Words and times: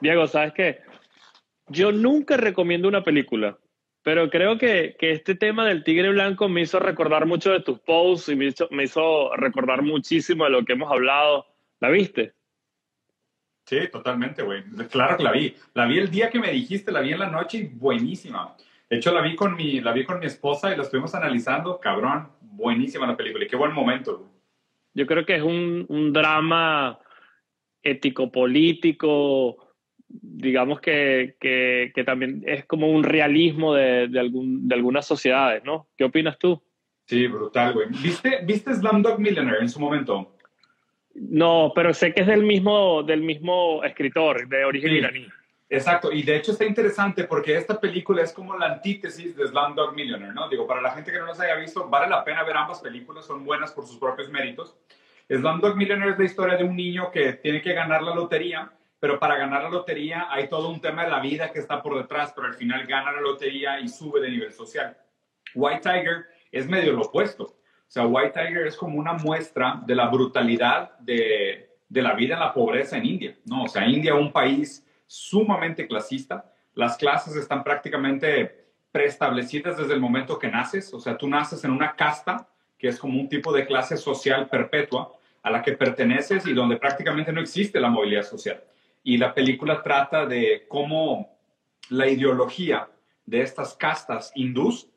Diego, 0.00 0.26
¿sabes 0.26 0.52
qué? 0.52 0.80
Yo 1.68 1.92
nunca 1.92 2.36
recomiendo 2.36 2.88
una 2.88 3.02
película, 3.02 3.58
pero 4.02 4.30
creo 4.30 4.58
que, 4.58 4.96
que, 4.98 5.12
este 5.12 5.34
tema 5.34 5.66
del 5.66 5.84
tigre 5.84 6.10
blanco 6.10 6.48
me 6.48 6.62
hizo 6.62 6.78
recordar 6.78 7.26
mucho 7.26 7.50
de 7.50 7.60
tus 7.60 7.78
posts 7.80 8.30
y 8.30 8.36
me 8.36 8.46
hizo, 8.46 8.68
me 8.70 8.84
hizo 8.84 9.34
recordar 9.36 9.82
muchísimo 9.82 10.44
de 10.44 10.50
lo 10.50 10.64
que 10.64 10.72
hemos 10.72 10.90
hablado. 10.90 11.46
¿La 11.80 11.90
viste? 11.90 12.34
Sí, 13.66 13.80
totalmente, 13.92 14.42
güey. 14.42 14.62
Claro 14.90 15.18
que 15.18 15.22
la 15.22 15.32
vi. 15.32 15.54
La 15.74 15.84
vi 15.84 15.98
el 15.98 16.10
día 16.10 16.30
que 16.30 16.40
me 16.40 16.50
dijiste, 16.50 16.90
la 16.90 17.02
vi 17.02 17.12
en 17.12 17.18
la 17.18 17.28
noche 17.28 17.58
y 17.58 17.66
buenísima. 17.66 18.56
De 18.88 18.96
hecho, 18.96 19.12
la 19.12 19.20
vi 19.20 19.36
con 19.36 19.54
mi, 19.54 19.82
la 19.82 19.92
vi 19.92 20.06
con 20.06 20.18
mi 20.20 20.26
esposa 20.26 20.72
y 20.72 20.76
la 20.76 20.84
estuvimos 20.84 21.14
analizando. 21.14 21.78
Cabrón, 21.78 22.28
buenísima 22.40 23.06
la 23.06 23.16
película 23.16 23.44
y 23.44 23.48
qué 23.48 23.56
buen 23.56 23.74
momento. 23.74 24.26
Yo 24.94 25.06
creo 25.06 25.26
que 25.26 25.36
es 25.36 25.42
un, 25.42 25.84
un 25.90 26.14
drama 26.14 26.98
ético-político, 27.82 29.67
digamos 30.08 30.80
que, 30.80 31.36
que, 31.38 31.92
que, 31.94 32.04
también 32.04 32.42
es 32.46 32.64
como 32.64 32.88
un 32.88 33.04
realismo 33.04 33.74
de, 33.74 34.08
de, 34.08 34.20
algún, 34.20 34.66
de 34.68 34.74
algunas 34.74 35.06
sociedades, 35.06 35.62
¿no? 35.64 35.88
¿Qué 35.96 36.04
opinas 36.04 36.38
tú? 36.38 36.62
Sí, 37.06 37.26
brutal, 37.26 37.72
güey. 37.74 37.88
¿Viste, 38.02 38.40
¿Viste 38.44 38.74
Slumdog 38.74 39.18
Millionaire 39.18 39.62
en 39.62 39.68
su 39.68 39.80
momento? 39.80 40.36
No, 41.14 41.72
pero 41.74 41.92
sé 41.92 42.12
que 42.12 42.20
es 42.20 42.26
del 42.26 42.42
mismo, 42.42 43.02
del 43.02 43.22
mismo 43.22 43.82
escritor, 43.82 44.48
de 44.48 44.64
origen 44.64 44.90
sí, 44.90 44.96
iraní. 44.96 45.26
Exacto, 45.70 46.10
y 46.12 46.22
de 46.22 46.36
hecho 46.36 46.52
está 46.52 46.64
interesante 46.64 47.24
porque 47.24 47.54
esta 47.56 47.78
película 47.78 48.22
es 48.22 48.32
como 48.32 48.56
la 48.56 48.66
antítesis 48.66 49.36
de 49.36 49.46
Slumdog 49.48 49.94
Millionaire, 49.94 50.32
¿no? 50.32 50.48
Digo, 50.48 50.66
para 50.66 50.80
la 50.80 50.92
gente 50.92 51.12
que 51.12 51.18
no 51.18 51.26
los 51.26 51.40
haya 51.40 51.56
visto, 51.56 51.88
vale 51.88 52.08
la 52.08 52.24
pena 52.24 52.42
ver 52.42 52.56
ambas 52.56 52.80
películas, 52.80 53.26
son 53.26 53.44
buenas 53.44 53.72
por 53.72 53.86
sus 53.86 53.98
propios 53.98 54.30
méritos. 54.30 54.74
Slumdog 55.28 55.76
Millionaire 55.76 56.12
es 56.12 56.18
la 56.18 56.24
historia 56.24 56.56
de 56.56 56.64
un 56.64 56.74
niño 56.74 57.10
que 57.10 57.34
tiene 57.34 57.60
que 57.60 57.74
ganar 57.74 58.02
la 58.02 58.14
lotería, 58.14 58.70
pero 59.00 59.18
para 59.18 59.36
ganar 59.36 59.62
la 59.62 59.70
lotería 59.70 60.26
hay 60.30 60.48
todo 60.48 60.68
un 60.68 60.80
tema 60.80 61.04
de 61.04 61.10
la 61.10 61.20
vida 61.20 61.52
que 61.52 61.58
está 61.58 61.82
por 61.82 61.96
detrás, 61.96 62.32
pero 62.34 62.48
al 62.48 62.54
final 62.54 62.86
gana 62.86 63.12
la 63.12 63.20
lotería 63.20 63.80
y 63.80 63.88
sube 63.88 64.20
de 64.20 64.30
nivel 64.30 64.52
social. 64.52 64.96
White 65.54 65.80
Tiger 65.82 66.26
es 66.50 66.66
medio 66.68 66.92
lo 66.92 67.02
opuesto. 67.02 67.44
O 67.44 67.90
sea, 67.90 68.06
White 68.06 68.32
Tiger 68.38 68.66
es 68.66 68.76
como 68.76 68.98
una 68.98 69.14
muestra 69.14 69.80
de 69.86 69.94
la 69.94 70.08
brutalidad 70.08 70.98
de, 70.98 71.76
de 71.88 72.02
la 72.02 72.14
vida 72.14 72.34
en 72.34 72.40
la 72.40 72.52
pobreza 72.52 72.98
en 72.98 73.06
India, 73.06 73.36
¿no? 73.46 73.64
O 73.64 73.68
sea, 73.68 73.86
India 73.86 74.14
es 74.14 74.20
un 74.20 74.32
país 74.32 74.86
sumamente 75.06 75.86
clasista. 75.86 76.52
Las 76.74 76.96
clases 76.96 77.34
están 77.36 77.64
prácticamente 77.64 78.66
preestablecidas 78.92 79.78
desde 79.78 79.94
el 79.94 80.00
momento 80.00 80.38
que 80.38 80.48
naces. 80.48 80.92
O 80.92 81.00
sea, 81.00 81.16
tú 81.16 81.28
naces 81.28 81.64
en 81.64 81.70
una 81.70 81.94
casta, 81.94 82.48
que 82.78 82.88
es 82.88 82.98
como 82.98 83.18
un 83.18 83.28
tipo 83.28 83.52
de 83.52 83.66
clase 83.66 83.96
social 83.96 84.48
perpetua 84.48 85.12
a 85.42 85.50
la 85.50 85.62
que 85.62 85.72
perteneces 85.72 86.46
y 86.46 86.52
donde 86.52 86.76
prácticamente 86.76 87.32
no 87.32 87.40
existe 87.40 87.80
la 87.80 87.88
movilidad 87.88 88.22
social. 88.22 88.62
Y 89.02 89.16
la 89.16 89.34
película 89.34 89.82
trata 89.82 90.26
de 90.26 90.66
cómo 90.68 91.38
la 91.88 92.08
ideología 92.08 92.88
de 93.26 93.42
estas 93.42 93.74
castas 93.74 94.32
hindús 94.34 94.88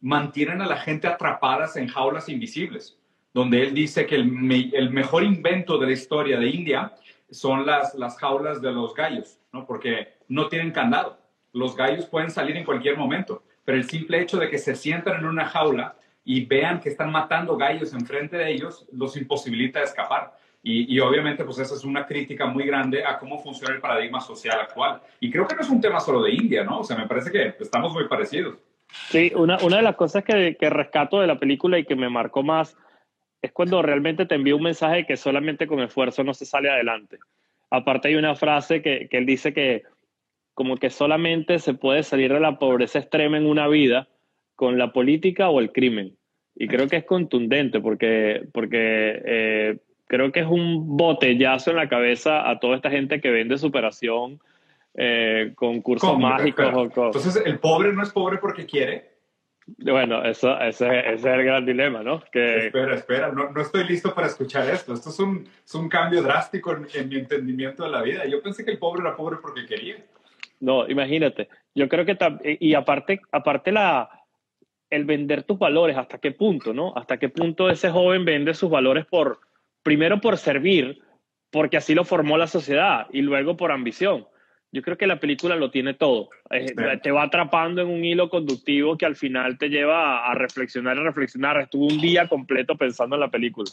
mantienen 0.00 0.60
a 0.60 0.66
la 0.66 0.76
gente 0.76 1.08
atrapadas 1.08 1.76
en 1.76 1.88
jaulas 1.88 2.28
invisibles, 2.28 2.98
donde 3.32 3.62
él 3.62 3.74
dice 3.74 4.06
que 4.06 4.16
el, 4.16 4.26
me 4.26 4.70
el 4.72 4.90
mejor 4.90 5.24
invento 5.24 5.78
de 5.78 5.86
la 5.86 5.92
historia 5.92 6.38
de 6.38 6.48
India 6.48 6.94
son 7.30 7.66
las, 7.66 7.94
las 7.94 8.18
jaulas 8.18 8.60
de 8.62 8.72
los 8.72 8.94
gallos, 8.94 9.38
¿no? 9.52 9.66
porque 9.66 10.14
no 10.28 10.48
tienen 10.48 10.70
candado. 10.70 11.18
Los 11.52 11.76
gallos 11.76 12.06
pueden 12.06 12.30
salir 12.30 12.56
en 12.56 12.64
cualquier 12.64 12.96
momento, 12.96 13.42
pero 13.64 13.78
el 13.78 13.88
simple 13.88 14.20
hecho 14.20 14.38
de 14.38 14.48
que 14.48 14.58
se 14.58 14.74
sientan 14.74 15.20
en 15.20 15.26
una 15.26 15.46
jaula 15.46 15.96
y 16.24 16.44
vean 16.44 16.80
que 16.80 16.88
están 16.88 17.10
matando 17.10 17.56
gallos 17.56 17.92
enfrente 17.92 18.36
de 18.36 18.50
ellos, 18.52 18.86
los 18.92 19.16
imposibilita 19.16 19.82
escapar. 19.82 20.36
Y, 20.68 20.92
y, 20.92 20.98
obviamente, 20.98 21.44
pues 21.44 21.60
esa 21.60 21.76
es 21.76 21.84
una 21.84 22.04
crítica 22.04 22.44
muy 22.46 22.66
grande 22.66 23.04
a 23.04 23.20
cómo 23.20 23.38
funciona 23.38 23.72
el 23.72 23.80
paradigma 23.80 24.20
social 24.20 24.58
actual. 24.58 25.00
Y 25.20 25.30
creo 25.30 25.46
que 25.46 25.54
no 25.54 25.60
es 25.60 25.70
un 25.70 25.80
tema 25.80 26.00
solo 26.00 26.24
de 26.24 26.32
India, 26.32 26.64
¿no? 26.64 26.80
O 26.80 26.82
sea, 26.82 26.96
me 26.96 27.06
parece 27.06 27.30
que 27.30 27.54
estamos 27.60 27.92
muy 27.92 28.08
parecidos. 28.08 28.58
Sí, 29.10 29.30
una, 29.36 29.58
una 29.62 29.76
de 29.76 29.84
las 29.84 29.94
cosas 29.94 30.24
que, 30.24 30.56
que 30.58 30.68
rescato 30.68 31.20
de 31.20 31.28
la 31.28 31.38
película 31.38 31.78
y 31.78 31.84
que 31.84 31.94
me 31.94 32.08
marcó 32.08 32.42
más 32.42 32.76
es 33.42 33.52
cuando 33.52 33.80
realmente 33.80 34.26
te 34.26 34.34
envía 34.34 34.56
un 34.56 34.64
mensaje 34.64 34.96
de 34.96 35.06
que 35.06 35.16
solamente 35.16 35.68
con 35.68 35.78
esfuerzo 35.78 36.24
no 36.24 36.34
se 36.34 36.44
sale 36.44 36.68
adelante. 36.68 37.20
Aparte 37.70 38.08
hay 38.08 38.16
una 38.16 38.34
frase 38.34 38.82
que, 38.82 39.06
que 39.08 39.18
él 39.18 39.26
dice 39.26 39.54
que 39.54 39.84
como 40.52 40.78
que 40.78 40.90
solamente 40.90 41.60
se 41.60 41.74
puede 41.74 42.02
salir 42.02 42.32
de 42.32 42.40
la 42.40 42.58
pobreza 42.58 42.98
extrema 42.98 43.36
en 43.36 43.46
una 43.46 43.68
vida 43.68 44.08
con 44.56 44.78
la 44.78 44.92
política 44.92 45.48
o 45.48 45.60
el 45.60 45.70
crimen. 45.70 46.16
Y 46.56 46.66
creo 46.66 46.88
que 46.88 46.96
es 46.96 47.04
contundente 47.04 47.78
porque, 47.78 48.48
porque 48.52 49.22
eh, 49.24 49.78
creo 50.06 50.32
que 50.32 50.40
es 50.40 50.46
un 50.46 50.96
botellazo 50.96 51.70
en 51.70 51.76
la 51.76 51.88
cabeza 51.88 52.48
a 52.48 52.58
toda 52.58 52.76
esta 52.76 52.90
gente 52.90 53.20
que 53.20 53.30
vende 53.30 53.58
superación 53.58 54.40
eh, 54.94 55.52
con 55.54 55.82
cursos 55.82 56.10
¿Cómo? 56.10 56.28
mágicos. 56.28 56.66
O 56.74 56.90
con... 56.90 57.06
Entonces, 57.06 57.42
¿el 57.44 57.58
pobre 57.58 57.92
no 57.92 58.02
es 58.02 58.10
pobre 58.10 58.38
porque 58.38 58.66
quiere? 58.66 59.16
Bueno, 59.78 60.22
eso, 60.22 60.58
ese, 60.60 61.00
ese, 61.00 61.14
es 61.14 61.24
el 61.24 61.44
gran 61.44 61.66
dilema, 61.66 62.02
¿no? 62.02 62.22
Que... 62.30 62.66
Espera, 62.66 62.94
espera, 62.94 63.32
no, 63.32 63.50
no, 63.50 63.60
estoy 63.60 63.84
listo 63.84 64.14
para 64.14 64.28
escuchar 64.28 64.68
esto. 64.70 64.94
Esto 64.94 65.10
es 65.10 65.18
un, 65.18 65.48
es 65.64 65.74
un 65.74 65.88
cambio 65.88 66.22
drástico 66.22 66.72
en, 66.72 66.86
en, 66.94 67.08
mi 67.08 67.16
entendimiento 67.16 67.82
de 67.82 67.90
la 67.90 68.02
vida. 68.02 68.24
Yo 68.26 68.40
pensé 68.40 68.64
que 68.64 68.70
el 68.70 68.78
pobre 68.78 69.02
era 69.02 69.16
pobre 69.16 69.38
porque 69.42 69.66
quería. 69.66 69.96
No, 70.60 70.88
imagínate. 70.88 71.48
Yo 71.74 71.88
creo 71.88 72.06
que, 72.06 72.16
y 72.60 72.74
aparte, 72.74 73.20
aparte 73.32 73.72
la, 73.72 74.08
el 74.88 75.04
vender 75.04 75.42
tus 75.42 75.58
valores, 75.58 75.96
hasta 75.96 76.18
qué 76.18 76.30
punto, 76.30 76.72
¿no? 76.72 76.92
Hasta 76.96 77.18
qué 77.18 77.28
punto 77.28 77.68
ese 77.68 77.90
joven 77.90 78.24
vende 78.24 78.54
sus 78.54 78.70
valores 78.70 79.04
por, 79.04 79.40
primero 79.86 80.20
por 80.20 80.36
servir, 80.36 81.00
porque 81.48 81.76
así 81.76 81.94
lo 81.94 82.04
formó 82.04 82.36
la 82.36 82.48
sociedad, 82.48 83.06
y 83.12 83.22
luego 83.22 83.56
por 83.56 83.70
ambición. 83.70 84.26
Yo 84.72 84.82
creo 84.82 84.98
que 84.98 85.06
la 85.06 85.20
película 85.20 85.54
lo 85.54 85.70
tiene 85.70 85.94
todo. 85.94 86.28
Sí. 86.50 86.74
Te 87.04 87.12
va 87.12 87.22
atrapando 87.22 87.82
en 87.82 87.88
un 87.88 88.04
hilo 88.04 88.28
conductivo 88.28 88.98
que 88.98 89.06
al 89.06 89.14
final 89.14 89.56
te 89.58 89.68
lleva 89.68 90.26
a 90.26 90.34
reflexionar 90.34 90.96
y 90.96 91.04
reflexionar. 91.04 91.60
Estuve 91.60 91.94
un 91.94 92.00
día 92.00 92.26
completo 92.26 92.76
pensando 92.76 93.14
en 93.14 93.20
la 93.20 93.30
película. 93.30 93.70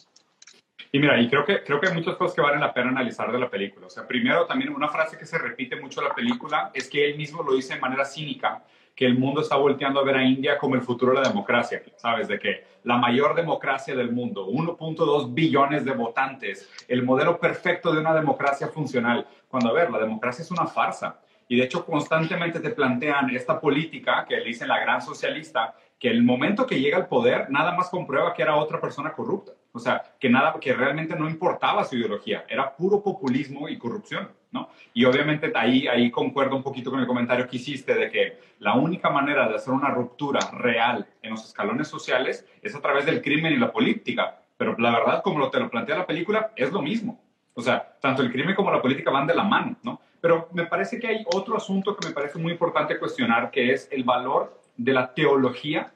Y 0.96 1.00
mira, 1.00 1.20
y 1.20 1.28
creo 1.28 1.44
que, 1.44 1.64
creo 1.64 1.81
que 1.81 1.88
hay 1.88 1.94
muchas 1.96 2.16
cosas 2.18 2.36
que 2.36 2.42
valen 2.42 2.59
la 2.59 2.72
pena 2.72 2.90
analizar 2.90 3.31
de 3.31 3.40
la 3.40 3.50
película. 3.50 3.88
O 3.88 3.90
sea, 3.90 4.08
primero 4.08 4.46
también 4.46 4.72
una 4.72 4.90
frase 4.90 5.18
que 5.18 5.26
se 5.26 5.40
repite 5.40 5.76
mucho 5.76 6.00
en 6.00 6.08
la 6.08 6.14
película 6.14 6.70
es 6.72 6.88
que 6.88 7.09
él 7.09 7.18
mismo 7.18 7.42
lo 7.42 7.56
dice 7.56 7.74
de 7.74 7.80
manera 7.80 8.06
cínica, 8.06 8.64
que 8.96 9.08
el 9.08 9.18
mundo 9.18 9.42
está 9.42 9.56
volteando 9.56 10.00
a 10.00 10.04
ver 10.04 10.18
a 10.18 10.24
India 10.24 10.56
como 10.59 10.76
el 10.76 10.84
futuro 10.84 11.14
de 11.14 11.22
la 11.22 11.30
democracia, 11.30 11.81
¿sabes? 11.96 12.28
De 12.28 12.38
que 12.38 12.64
la 12.84 12.98
mayor 12.98 13.34
democracia 13.34 13.96
del 13.96 14.12
mundo, 14.12 14.48
1.2 14.48 15.34
billones 15.34 15.84
de 15.84 15.94
votantes, 15.94 16.70
el 16.88 17.02
modelo 17.02 17.40
perfecto 17.40 17.92
de 17.92 18.00
una 18.00 18.14
democracia 18.14 18.68
funcional. 18.68 19.25
Cuando, 19.48 19.70
a 19.70 19.74
ver, 19.74 19.90
la 19.90 19.98
democracia 19.98 20.44
es 20.44 20.52
una 20.52 20.68
farsa. 20.68 21.22
Y 21.48 21.58
de 21.58 21.64
hecho, 21.64 21.88
constantemente 21.88 22.60
te 22.60 22.70
plantean 22.70 23.31
esta 23.31 23.60
política 23.60 24.25
que 24.30 24.40
dicen 24.42 24.68
la 24.68 24.80
gran 24.80 25.02
socialista, 25.02 25.74
que 25.98 26.12
el 26.12 26.22
momento 26.22 26.68
que 26.68 26.80
llega 26.80 26.98
al 26.98 27.08
poder, 27.08 27.50
nada 27.50 27.72
más 27.75 27.90
comprueba 27.90 28.31
que 28.36 28.44
era 28.44 28.58
otra 28.58 28.80
persona 28.80 29.12
corrupta. 29.14 29.54
O 29.76 29.80
sea, 29.80 30.04
que, 30.20 30.30
nada, 30.30 30.56
que 30.62 30.72
realmente 30.72 31.16
no 31.16 31.28
importaba 31.28 31.84
su 31.84 31.96
ideología, 31.96 32.46
era 32.48 32.76
puro 32.76 33.02
populismo 33.02 33.68
y 33.68 33.80
corrupción, 33.80 34.30
¿no? 34.52 34.70
Y 34.94 35.04
obviamente 35.04 35.52
ahí, 35.56 35.88
ahí 35.88 36.12
concuerdo 36.12 36.56
un 36.56 36.62
poquito 36.62 36.92
con 36.92 37.00
el 37.00 37.08
comentario 37.08 37.48
que 37.48 37.56
hiciste 37.58 37.96
de 37.96 38.12
que 38.12 38.38
la 38.60 38.76
única 38.76 39.10
manera 39.10 39.50
de 39.50 39.56
hacer 39.56 39.74
una 39.74 39.90
ruptura 39.90 40.40
real 40.52 41.08
en 41.24 41.32
los 41.32 41.44
escalones 41.44 41.88
sociales 41.88 42.46
es 42.62 42.76
a 42.76 42.82
través 42.82 43.08
del 43.08 43.24
crimen 43.24 43.52
y 43.52 43.58
la 43.58 43.72
política. 43.72 44.42
Pero 44.58 44.76
la 44.78 44.92
verdad, 44.92 45.24
como 45.24 45.50
te 45.50 45.60
lo 45.60 45.72
plantea 45.72 45.98
la 45.98 46.06
película, 46.06 46.52
es 46.56 46.72
lo 46.72 46.84
mismo. 46.84 47.20
O 47.56 47.62
sea, 47.62 47.98
tanto 48.00 48.22
el 48.22 48.32
crimen 48.32 48.54
como 48.54 48.72
la 48.72 48.82
política 48.82 49.10
van 49.10 49.26
de 49.26 49.34
la 49.34 49.44
mano, 49.44 49.76
¿no? 49.82 50.00
Pero 50.22 50.50
me 50.54 50.68
parece 50.68 51.00
que 51.00 51.08
hay 51.08 51.26
otro 51.34 51.58
asunto 51.58 51.98
que 51.98 52.08
me 52.08 52.14
parece 52.14 52.38
muy 52.38 52.52
importante 52.52 53.00
cuestionar, 53.00 53.50
que 53.50 53.74
es 53.74 53.90
el 53.92 54.04
valor 54.04 54.62
de 54.78 54.94
la 54.94 55.16
teología 55.16 55.92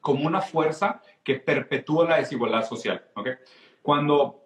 como 0.00 0.26
una 0.26 0.40
fuerza 0.40 1.02
que 1.22 1.36
perpetúa 1.36 2.08
la 2.08 2.16
desigualdad 2.16 2.66
social. 2.66 3.04
¿okay? 3.14 3.34
Cuando, 3.82 4.44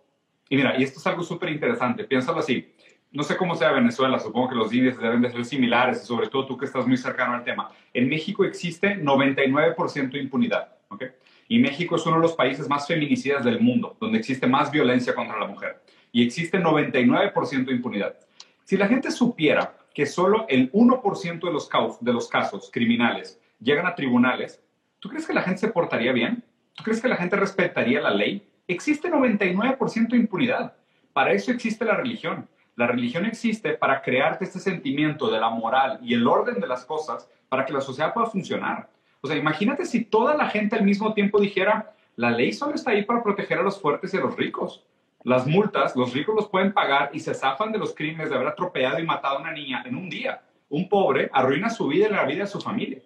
y 0.49 0.57
mira, 0.57 0.79
y 0.79 0.83
esto 0.83 0.99
es 0.99 1.07
algo 1.07 1.23
súper 1.23 1.51
interesante, 1.51 2.05
piénsalo 2.05 2.41
así, 2.41 2.75
no 3.13 3.23
sé 3.23 3.37
cómo 3.37 3.55
sea 3.55 3.71
Venezuela, 3.71 4.19
supongo 4.19 4.49
que 4.49 4.57
los 4.57 4.73
índices 4.73 5.01
deben 5.01 5.23
de 5.23 5.31
ser 5.31 5.45
similares, 5.45 6.03
sobre 6.03 6.29
todo 6.29 6.47
tú 6.47 6.59
que 6.59 6.65
estás 6.65 6.85
muy 6.85 6.97
cercano 6.97 7.35
al 7.35 7.45
tema. 7.45 7.71
En 7.93 8.09
México 8.09 8.45
existe 8.45 8.97
99% 8.97 10.11
de 10.11 10.19
impunidad. 10.19 10.75
¿okay? 10.89 11.11
Y 11.47 11.61
México 11.61 11.95
es 11.95 12.05
uno 12.07 12.17
de 12.17 12.23
los 12.23 12.33
países 12.33 12.69
más 12.69 12.89
feminicidas 12.89 13.45
del 13.45 13.61
mundo, 13.61 13.97
donde 14.01 14.19
existe 14.19 14.49
más 14.49 14.73
violencia 14.73 15.15
contra 15.15 15.39
la 15.39 15.47
mujer. 15.47 15.81
Y 16.11 16.25
existe 16.25 16.59
99% 16.59 17.67
de 17.67 17.73
impunidad. 17.73 18.17
Si 18.65 18.77
la 18.77 18.89
gente 18.89 19.13
supiera 19.13 19.77
que 19.95 20.07
solo 20.07 20.47
el 20.49 20.73
1% 20.73 21.41
de 21.41 21.97
de 22.01 22.13
los 22.13 22.29
casos 22.29 22.71
criminales 22.73 23.41
llegan 23.61 23.87
a 23.87 23.95
tribunales, 23.95 24.64
¿tú 25.05 25.11
crees 25.11 25.27
que 25.27 25.35
la 25.35 25.43
gente 25.43 25.61
se 25.61 25.69
portaría 25.69 26.13
bien? 26.13 26.43
¿Tú 26.73 26.83
crees 26.83 27.03
que 27.03 27.09
la 27.09 27.17
gente 27.17 27.37
respetaría 27.37 28.01
la 28.01 28.09
ley? 28.09 28.43
Existe 28.67 29.11
99% 29.11 30.09
de 30.09 30.17
impunidad. 30.17 30.73
Para 31.13 31.33
eso 31.33 31.53
existe 31.53 31.85
la 31.85 31.95
religión. 31.95 32.49
La 32.75 32.87
religión 32.87 33.27
existe 33.27 33.75
para 33.75 34.01
crearte 34.01 34.45
este 34.45 34.59
sentimiento 34.59 35.31
de 35.31 35.39
la 35.39 35.51
moral 35.51 35.99
y 36.03 36.15
el 36.15 36.27
orden 36.27 36.59
de 36.59 36.67
las 36.67 36.87
cosas 36.87 37.29
para 37.51 37.67
que 37.67 37.75
la 37.75 37.83
sociedad 37.83 38.15
pueda 38.15 38.29
funcionar. 38.29 38.89
O 39.21 39.29
sea, 39.29 39.37
imagínate 39.37 39.85
si 39.85 40.07
toda 40.07 40.35
la 40.39 40.49
gente 40.49 40.75
al 40.75 40.85
mismo 40.87 41.13
tiempo 41.13 41.39
dijera, 41.39 41.93
la 42.17 42.31
ley 42.31 42.55
solo 42.55 42.75
está 42.75 42.93
ahí 42.93 43.05
para 43.05 43.23
proteger 43.23 43.59
a 43.59 43.63
los 43.63 43.79
fuertes 43.79 44.15
y 44.15 44.17
a 44.17 44.21
los 44.21 44.35
ricos. 44.35 44.87
Las 45.23 45.47
multas, 45.47 45.95
los 45.97 46.15
ricos 46.15 46.35
los 46.35 46.49
pueden 46.49 46.73
pagar 46.73 47.11
y 47.13 47.21
se 47.21 47.35
zafan 47.35 47.73
de 47.73 47.79
los 47.79 47.95
crímenes 47.95 48.31
de 48.31 48.37
haber 48.37 48.49
atropellado 48.49 48.99
y 49.01 49.05
matado 49.05 49.37
a 49.37 49.43
una 49.43 49.53
niña 49.53 49.85
en 49.85 49.97
un 49.97 50.09
día. 50.09 50.41
Un 50.71 50.89
pobre 50.89 51.29
arruina 51.31 51.69
su 51.69 51.89
vida 51.89 52.07
y 52.09 52.11
la 52.11 52.25
vida 52.25 52.45
de 52.45 52.47
su 52.47 52.59
familia. 52.59 53.01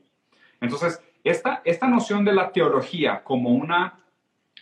Entonces, 0.60 1.00
esta, 1.24 1.62
esta 1.64 1.88
noción 1.88 2.24
de 2.24 2.34
la 2.34 2.50
teología 2.52 3.22
como 3.22 3.50
una 3.50 4.00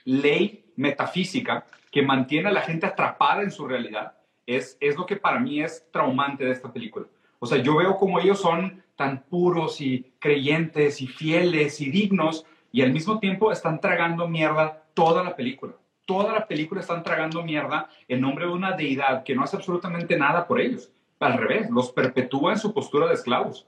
ley 0.05 0.73
metafísica 0.76 1.67
que 1.91 2.03
mantiene 2.03 2.49
a 2.49 2.53
la 2.53 2.62
gente 2.62 2.87
atrapada 2.87 3.43
en 3.43 3.50
su 3.50 3.67
realidad 3.67 4.14
es, 4.47 4.76
es 4.81 4.97
lo 4.97 5.06
que 5.06 5.17
para 5.17 5.41
mí 5.41 5.62
es 5.62 5.87
traumante 5.91 6.44
de 6.44 6.53
esta 6.53 6.73
película. 6.73 7.06
O 7.38 7.47
sea, 7.47 7.58
yo 7.58 7.76
veo 7.76 7.97
como 7.97 8.20
ellos 8.20 8.41
son 8.41 8.82
tan 8.94 9.23
puros 9.23 9.81
y 9.81 10.12
creyentes 10.19 11.00
y 11.03 11.06
fieles 11.06 11.81
y 11.81 11.91
dignos 11.91 12.47
y 12.73 12.82
al 12.82 12.93
mismo 12.93 13.19
tiempo 13.19 13.52
están 13.52 13.81
tragando 13.81 14.29
mierda 14.29 14.85
toda 14.94 15.23
la 15.23 15.37
película 15.37 15.75
toda 16.06 16.32
la 16.32 16.47
película 16.47 16.81
están 16.81 17.02
tragando 17.02 17.43
mierda 17.43 17.91
en 18.09 18.20
nombre 18.20 18.47
de 18.47 18.52
una 18.52 18.73
deidad 18.73 19.25
que 19.25 19.35
no 19.35 19.43
hace 19.43 19.56
absolutamente 19.56 20.17
nada 20.17 20.47
por 20.47 20.61
ellos. 20.61 20.91
Al 21.19 21.37
revés, 21.37 21.69
los 21.70 21.91
perpetúa 21.91 22.52
en 22.52 22.59
su 22.59 22.73
postura 22.73 23.09
de 23.09 23.14
esclavos. 23.14 23.67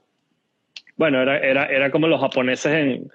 Bueno, 0.99 1.21
era, 1.21 1.37
era, 1.39 1.65
era 1.67 1.91
como 1.91 2.09
los 2.09 2.19
japoneses 2.19 2.73
en, 2.73 3.09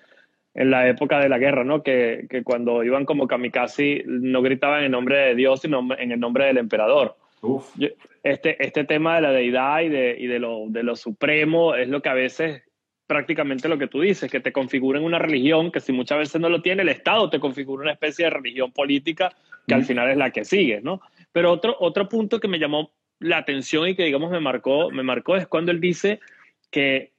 en, 0.54 0.70
la 0.70 0.88
época 0.88 1.18
de 1.18 1.28
la 1.28 1.36
guerra, 1.36 1.64
¿no? 1.64 1.82
Que, 1.82 2.26
que, 2.30 2.42
cuando 2.42 2.82
iban 2.82 3.04
como 3.04 3.28
kamikaze 3.28 4.04
no 4.06 4.40
gritaban 4.40 4.84
en 4.84 4.92
nombre 4.92 5.18
de 5.18 5.34
Dios, 5.34 5.60
sino 5.60 5.86
en 5.98 6.10
el 6.10 6.18
nombre 6.18 6.46
del 6.46 6.56
emperador. 6.56 7.14
este, 8.22 8.56
este 8.64 8.84
tema 8.84 9.16
de 9.16 9.20
la 9.20 9.32
deidad 9.32 9.82
y, 9.82 9.90
de, 9.90 10.16
y 10.18 10.26
de, 10.26 10.38
lo, 10.38 10.64
de 10.68 10.82
lo 10.82 10.96
supremo 10.96 11.74
es 11.74 11.86
lo 11.90 12.00
que 12.00 12.08
a 12.08 12.14
veces 12.14 12.62
prácticamente 13.06 13.68
lo 13.68 13.76
que 13.76 13.86
tú 13.86 14.00
dices, 14.00 14.30
que 14.30 14.40
te 14.40 14.50
configuren 14.50 15.04
una 15.04 15.18
religión 15.18 15.70
que 15.70 15.80
si 15.80 15.92
muchas 15.92 16.16
veces 16.16 16.40
no 16.40 16.48
lo 16.48 16.62
tiene, 16.62 16.80
el 16.80 16.88
Estado 16.88 17.28
te 17.28 17.38
configura 17.38 17.82
una 17.82 17.92
especie 17.92 18.24
de 18.24 18.30
religión 18.30 18.72
política 18.72 19.30
que 19.68 19.74
al 19.74 19.84
final 19.84 20.10
es 20.10 20.16
la 20.16 20.30
que 20.30 20.46
sigues, 20.46 20.82
¿no? 20.82 21.02
Pero 21.32 21.52
otro, 21.52 21.76
otro 21.80 22.08
punto 22.08 22.40
que 22.40 22.48
me 22.48 22.58
llamó 22.58 22.92
la 23.18 23.36
atención 23.36 23.86
y 23.88 23.94
que, 23.94 24.04
digamos, 24.04 24.30
me 24.30 24.40
marcó, 24.40 24.90
me 24.90 25.02
marcó 25.02 25.36
es 25.36 25.46
cuando 25.46 25.70
él 25.70 25.80
dice 25.80 26.20
que 26.70 27.13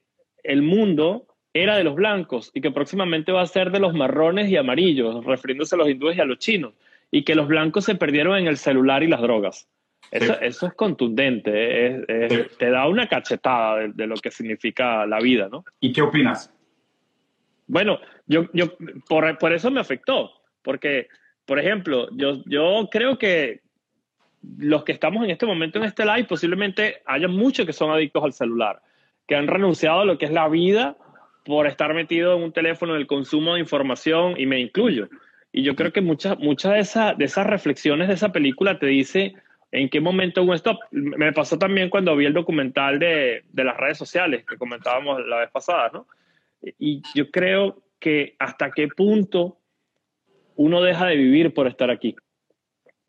el 0.45 0.61
mundo 0.61 1.27
era 1.53 1.77
de 1.77 1.83
los 1.83 1.95
blancos 1.95 2.51
y 2.53 2.61
que 2.61 2.71
próximamente 2.71 3.31
va 3.31 3.41
a 3.41 3.47
ser 3.47 3.71
de 3.71 3.79
los 3.79 3.93
marrones 3.93 4.49
y 4.49 4.57
amarillos, 4.57 5.23
refiriéndose 5.25 5.75
a 5.75 5.77
los 5.77 5.89
hindúes 5.89 6.17
y 6.17 6.21
a 6.21 6.25
los 6.25 6.39
chinos, 6.39 6.73
y 7.11 7.23
que 7.23 7.35
los 7.35 7.47
blancos 7.47 7.85
se 7.85 7.95
perdieron 7.95 8.37
en 8.37 8.47
el 8.47 8.57
celular 8.57 9.03
y 9.03 9.07
las 9.07 9.21
drogas. 9.21 9.67
Eso, 10.11 10.39
eso 10.39 10.67
es 10.67 10.73
contundente, 10.73 12.03
te 12.59 12.69
da 12.69 12.87
una 12.87 13.07
cachetada 13.07 13.87
de, 13.87 14.07
lo 14.07 14.15
que 14.15 14.31
significa 14.31 15.05
la 15.05 15.19
vida, 15.19 15.49
¿no? 15.51 15.65
¿Y 15.79 15.91
qué 15.91 16.01
opinas? 16.01 16.53
Bueno, 17.67 17.99
yo, 18.27 18.45
yo 18.53 18.77
por, 19.07 19.37
por, 19.37 19.53
eso 19.53 19.71
me 19.71 19.79
afectó, 19.79 20.31
porque, 20.61 21.07
por 21.45 21.57
ejemplo, 21.57 22.07
yo, 22.11 22.43
yo 22.45 22.87
creo 22.91 23.17
que 23.17 23.61
los 24.57 24.83
que 24.83 24.91
estamos 24.91 25.23
en 25.23 25.31
este 25.31 25.45
momento 25.45 25.79
en 25.79 25.85
este 25.85 26.05
live, 26.05 26.25
posiblemente 26.25 27.01
haya 27.05 27.27
muchos 27.27 27.65
que 27.65 27.73
son 27.73 27.91
adictos 27.91 28.23
al 28.23 28.33
celular, 28.33 28.81
que 29.27 29.35
han 29.35 29.47
renunciado 29.47 30.01
a 30.01 30.05
lo 30.05 30.17
que 30.17 30.25
es 30.25 30.31
la 30.31 30.47
vida 30.47 30.97
por 31.43 31.67
estar 31.67 31.93
metido 31.93 32.35
en 32.35 32.43
un 32.43 32.51
teléfono 32.51 32.95
en 32.95 33.01
el 33.01 33.07
consumo 33.07 33.53
de 33.53 33.59
información, 33.59 34.33
y 34.37 34.45
me 34.45 34.59
incluyo. 34.59 35.09
Y 35.51 35.63
yo 35.63 35.75
creo 35.75 35.93
que 35.93 36.01
muchas 36.01 36.37
muchas 36.39 36.73
de, 36.73 36.79
esa, 36.79 37.13
de 37.13 37.25
esas 37.25 37.45
reflexiones 37.45 38.07
de 38.07 38.15
esa 38.15 38.31
película 38.31 38.79
te 38.79 38.87
dice 38.87 39.35
¿En 39.75 39.89
qué 39.89 39.99
momento 39.99 40.41
un 40.41 40.53
stop? 40.53 40.79
Me 40.91 41.33
pasó 41.33 41.59
también 41.59 41.89
cuando 41.89 42.15
vi 42.15 42.25
el 42.25 42.33
documental 42.33 42.97
de, 42.97 43.43
de, 43.51 43.63
las 43.65 43.75
redes 43.75 43.97
sociales 43.97 44.45
que 44.45 44.57
comentábamos 44.57 45.25
la 45.27 45.39
vez 45.39 45.51
pasada, 45.51 45.89
¿no? 45.93 46.07
Y 46.79 47.01
yo 47.13 47.29
creo 47.29 47.83
que 47.99 48.35
hasta 48.39 48.71
qué 48.71 48.87
punto 48.87 49.57
uno 50.55 50.81
deja 50.81 51.07
de 51.07 51.17
vivir 51.17 51.53
por 51.53 51.67
estar 51.67 51.91
aquí. 51.91 52.15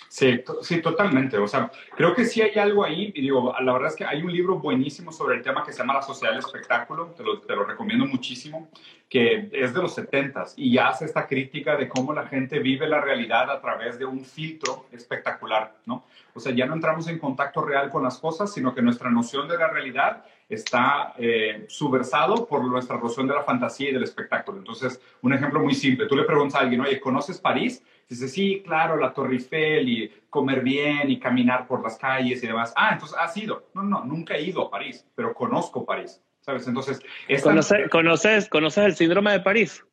Sí, 0.08 0.42
sí, 0.62 0.80
totalmente. 0.80 1.36
O 1.36 1.46
sea, 1.46 1.70
creo 1.94 2.14
que 2.14 2.24
sí 2.24 2.40
hay 2.40 2.58
algo 2.58 2.84
ahí. 2.84 3.12
Y 3.14 3.20
digo, 3.22 3.54
la 3.60 3.72
verdad 3.72 3.90
es 3.90 3.96
que 3.96 4.04
hay 4.04 4.22
un 4.22 4.32
libro 4.32 4.58
buenísimo 4.58 5.12
sobre 5.12 5.36
el 5.36 5.42
tema 5.42 5.64
que 5.64 5.72
se 5.72 5.78
llama 5.78 5.94
La 5.94 6.02
Sociedad 6.02 6.32
del 6.32 6.40
Espectáculo. 6.40 7.12
Te 7.16 7.22
lo, 7.22 7.40
te 7.40 7.54
lo 7.54 7.64
recomiendo 7.64 8.06
muchísimo. 8.06 8.70
Que 9.08 9.50
es 9.52 9.74
de 9.74 9.82
los 9.82 9.94
70 9.94 10.44
y 10.56 10.78
hace 10.78 11.04
esta 11.04 11.26
crítica 11.26 11.76
de 11.76 11.88
cómo 11.88 12.12
la 12.12 12.26
gente 12.26 12.58
vive 12.58 12.88
la 12.88 13.00
realidad 13.00 13.50
a 13.50 13.60
través 13.60 13.98
de 13.98 14.04
un 14.04 14.24
filtro 14.24 14.86
espectacular, 14.90 15.76
¿no? 15.86 16.04
O 16.34 16.40
sea, 16.40 16.52
ya 16.52 16.66
no 16.66 16.74
entramos 16.74 17.06
en 17.08 17.18
contacto 17.18 17.62
real 17.62 17.88
con 17.88 18.02
las 18.02 18.18
cosas, 18.18 18.52
sino 18.52 18.74
que 18.74 18.82
nuestra 18.82 19.08
noción 19.08 19.46
de 19.48 19.56
la 19.56 19.68
realidad 19.68 20.24
está 20.48 21.14
eh, 21.18 21.66
subversado 21.68 22.46
por 22.46 22.64
nuestra 22.64 22.98
noción 22.98 23.26
de 23.26 23.34
la 23.34 23.42
fantasía 23.42 23.90
y 23.90 23.92
del 23.92 24.02
espectáculo. 24.02 24.58
Entonces, 24.58 25.00
un 25.22 25.32
ejemplo 25.32 25.60
muy 25.60 25.74
simple. 25.74 26.06
Tú 26.06 26.16
le 26.16 26.24
preguntas 26.24 26.60
a 26.60 26.64
alguien, 26.64 26.80
oye, 26.80 27.00
¿conoces 27.00 27.38
París? 27.38 27.82
Dice, 28.08 28.28
sí, 28.28 28.62
claro, 28.64 28.96
la 28.96 29.12
Torre 29.12 29.34
Eiffel 29.34 29.88
y 29.88 30.12
comer 30.30 30.62
bien 30.62 31.10
y 31.10 31.18
caminar 31.18 31.66
por 31.66 31.82
las 31.82 31.98
calles 31.98 32.42
y 32.42 32.46
demás. 32.46 32.72
Ah, 32.76 32.90
entonces 32.92 33.16
has 33.18 33.36
ido. 33.36 33.68
No, 33.74 33.82
no, 33.82 34.04
nunca 34.04 34.34
he 34.34 34.42
ido 34.42 34.62
a 34.62 34.70
París, 34.70 35.04
pero 35.14 35.34
conozco 35.34 35.84
París. 35.84 36.22
¿Sabes? 36.40 36.68
Entonces, 36.68 37.00
¿Conoces, 37.90 38.48
¿Conoces 38.48 38.84
el 38.84 38.94
síndrome 38.94 39.32
de 39.32 39.40
París? 39.40 39.84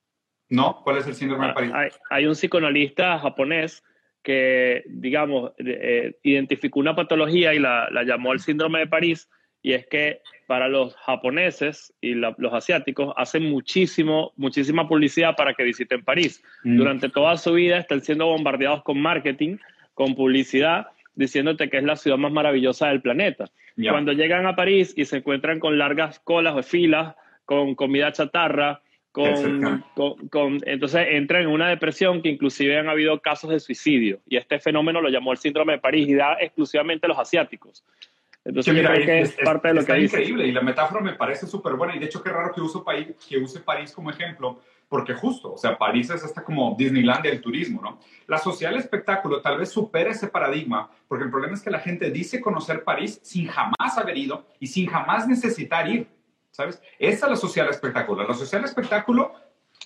No, 0.50 0.82
¿cuál 0.84 0.98
es 0.98 1.08
el 1.08 1.16
síndrome 1.16 1.46
de 1.46 1.52
ah, 1.52 1.56
París? 1.56 1.72
Hay, 1.74 1.90
hay 2.12 2.26
un 2.28 2.36
psicoanalista 2.36 3.18
japonés 3.18 3.84
que, 4.24 4.84
digamos, 4.88 5.52
eh, 5.58 6.18
identificó 6.24 6.80
una 6.80 6.96
patología 6.96 7.54
y 7.54 7.60
la, 7.60 7.90
llamó 8.06 8.34
el 8.34 8.40
síndrome 8.40 8.80
de 8.80 8.88
París, 8.88 9.30
y 9.64 9.74
es 9.74 9.88
que 9.88 10.22
para 10.46 10.68
los 10.68 10.94
japoneses 10.98 11.94
y 12.02 12.14
los 12.14 12.54
asiáticos 12.54 13.14
hacen 13.18 13.50
muchísimo, 13.50 14.34
muchísima 14.36 14.88
publicidad 14.88 15.36
para 15.36 15.54
que 15.54 15.64
visiten 15.64 16.04
París. 16.04 16.44
Mm. 16.64 16.78
Durante 16.78 17.10
toda 17.10 17.38
su 17.38 17.54
vida 17.54 17.78
están 17.78 18.02
siendo 18.02 18.28
bombardeados 18.28 18.84
con 18.84 19.02
marketing, 19.02 19.58
con 19.94 20.16
publicidad, 20.16 20.88
diciéndote 21.16 21.70
que 21.70 21.78
es 21.78 21.84
la 21.84 21.96
ciudad 21.96 22.18
más 22.18 22.32
maravillosa 22.32 22.90
del 22.90 23.02
planeta. 23.02 23.50
Cuando 23.90 24.12
llegan 24.12 24.46
a 24.46 24.56
París 24.56 24.94
y 24.96 25.06
se 25.06 25.18
encuentran 25.18 25.60
con 25.60 25.80
largas 25.80 26.20
colas 26.20 26.54
o 26.56 26.62
filas, 26.62 27.16
con 27.46 27.74
comida 27.74 28.12
chatarra, 28.12 28.82
con, 29.12 29.84
con, 30.30 30.60
entonces 30.66 31.08
entran 31.10 31.44
en 31.44 31.48
una 31.48 31.70
depresión 31.70 32.22
que 32.22 32.30
inclusive 32.30 32.78
han 32.78 32.90
habido 32.90 33.20
casos 33.20 33.52
de 33.52 33.60
suicidio 33.60 34.22
y 34.28 34.38
este 34.38 34.60
fenómeno 34.60 35.02
lo 35.02 35.10
llamó 35.10 35.32
el 35.32 35.38
síndrome 35.38 35.74
de 35.74 35.80
París 35.80 36.08
y 36.08 36.16
da 36.16 36.36
exclusivamente 36.40 37.06
a 37.06 37.10
los 37.10 37.20
asiáticos. 37.20 37.84
Entonces 38.46 38.74
creo 38.74 39.06
que 39.06 39.22
es, 39.22 39.36
parte 39.44 39.70
de 39.70 39.74
lo 39.76 39.86
que 39.86 39.94
dice. 39.94 40.18
increíble 40.18 40.48
y 40.48 40.52
la 40.52 40.62
metáfora 40.62 41.00
me 41.00 41.14
parece 41.14 41.48
súper 41.48 41.74
buena 41.74 41.96
y 41.96 42.00
de 42.00 42.06
hecho 42.06 42.22
qué 42.22 42.30
raro 42.30 42.54
que, 42.54 42.60
uso 42.60 42.84
París, 42.84 43.08
que 43.28 43.38
use 43.38 43.62
París 43.62 43.94
como 43.94 44.10
ejemplo 44.10 44.60
porque 44.90 45.14
justo, 45.14 45.54
o 45.54 45.58
sea, 45.58 45.78
París 45.78 46.10
es 46.12 46.24
hasta 46.24 46.44
como 46.44 46.76
Disneylandia 46.78 47.32
del 47.32 47.42
turismo, 47.42 47.82
¿no? 47.82 48.00
La 48.28 48.38
sociedad 48.38 48.72
del 48.72 48.82
espectáculo 48.82 49.42
tal 49.42 49.58
vez 49.58 49.70
supere 49.70 50.12
ese 50.12 50.28
paradigma, 50.28 50.92
porque 51.08 51.24
el 51.24 51.32
problema 51.32 51.56
es 51.56 51.64
que 51.64 51.72
la 51.72 51.80
gente 51.80 52.12
dice 52.12 52.40
conocer 52.40 52.84
París 52.84 53.20
sin 53.24 53.48
jamás 53.48 53.98
haber 53.98 54.18
ido 54.18 54.46
y 54.60 54.68
sin 54.68 54.86
jamás 54.88 55.28
necesitar 55.28 55.88
ir. 55.90 56.08
¿sabes? 56.54 56.80
Esa 57.00 57.26
es 57.26 57.32
la 57.32 57.36
social 57.36 57.70
espectáculo. 57.70 58.26
La 58.26 58.36
social 58.36 58.64
espectáculo 58.64 59.34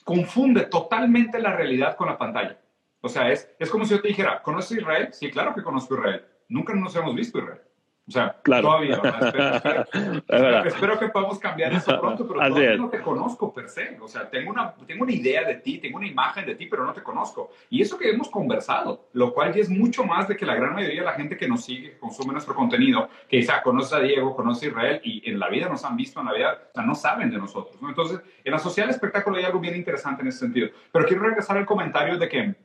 confunde 0.03 0.65
totalmente 0.65 1.39
la 1.39 1.55
realidad 1.55 1.95
con 1.95 2.07
la 2.07 2.17
pantalla. 2.17 2.59
O 2.99 3.07
sea, 3.07 3.31
es, 3.31 3.49
es 3.57 3.69
como 3.69 3.85
si 3.85 3.91
yo 3.91 4.01
te 4.01 4.09
dijera, 4.09 4.41
¿conoces 4.41 4.77
Israel? 4.77 5.09
Sí, 5.13 5.31
claro 5.31 5.55
que 5.55 5.63
conozco 5.63 5.95
Israel. 5.95 6.25
Nunca 6.49 6.73
nos 6.73 6.93
hemos 6.95 7.15
visto 7.15 7.39
Israel. 7.39 7.61
O 8.07 8.11
sea, 8.11 8.37
todavía, 8.41 8.95
Espero, 10.65 10.97
que 10.97 11.09
podamos 11.09 11.39
cambiar 11.39 11.73
eso 11.73 11.91
pronto, 11.99 12.25
pero 12.25 12.39
todavía 12.39 12.77
no 12.77 12.89
te 12.89 13.01
conozco 13.01 13.53
per 13.53 13.67
se. 13.67 13.97
O 13.99 14.07
sea, 14.07 14.29
tengo 14.29 14.49
una, 14.49 14.73
tengo 14.85 15.03
una 15.03 15.11
idea 15.11 15.43
de 15.43 15.55
ti, 15.55 15.79
tengo 15.79 15.97
una 15.97 16.07
imagen 16.07 16.45
de 16.45 16.55
ti, 16.55 16.67
pero 16.67 16.85
no 16.85 16.93
te 16.93 17.03
conozco. 17.03 17.51
Y 17.69 17.81
eso 17.81 17.97
que 17.97 18.09
hemos 18.09 18.29
conversado, 18.29 19.09
lo 19.11 19.33
cual 19.33 19.53
ya 19.53 19.59
es 19.59 19.69
mucho 19.69 20.05
más 20.05 20.29
de 20.29 20.37
que 20.37 20.45
la 20.45 20.55
gran 20.55 20.73
mayoría 20.73 21.01
de 21.01 21.05
la 21.05 21.13
gente 21.13 21.35
que 21.35 21.49
nos 21.49 21.65
sigue, 21.65 21.91
que 21.91 21.97
consume 21.97 22.31
nuestro 22.31 22.55
contenido, 22.55 23.09
que 23.27 23.39
quizá 23.41 23.61
conoce 23.61 23.93
a 23.93 23.99
Diego, 23.99 24.33
conoce 24.33 24.67
a 24.67 24.69
Israel 24.69 25.01
y 25.03 25.29
en 25.29 25.37
la 25.37 25.49
vida 25.49 25.67
nos 25.67 25.83
han 25.83 25.97
visto, 25.97 26.21
en 26.21 26.27
la 26.27 26.33
vida, 26.33 26.61
o 26.69 26.73
sea, 26.73 26.83
no 26.83 26.95
saben 26.95 27.29
de 27.29 27.37
nosotros. 27.37 27.75
Entonces, 27.81 28.21
en 28.41 28.51
la 28.53 28.59
social 28.59 28.89
espectáculo 28.89 29.35
hay 29.35 29.43
algo 29.43 29.59
bien 29.59 29.75
interesante 29.75 30.21
en 30.21 30.29
ese 30.29 30.39
sentido. 30.39 30.69
Pero 30.93 31.05
quiero 31.05 31.23
regresar 31.23 31.57
al 31.57 31.65
comentario 31.65 32.17
de 32.17 32.29
que 32.29 32.55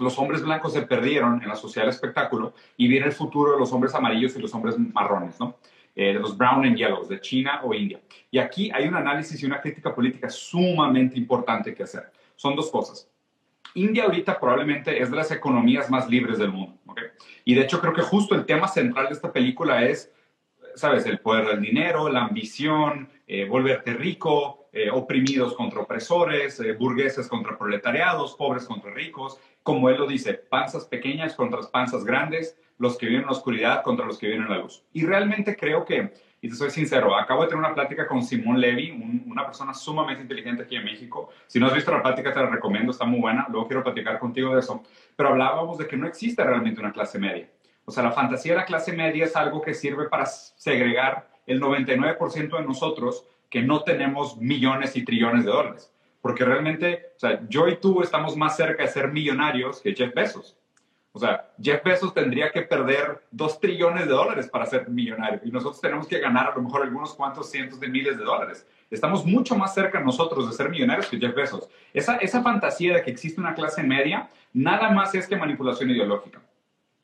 los 0.00 0.18
hombres 0.18 0.42
blancos 0.42 0.72
se 0.72 0.82
perdieron 0.82 1.42
en 1.42 1.48
la 1.48 1.56
sociedad 1.56 1.86
del 1.86 1.94
espectáculo 1.94 2.54
y 2.76 2.88
viene 2.88 3.06
el 3.06 3.12
futuro 3.12 3.52
de 3.52 3.58
los 3.58 3.72
hombres 3.72 3.94
amarillos 3.94 4.34
y 4.36 4.40
los 4.40 4.54
hombres 4.54 4.76
marrones, 4.78 5.38
¿no? 5.38 5.56
Eh, 5.94 6.14
de 6.14 6.20
los 6.20 6.36
brown 6.36 6.64
and 6.64 6.76
yellows, 6.76 7.08
de 7.08 7.20
China 7.20 7.60
o 7.64 7.74
India. 7.74 8.00
Y 8.30 8.38
aquí 8.38 8.70
hay 8.72 8.86
un 8.86 8.94
análisis 8.94 9.42
y 9.42 9.46
una 9.46 9.60
crítica 9.60 9.94
política 9.94 10.30
sumamente 10.30 11.18
importante 11.18 11.74
que 11.74 11.82
hacer. 11.82 12.10
Son 12.36 12.54
dos 12.54 12.70
cosas. 12.70 13.08
India 13.74 14.04
ahorita 14.04 14.38
probablemente 14.38 15.00
es 15.00 15.10
de 15.10 15.16
las 15.16 15.30
economías 15.30 15.90
más 15.90 16.08
libres 16.08 16.38
del 16.38 16.52
mundo. 16.52 16.78
¿okay? 16.86 17.04
Y 17.44 17.54
de 17.54 17.62
hecho 17.62 17.80
creo 17.80 17.92
que 17.92 18.02
justo 18.02 18.34
el 18.34 18.46
tema 18.46 18.68
central 18.68 19.06
de 19.08 19.14
esta 19.14 19.32
película 19.32 19.84
es, 19.84 20.12
¿sabes? 20.74 21.06
El 21.06 21.18
poder 21.18 21.46
del 21.46 21.60
dinero, 21.60 22.08
la 22.08 22.24
ambición, 22.24 23.08
eh, 23.26 23.44
volverte 23.46 23.92
rico, 23.92 24.59
eh, 24.72 24.90
oprimidos 24.90 25.54
contra 25.54 25.80
opresores, 25.80 26.62
burgueses 26.78 27.28
contra 27.28 27.58
proletariados, 27.58 28.34
pobres 28.34 28.64
contra 28.64 28.92
ricos, 28.92 29.38
como 29.62 29.88
él 29.88 29.98
lo 29.98 30.06
dice, 30.06 30.34
panzas 30.34 30.84
pequeñas 30.84 31.34
contra 31.34 31.60
panzas 31.70 32.04
grandes, 32.04 32.56
los 32.78 32.96
que 32.96 33.06
viven 33.06 33.22
en 33.22 33.26
la 33.26 33.32
oscuridad 33.32 33.82
contra 33.82 34.06
los 34.06 34.18
que 34.18 34.26
viven 34.26 34.42
en 34.42 34.50
la 34.50 34.58
luz. 34.58 34.82
Y 34.92 35.04
realmente 35.04 35.54
creo 35.54 35.84
que, 35.84 36.14
y 36.40 36.48
te 36.48 36.54
soy 36.54 36.70
sincero, 36.70 37.14
acabo 37.14 37.42
de 37.42 37.48
tener 37.48 37.62
una 37.62 37.74
plática 37.74 38.06
con 38.06 38.22
Simón 38.22 38.58
Levy, 38.58 38.90
una 39.26 39.44
persona 39.44 39.74
sumamente 39.74 40.22
inteligente 40.22 40.62
aquí 40.62 40.76
en 40.76 40.84
México. 40.84 41.28
Si 41.46 41.60
no 41.60 41.66
has 41.66 41.74
visto 41.74 41.90
la 41.90 42.02
plática, 42.02 42.32
te 42.32 42.40
la 42.40 42.46
recomiendo, 42.46 42.90
está 42.90 43.04
muy 43.04 43.20
buena. 43.20 43.46
Luego 43.50 43.66
quiero 43.66 43.84
platicar 43.84 44.18
contigo 44.18 44.54
de 44.54 44.60
eso. 44.60 44.82
Pero 45.14 45.28
hablábamos 45.28 45.76
de 45.76 45.86
que 45.86 45.98
no 45.98 46.06
existe 46.06 46.42
realmente 46.42 46.80
una 46.80 46.92
clase 46.92 47.18
media. 47.18 47.50
O 47.84 47.92
sea, 47.92 48.02
la 48.02 48.12
fantasía 48.12 48.52
de 48.52 48.58
la 48.60 48.64
clase 48.64 48.92
media 48.92 49.26
es 49.26 49.36
algo 49.36 49.60
que 49.60 49.74
sirve 49.74 50.08
para 50.08 50.24
segregar 50.24 51.28
el 51.46 51.60
99% 51.60 52.56
de 52.56 52.64
nosotros 52.64 53.26
que 53.50 53.62
no 53.62 53.82
tenemos 53.82 54.38
millones 54.38 54.96
y 54.96 55.04
trillones 55.04 55.44
de 55.44 55.50
dólares. 55.50 55.92
Porque 56.22 56.44
realmente, 56.44 57.12
o 57.16 57.18
sea, 57.18 57.40
yo 57.48 57.68
y 57.68 57.76
tú 57.76 58.02
estamos 58.02 58.36
más 58.36 58.56
cerca 58.56 58.84
de 58.84 58.88
ser 58.88 59.10
millonarios 59.10 59.80
que 59.80 59.94
Jeff 59.94 60.14
Bezos. 60.14 60.56
O 61.12 61.18
sea, 61.18 61.50
Jeff 61.60 61.82
Bezos 61.82 62.14
tendría 62.14 62.52
que 62.52 62.62
perder 62.62 63.26
dos 63.32 63.58
trillones 63.58 64.06
de 64.06 64.12
dólares 64.12 64.48
para 64.48 64.64
ser 64.66 64.88
millonario 64.88 65.40
y 65.42 65.50
nosotros 65.50 65.80
tenemos 65.80 66.06
que 66.06 66.20
ganar 66.20 66.52
a 66.52 66.54
lo 66.54 66.62
mejor 66.62 66.82
algunos 66.82 67.14
cuantos 67.14 67.50
cientos 67.50 67.80
de 67.80 67.88
miles 67.88 68.16
de 68.16 68.22
dólares. 68.22 68.64
Estamos 68.90 69.26
mucho 69.26 69.56
más 69.56 69.74
cerca 69.74 69.98
nosotros 70.00 70.48
de 70.48 70.54
ser 70.54 70.70
millonarios 70.70 71.08
que 71.08 71.18
Jeff 71.18 71.34
Bezos. 71.34 71.68
Esa, 71.92 72.16
esa 72.16 72.42
fantasía 72.42 72.94
de 72.94 73.02
que 73.02 73.10
existe 73.10 73.40
una 73.40 73.54
clase 73.54 73.82
media 73.82 74.30
nada 74.52 74.90
más 74.90 75.14
es 75.14 75.26
que 75.26 75.36
manipulación 75.36 75.90
ideológica. 75.90 76.40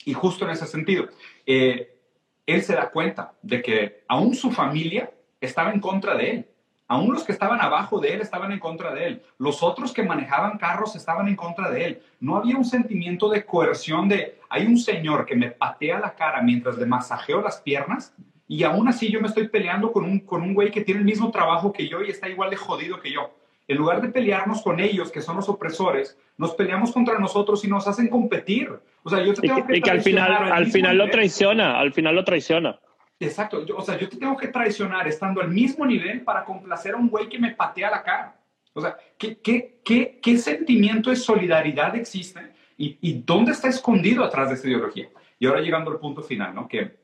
Y 0.04 0.12
justo 0.12 0.44
en 0.44 0.52
ese 0.52 0.66
sentido, 0.66 1.08
eh, 1.44 1.98
él 2.46 2.62
se 2.62 2.74
da 2.74 2.90
cuenta 2.90 3.32
de 3.42 3.60
que 3.60 4.04
aún 4.06 4.36
su 4.36 4.52
familia 4.52 5.10
estaba 5.46 5.72
en 5.72 5.80
contra 5.80 6.14
de 6.14 6.30
él. 6.30 6.46
Aún 6.88 7.12
los 7.12 7.24
que 7.24 7.32
estaban 7.32 7.60
abajo 7.60 7.98
de 7.98 8.14
él 8.14 8.20
estaban 8.20 8.52
en 8.52 8.60
contra 8.60 8.94
de 8.94 9.06
él. 9.06 9.22
Los 9.38 9.62
otros 9.62 9.92
que 9.92 10.04
manejaban 10.04 10.56
carros 10.56 10.94
estaban 10.94 11.26
en 11.26 11.34
contra 11.34 11.68
de 11.70 11.84
él. 11.84 12.02
No 12.20 12.36
había 12.36 12.56
un 12.56 12.64
sentimiento 12.64 13.28
de 13.28 13.44
coerción 13.44 14.08
de, 14.08 14.38
hay 14.48 14.66
un 14.66 14.78
señor 14.78 15.26
que 15.26 15.34
me 15.34 15.50
patea 15.50 15.98
la 15.98 16.14
cara 16.14 16.42
mientras 16.42 16.78
le 16.78 16.86
masajeo 16.86 17.40
las 17.40 17.60
piernas 17.60 18.14
y 18.48 18.62
aún 18.62 18.86
así 18.86 19.10
yo 19.10 19.20
me 19.20 19.26
estoy 19.26 19.48
peleando 19.48 19.90
con 19.90 20.04
un, 20.04 20.20
con 20.20 20.42
un 20.42 20.54
güey 20.54 20.70
que 20.70 20.82
tiene 20.82 21.00
el 21.00 21.06
mismo 21.06 21.30
trabajo 21.32 21.72
que 21.72 21.88
yo 21.88 22.02
y 22.02 22.10
está 22.10 22.28
igual 22.28 22.50
de 22.50 22.56
jodido 22.56 23.00
que 23.00 23.10
yo. 23.10 23.34
En 23.68 23.78
lugar 23.78 24.00
de 24.00 24.08
pelearnos 24.08 24.62
con 24.62 24.78
ellos, 24.78 25.10
que 25.10 25.20
son 25.20 25.34
los 25.34 25.48
opresores, 25.48 26.16
nos 26.38 26.54
peleamos 26.54 26.92
contra 26.92 27.18
nosotros 27.18 27.64
y 27.64 27.68
nos 27.68 27.88
hacen 27.88 28.06
competir. 28.06 28.70
O 29.02 29.10
sea, 29.10 29.24
yo 29.24 29.34
te 29.34 29.40
tengo 29.40 29.66
que, 29.66 29.78
y 29.78 29.80
que 29.80 29.90
al 29.90 30.02
final, 30.02 30.32
al 30.32 30.66
final 30.66 30.96
lo 30.96 31.10
traiciona, 31.10 31.80
al 31.80 31.92
final 31.92 32.14
lo 32.14 32.24
traiciona. 32.24 32.78
Exacto, 33.18 33.64
o 33.74 33.82
sea, 33.82 33.98
yo 33.98 34.08
te 34.08 34.18
tengo 34.18 34.36
que 34.36 34.48
traicionar 34.48 35.08
estando 35.08 35.40
al 35.40 35.48
mismo 35.48 35.86
nivel 35.86 36.22
para 36.22 36.44
complacer 36.44 36.94
a 36.94 36.98
un 36.98 37.08
güey 37.08 37.28
que 37.28 37.38
me 37.38 37.54
patea 37.54 37.90
la 37.90 38.02
cara. 38.02 38.38
O 38.74 38.80
sea, 38.80 38.94
¿qué, 39.16 39.38
qué, 39.38 39.80
qué, 39.82 40.18
qué 40.22 40.36
sentimiento 40.36 41.08
de 41.08 41.16
solidaridad 41.16 41.96
existe 41.96 42.52
y, 42.76 42.98
y, 43.00 43.22
dónde 43.24 43.52
está 43.52 43.68
escondido 43.68 44.22
atrás 44.22 44.50
de 44.50 44.56
esa 44.56 44.68
ideología? 44.68 45.08
Y 45.38 45.46
ahora 45.46 45.62
llegando 45.62 45.90
al 45.90 45.98
punto 45.98 46.22
final, 46.22 46.54
¿no? 46.54 46.68
Que, 46.68 46.94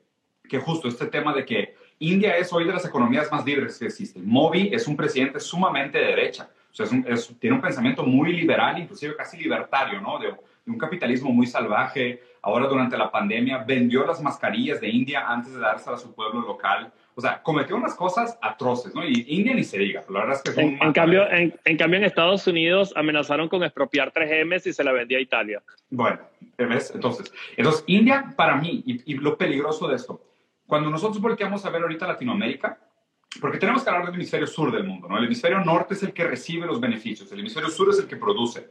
que 0.46 0.58
justo 0.58 0.86
este 0.88 1.06
tema 1.06 1.32
de 1.32 1.46
que 1.46 1.74
India 1.98 2.36
es 2.36 2.52
hoy 2.52 2.66
de 2.66 2.74
las 2.74 2.84
economías 2.84 3.32
más 3.32 3.46
libres 3.46 3.78
que 3.78 3.86
existen. 3.86 4.28
Modi 4.28 4.68
es 4.70 4.86
un 4.86 4.96
presidente 4.96 5.40
sumamente 5.40 5.96
de 5.96 6.08
derecha. 6.08 6.50
O 6.70 6.74
sea, 6.74 6.86
es 7.06 7.34
tiene 7.38 7.56
un 7.56 7.62
pensamiento 7.62 8.02
muy 8.02 8.34
liberal, 8.34 8.78
inclusive 8.78 9.16
casi 9.16 9.38
libertario, 9.38 9.98
¿no? 10.02 10.18
De, 10.18 10.26
de 10.26 10.70
un 10.70 10.76
capitalismo 10.76 11.32
muy 11.32 11.46
salvaje. 11.46 12.20
Ahora, 12.42 12.66
durante 12.66 12.98
la 12.98 13.10
pandemia, 13.10 13.58
vendió 13.58 14.04
las 14.04 14.20
mascarillas 14.20 14.80
de 14.80 14.88
India 14.88 15.26
antes 15.28 15.54
de 15.54 15.60
dárselas 15.60 16.00
a 16.00 16.02
su 16.02 16.12
pueblo 16.12 16.40
local. 16.40 16.92
O 17.14 17.20
sea, 17.20 17.40
cometió 17.42 17.76
unas 17.76 17.94
cosas 17.94 18.36
atroces, 18.42 18.94
¿no? 18.94 19.06
Y 19.06 19.24
India 19.28 19.54
ni 19.54 19.62
se 19.62 19.78
diga. 19.78 20.02
La 20.08 20.20
verdad 20.20 20.40
es 20.44 20.54
que 20.54 20.60
en, 20.60 20.82
en 20.82 20.92
cambio, 20.92 21.30
en, 21.30 21.54
en, 21.64 21.76
cambio, 21.76 21.98
en 21.98 22.04
Estados 22.04 22.46
Unidos 22.46 22.92
amenazaron 22.96 23.48
con 23.48 23.62
expropiar 23.62 24.12
3M 24.12 24.58
si 24.58 24.72
se 24.72 24.82
la 24.82 24.90
vendía 24.92 25.18
a 25.18 25.20
Italia. 25.20 25.62
Bueno, 25.90 26.18
¿ves? 26.58 26.90
Entonces, 26.94 27.32
entonces 27.56 27.84
India, 27.86 28.34
para 28.36 28.56
mí, 28.56 28.82
y, 28.86 29.12
y 29.12 29.18
lo 29.18 29.36
peligroso 29.36 29.86
de 29.86 29.96
esto, 29.96 30.20
cuando 30.66 30.90
nosotros 30.90 31.20
volteamos 31.20 31.64
a 31.64 31.70
ver 31.70 31.82
ahorita 31.82 32.06
Latinoamérica, 32.06 32.78
porque 33.40 33.58
tenemos 33.58 33.82
que 33.82 33.90
hablar 33.90 34.06
del 34.06 34.14
hemisferio 34.14 34.46
sur 34.46 34.72
del 34.72 34.84
mundo, 34.84 35.08
¿no? 35.08 35.16
El 35.16 35.24
hemisferio 35.24 35.60
norte 35.60 35.94
es 35.94 36.02
el 36.02 36.12
que 36.12 36.24
recibe 36.24 36.66
los 36.66 36.80
beneficios, 36.80 37.30
el 37.32 37.40
hemisferio 37.40 37.70
sur 37.70 37.88
es 37.90 37.98
el 37.98 38.06
que 38.06 38.16
produce. 38.16 38.70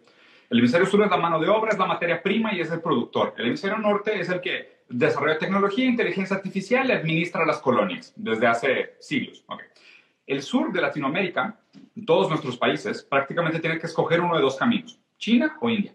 El 0.52 0.60
hemisferio 0.60 0.86
sur 0.86 1.02
es 1.02 1.10
la 1.10 1.16
mano 1.16 1.40
de 1.40 1.48
obra, 1.48 1.72
es 1.72 1.80
la 1.80 1.86
materia 1.86 2.22
prima 2.22 2.54
y 2.54 2.60
es 2.60 2.70
el 2.72 2.82
productor. 2.82 3.34
El 3.38 3.48
hemisferio 3.48 3.78
norte 3.78 4.20
es 4.20 4.28
el 4.28 4.42
que 4.42 4.82
desarrolla 4.90 5.38
tecnología, 5.38 5.86
inteligencia 5.86 6.36
artificial 6.36 6.90
y 6.90 6.92
administra 6.92 7.46
las 7.46 7.60
colonias 7.60 8.12
desde 8.18 8.48
hace 8.48 8.96
siglos. 9.00 9.46
Okay. 9.48 9.68
El 10.28 10.42
sur 10.42 10.74
de 10.74 10.82
Latinoamérica, 10.82 11.58
todos 12.06 12.28
nuestros 12.28 12.58
países, 12.58 13.02
prácticamente 13.02 13.62
tienen 13.62 13.80
que 13.80 13.88
escoger 13.88 14.20
uno 14.20 14.36
de 14.36 14.42
dos 14.42 14.58
caminos, 14.58 15.00
China 15.18 15.56
o 15.62 15.70
India. 15.70 15.94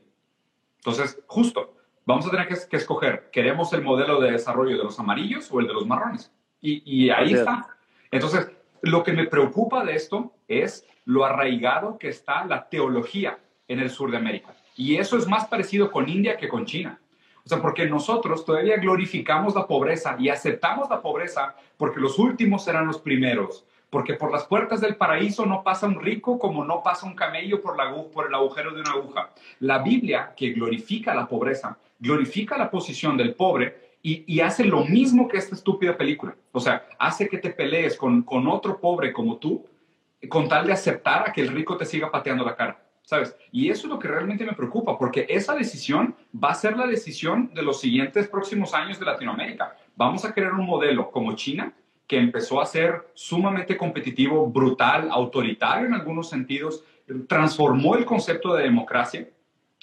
Entonces, 0.78 1.22
justo, 1.26 1.76
vamos 2.06 2.26
a 2.26 2.30
tener 2.30 2.48
que, 2.48 2.56
que 2.70 2.76
escoger, 2.78 3.28
¿queremos 3.30 3.75
el 3.75 3.82
modelo 3.82 4.22
de 4.22 4.30
desarrollo 4.30 4.78
de 4.78 4.84
los 4.84 4.98
amarillos 4.98 5.50
o 5.52 5.60
el 5.60 5.66
de 5.66 5.75
los 5.75 5.86
marrones? 5.86 6.32
Y, 6.62 6.82
y 6.86 7.10
ahí 7.10 7.34
está. 7.34 7.76
Entonces, 8.10 8.50
lo 8.80 9.04
que 9.04 9.12
me 9.12 9.26
preocupa 9.26 9.84
de 9.84 9.96
esto 9.96 10.32
es 10.48 10.88
lo 11.04 11.26
arraigado 11.26 11.98
que 11.98 12.08
está 12.08 12.46
la 12.46 12.70
teología 12.70 13.38
en 13.68 13.80
el 13.80 13.90
sur 13.90 14.11
de 14.11 14.16
América. 14.16 14.54
Y 14.76 14.96
eso 14.96 15.16
es 15.16 15.26
más 15.26 15.46
parecido 15.46 15.90
con 15.90 16.08
India 16.08 16.37
que 16.37 16.49
con 16.49 16.66
China. 16.66 17.00
O 17.44 17.49
sea, 17.49 17.62
porque 17.62 17.87
nosotros 17.87 18.44
todavía 18.44 18.76
glorificamos 18.76 19.54
la 19.54 19.66
pobreza 19.66 20.16
y 20.18 20.28
aceptamos 20.28 20.90
la 20.90 21.00
pobreza 21.00 21.54
porque 21.76 22.00
los 22.00 22.18
últimos 22.18 22.64
serán 22.64 22.87
los 22.87 22.99
primeros. 22.99 23.64
Porque 23.88 24.14
por 24.14 24.32
las 24.32 24.44
puertas 24.44 24.80
del 24.80 24.96
paraíso 24.96 25.46
no 25.46 25.62
pasa 25.62 25.87
un 25.87 26.00
rico 26.00 26.38
como 26.38 26.64
no 26.64 26.82
pasa 26.82 27.06
un 27.06 27.14
camello 27.14 27.61
por, 27.61 27.76
la, 27.76 27.94
por 28.12 28.26
el 28.26 28.35
agujero 28.35 28.75
de 28.75 28.80
una 28.80 28.90
aguja. 28.90 29.30
La 29.61 29.78
Biblia, 29.78 30.35
que 30.37 30.50
glorifica 30.50 31.14
la 31.14 31.28
pobreza, 31.28 31.78
glorifica 32.00 32.58
la 32.58 32.68
posición 32.68 33.16
del 33.16 33.35
pobre 33.35 33.94
y, 34.02 34.25
y, 34.26 34.40
hace 34.40 34.64
lo 34.64 34.85
mismo 34.85 35.26
que 35.26 35.37
esta 35.37 35.54
estúpida 35.54 35.96
película. 35.96 36.37
O 36.52 36.61
sea, 36.61 36.87
hace 36.99 37.28
que 37.28 37.38
te 37.38 37.50
pelees 37.50 37.96
con, 37.96 38.23
con 38.23 38.46
otro 38.49 38.80
pobre 38.80 39.12
como 39.12 39.37
tú 39.38 39.64
con 40.28 40.49
tal 40.49 40.66
de 40.66 40.73
aceptar 40.73 41.28
a 41.28 41.32
que 41.32 41.40
el 41.40 41.49
rico 41.49 41.76
te 41.76 41.85
siga 41.85 42.11
pateando 42.11 42.44
la 42.44 42.56
cara. 42.56 42.78
¿Sabes? 43.06 43.36
Y 43.52 43.70
eso 43.70 43.86
es 43.86 43.90
lo 43.90 43.98
que 43.98 44.08
realmente 44.08 44.44
me 44.44 44.52
preocupa, 44.52 44.98
porque 44.98 45.26
esa 45.28 45.54
decisión 45.54 46.14
va 46.34 46.50
a 46.50 46.54
ser 46.54 46.76
la 46.76 46.86
decisión 46.86 47.54
de 47.54 47.62
los 47.62 47.80
siguientes 47.80 48.28
próximos 48.28 48.75
años 48.75 48.98
de 48.98 49.06
Latinoamérica. 49.06 49.76
Vamos 49.94 50.25
a 50.25 50.34
crear 50.34 50.52
un 50.52 50.66
modelo 50.66 51.10
como 51.12 51.34
China, 51.34 51.72
que 52.08 52.18
empezó 52.18 52.60
a 52.60 52.66
ser 52.66 53.08
sumamente 53.14 53.76
competitivo, 53.76 54.46
brutal, 54.48 55.08
autoritario 55.10 55.86
en 55.86 55.94
algunos 55.94 56.28
sentidos, 56.28 56.84
transformó 57.28 57.94
el 57.94 58.04
concepto 58.04 58.54
de 58.54 58.64
democracia 58.64 59.28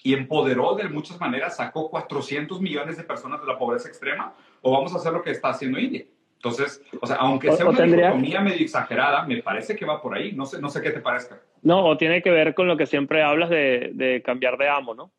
y 0.03 0.13
empoderó 0.13 0.75
de 0.75 0.89
muchas 0.89 1.17
maneras, 1.17 1.55
sacó 1.55 1.89
400 1.89 2.59
millones 2.59 2.97
de 2.97 3.03
personas 3.03 3.39
de 3.39 3.47
la 3.47 3.57
pobreza 3.57 3.87
extrema, 3.87 4.33
o 4.61 4.73
vamos 4.73 4.93
a 4.93 4.97
hacer 4.97 5.13
lo 5.13 5.21
que 5.21 5.31
está 5.31 5.49
haciendo 5.49 5.79
India. 5.79 6.05
Entonces, 6.43 6.83
o 6.99 7.07
sea, 7.07 7.15
aunque 7.17 7.49
sea 7.53 7.65
una 7.65 7.77
tendría... 7.77 8.07
dicotomía 8.07 8.41
medio 8.41 8.65
exagerada, 8.65 9.25
me 9.25 9.41
parece 9.41 9.77
que 9.77 9.85
va 9.85 10.01
por 10.01 10.13
ahí. 10.13 10.33
No 10.33 10.45
sé, 10.45 10.59
no 10.59 10.67
sé 10.67 10.81
qué 10.81 10.91
te 10.91 10.99
parezca. 10.99 11.39
No, 11.61 11.85
o 11.85 11.95
tiene 11.95 12.21
que 12.21 12.31
ver 12.31 12.53
con 12.53 12.67
lo 12.67 12.75
que 12.75 12.85
siempre 12.85 13.23
hablas 13.23 13.49
de, 13.49 13.91
de 13.93 14.21
cambiar 14.21 14.57
de 14.57 14.67
amo, 14.67 14.93
¿no? 14.93 15.09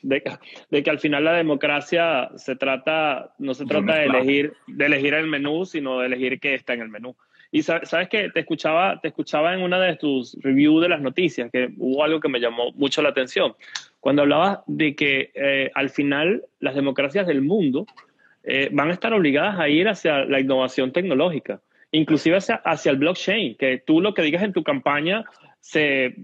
De, 0.00 0.22
de, 0.70 0.82
que 0.82 0.88
al 0.88 1.00
final 1.00 1.22
la 1.22 1.34
democracia 1.34 2.30
se 2.36 2.56
trata, 2.56 3.34
no 3.38 3.52
se 3.52 3.66
trata 3.66 3.96
de 3.96 4.06
elegir, 4.06 4.54
de 4.66 4.86
elegir 4.86 5.12
el 5.12 5.26
menú, 5.26 5.66
sino 5.66 5.98
de 5.98 6.06
elegir 6.06 6.40
qué 6.40 6.54
está 6.54 6.72
en 6.72 6.80
el 6.80 6.88
menú. 6.88 7.14
Y 7.50 7.62
sabes 7.62 8.08
que 8.08 8.30
te 8.30 8.40
escuchaba, 8.40 9.00
te 9.02 9.08
escuchaba 9.08 9.52
en 9.52 9.62
una 9.62 9.78
de 9.80 9.96
tus 9.96 10.38
reviews 10.40 10.80
de 10.80 10.88
las 10.88 11.02
noticias, 11.02 11.50
que 11.50 11.74
hubo 11.76 12.04
algo 12.04 12.20
que 12.20 12.28
me 12.28 12.40
llamó 12.40 12.72
mucho 12.72 13.02
la 13.02 13.10
atención. 13.10 13.54
Cuando 14.00 14.22
hablabas 14.22 14.60
de 14.66 14.94
que 14.94 15.30
eh, 15.34 15.70
al 15.74 15.90
final 15.90 16.44
las 16.60 16.74
democracias 16.74 17.26
del 17.26 17.42
mundo 17.42 17.86
eh, 18.50 18.70
van 18.72 18.88
a 18.88 18.94
estar 18.94 19.12
obligadas 19.12 19.60
a 19.60 19.68
ir 19.68 19.88
hacia 19.88 20.24
la 20.24 20.40
innovación 20.40 20.90
tecnológica, 20.90 21.60
inclusive 21.92 22.38
hacia, 22.38 22.54
hacia, 22.64 22.90
el 22.90 22.96
blockchain, 22.96 23.56
que 23.56 23.82
tú 23.84 24.00
lo 24.00 24.14
que 24.14 24.22
digas 24.22 24.42
en 24.42 24.54
tu 24.54 24.62
campaña 24.62 25.26
se 25.60 26.14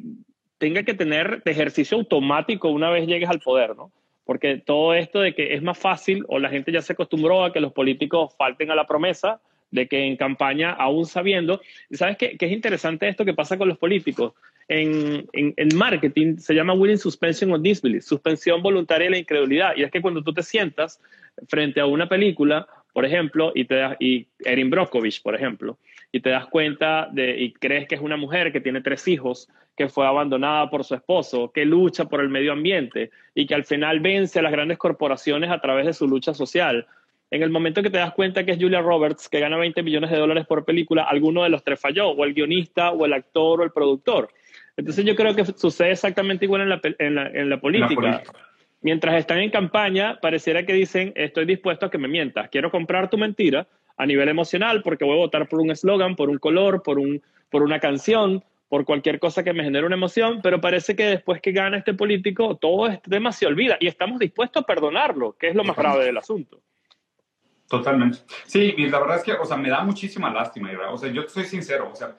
tenga 0.57 0.85
que 0.85 0.95
tener 0.95 1.43
de 1.43 1.51
ejercicio 1.51 1.99
automático 1.99 2.71
una 2.71 2.89
vez 2.89 3.07
llegues 3.07 3.29
al 3.29 3.41
poder, 3.41 3.77
¿no? 3.77 3.93
Porque 4.25 4.57
todo 4.57 4.95
esto 4.95 5.21
de 5.21 5.35
que 5.35 5.53
es 5.53 5.63
más 5.63 5.77
fácil 5.77 6.25
o 6.29 6.39
la 6.39 6.49
gente 6.49 6.73
ya 6.73 6.81
se 6.81 6.95
acostumbró 6.95 7.45
a 7.45 7.53
que 7.53 7.61
los 7.61 7.75
políticos 7.75 8.35
falten 8.39 8.71
a 8.71 8.75
la 8.75 8.87
promesa 8.87 9.43
de 9.71 9.87
que 9.87 10.07
en 10.07 10.17
campaña, 10.17 10.71
aún 10.71 11.05
sabiendo, 11.05 11.61
¿sabes 11.91 12.17
qué, 12.17 12.39
qué 12.39 12.47
es 12.47 12.53
interesante 12.53 13.07
esto 13.07 13.27
que 13.27 13.35
pasa 13.35 13.59
con 13.59 13.69
los 13.69 13.77
políticos? 13.77 14.33
En, 14.69 15.27
marketing 15.75 16.39
se 16.39 16.55
llama 16.55 16.73
willing 16.73 16.99
suspension 16.99 17.53
of 17.53 17.63
disbelief, 17.63 18.05
suspensión 18.05 18.63
voluntaria 18.63 19.07
de 19.07 19.11
la 19.11 19.19
incredulidad. 19.19 19.73
Y 19.77 19.83
es 19.83 19.91
que 19.91 20.01
cuando 20.01 20.23
tú 20.23 20.33
te 20.33 20.43
sientas 20.43 21.01
frente 21.49 21.81
a 21.81 21.87
una 21.87 22.09
película, 22.09 22.67
por 22.93 23.05
ejemplo, 23.05 23.53
y, 23.55 23.65
te 23.65 23.75
das, 23.75 23.97
y 24.01 24.27
Erin 24.45 24.71
Brockovich, 24.71 25.23
por 25.23 25.35
ejemplo, 25.35 25.79
y 26.13 26.21
te 26.21 26.31
das 26.31 26.47
cuenta 26.47 27.09
de, 27.11 27.37
y 27.39 27.53
crees 27.53 27.89
que 27.89 27.97
es 27.97 28.01
una 28.01 28.17
mujer 28.17 28.53
que 28.53 28.61
tiene 28.61 28.81
tres 28.81 29.09
hijos, 29.09 29.49
que 29.77 29.89
fue 29.89 30.07
abandonada 30.07 30.71
por 30.71 30.85
su 30.85 30.95
esposo, 30.95 31.51
que 31.53 31.65
lucha 31.65 32.05
por 32.05 32.21
el 32.21 32.29
medio 32.29 32.53
ambiente 32.53 33.11
y 33.35 33.47
que 33.47 33.55
al 33.55 33.65
final 33.65 34.01
vence 34.01 34.39
a 34.39 34.43
las 34.43 34.53
grandes 34.53 34.79
corporaciones 34.79 35.51
a 35.51 35.61
través 35.61 35.87
de 35.87 35.93
su 35.93 36.07
lucha 36.07 36.33
social. 36.33 36.87
En 37.31 37.43
el 37.43 37.51
momento 37.51 37.83
que 37.83 37.91
te 37.91 37.99
das 37.99 38.15
cuenta 38.15 38.45
que 38.45 38.53
es 38.53 38.59
Julia 38.59 38.81
Roberts, 38.81 39.29
que 39.29 39.41
gana 39.41 39.57
20 39.57 39.83
millones 39.83 40.11
de 40.11 40.19
dólares 40.19 40.47
por 40.47 40.65
película, 40.65 41.03
alguno 41.03 41.43
de 41.43 41.49
los 41.49 41.65
tres 41.65 41.81
falló, 41.81 42.11
o 42.11 42.25
el 42.25 42.33
guionista, 42.33 42.93
o 42.93 43.05
el 43.05 43.13
actor, 43.13 43.61
o 43.61 43.65
el 43.65 43.73
productor. 43.73 44.29
Entonces 44.77 45.05
yo 45.05 45.15
creo 45.15 45.35
que 45.35 45.45
sucede 45.45 45.93
exactamente 45.93 46.45
igual 46.45 46.63
en 46.63 46.69
la, 46.69 46.81
en 46.83 47.15
la, 47.15 47.27
en 47.29 47.51
la 47.51 47.61
política. 47.61 48.01
La 48.03 48.19
política 48.19 48.33
mientras 48.85 49.15
están 49.17 49.39
en 49.39 49.51
campaña, 49.51 50.21
pareciera 50.21 50.65
que 50.65 50.75
dicen, 50.75 51.13
estoy 51.17 51.47
dispuesto 51.47 51.87
a 51.87 51.91
que 51.91 51.99
me 51.99 52.07
mientas, 52.07 52.51
quiero 52.51 52.71
comprar 52.71 53.09
tu 53.09 53.17
mentira 53.17 53.67
a 53.97 54.05
nivel 54.05 54.29
emocional 54.29 54.83
porque 54.83 55.07
voy 55.07 55.15
a 55.15 55.21
votar 55.21 55.49
por 55.49 55.61
un 55.61 55.71
eslogan, 55.71 56.15
por 56.15 56.29
un 56.29 56.39
color, 56.39 56.83
por, 56.83 56.99
un, 56.99 57.23
por 57.49 57.63
una 57.63 57.81
canción, 57.81 58.45
por 58.69 58.85
cualquier 58.85 59.19
cosa 59.19 59.43
que 59.43 59.55
me 59.55 59.65
genere 59.65 59.87
una 59.87 59.97
emoción, 59.97 60.41
pero 60.43 60.61
parece 60.61 60.95
que 60.95 61.07
después 61.07 61.41
que 61.41 61.53
gana 61.53 61.79
este 61.79 61.95
político, 61.95 62.57
todo 62.57 62.87
este 62.89 63.11
tema 63.11 63.33
se 63.33 63.47
olvida 63.47 63.79
y 63.81 63.87
estamos 63.87 64.19
dispuestos 64.19 64.63
a 64.63 64.67
perdonarlo, 64.67 65.35
que 65.39 65.49
es 65.49 65.55
lo 65.55 65.65
más 65.65 65.77
grave 65.77 66.05
del 66.05 66.19
asunto. 66.19 66.61
Totalmente. 67.67 68.19
Sí, 68.45 68.75
y 68.77 68.89
la 68.91 68.99
verdad 68.99 69.17
es 69.17 69.23
que, 69.23 69.33
o 69.33 69.47
sea, 69.47 69.57
me 69.57 69.71
da 69.71 69.83
muchísima 69.83 70.31
lástima, 70.31 70.71
o 70.91 70.99
sea, 70.99 71.11
yo 71.11 71.27
soy 71.27 71.45
sincero, 71.45 71.89
o 71.91 71.97
sea, 71.97 72.15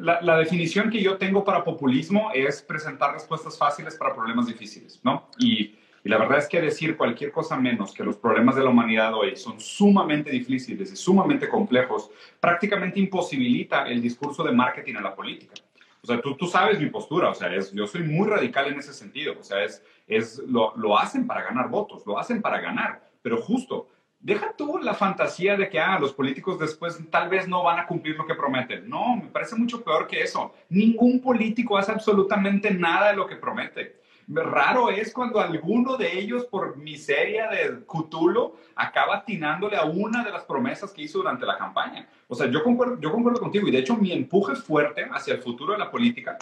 la, 0.00 0.38
definición 0.38 0.90
que 0.90 1.02
yo 1.02 1.16
tengo 1.16 1.44
para 1.44 1.64
populismo 1.64 2.30
es 2.34 2.62
presentar 2.62 3.12
respuestas 3.12 3.58
fáciles 3.58 3.96
para 3.96 4.14
problemas 4.14 4.46
difíciles, 4.46 5.00
¿no? 5.02 5.28
Y, 5.38 5.74
la 6.04 6.18
verdad 6.18 6.38
es 6.38 6.46
que 6.46 6.60
decir 6.60 6.96
cualquier 6.96 7.32
cosa 7.32 7.56
menos 7.56 7.92
que 7.92 8.04
los 8.04 8.16
problemas 8.16 8.54
de 8.54 8.62
la 8.62 8.70
humanidad 8.70 9.12
hoy 9.12 9.34
son 9.34 9.58
sumamente 9.58 10.30
difíciles 10.30 10.92
y 10.92 10.94
sumamente 10.94 11.48
complejos, 11.48 12.12
prácticamente 12.38 13.00
imposibilita 13.00 13.88
el 13.88 14.00
discurso 14.00 14.44
de 14.44 14.52
marketing 14.52 14.94
en 14.94 15.02
la 15.02 15.16
política. 15.16 15.54
O 16.00 16.06
sea, 16.06 16.20
tú, 16.20 16.46
sabes 16.46 16.78
mi 16.78 16.90
postura, 16.90 17.30
o 17.30 17.34
sea, 17.34 17.52
es, 17.52 17.72
yo 17.72 17.88
soy 17.88 18.04
muy 18.04 18.28
radical 18.28 18.68
en 18.68 18.78
ese 18.78 18.92
sentido, 18.92 19.34
o 19.40 19.42
sea, 19.42 19.64
es, 19.64 19.82
es 20.06 20.38
lo 20.46 20.96
hacen 20.96 21.26
para 21.26 21.42
ganar 21.42 21.68
votos, 21.68 22.06
lo 22.06 22.16
hacen 22.20 22.40
para 22.40 22.60
ganar, 22.60 23.02
pero 23.20 23.38
justo 23.38 23.88
deja 24.20 24.54
tú 24.56 24.78
la 24.78 24.94
fantasía 24.94 25.56
de 25.56 25.68
que 25.68 25.78
ah, 25.78 25.98
los 25.98 26.12
políticos 26.12 26.58
después 26.58 26.98
tal 27.10 27.28
vez 27.28 27.46
no 27.48 27.62
van 27.62 27.78
a 27.78 27.86
cumplir 27.86 28.16
lo 28.16 28.26
que 28.26 28.34
prometen. 28.34 28.88
No, 28.88 29.16
me 29.16 29.28
parece 29.28 29.56
mucho 29.56 29.82
peor 29.82 30.06
que 30.06 30.22
eso. 30.22 30.54
Ningún 30.68 31.20
político 31.20 31.76
hace 31.76 31.92
absolutamente 31.92 32.70
nada 32.70 33.10
de 33.10 33.16
lo 33.16 33.26
que 33.26 33.36
promete. 33.36 34.00
Raro 34.28 34.90
es 34.90 35.12
cuando 35.12 35.40
alguno 35.40 35.96
de 35.96 36.18
ellos, 36.18 36.46
por 36.46 36.76
miseria 36.76 37.48
de 37.48 37.84
Cutulo, 37.84 38.56
acaba 38.74 39.18
atinándole 39.18 39.76
a 39.76 39.84
una 39.84 40.24
de 40.24 40.32
las 40.32 40.44
promesas 40.44 40.92
que 40.92 41.02
hizo 41.02 41.18
durante 41.18 41.46
la 41.46 41.56
campaña. 41.56 42.08
O 42.26 42.34
sea, 42.34 42.50
yo 42.50 42.64
concuerdo, 42.64 42.98
yo 43.00 43.12
concuerdo 43.12 43.38
contigo 43.38 43.68
y 43.68 43.70
de 43.70 43.78
hecho 43.78 43.96
mi 43.96 44.10
empuje 44.10 44.56
fuerte 44.56 45.06
hacia 45.12 45.34
el 45.34 45.42
futuro 45.42 45.74
de 45.74 45.78
la 45.78 45.92
política 45.92 46.36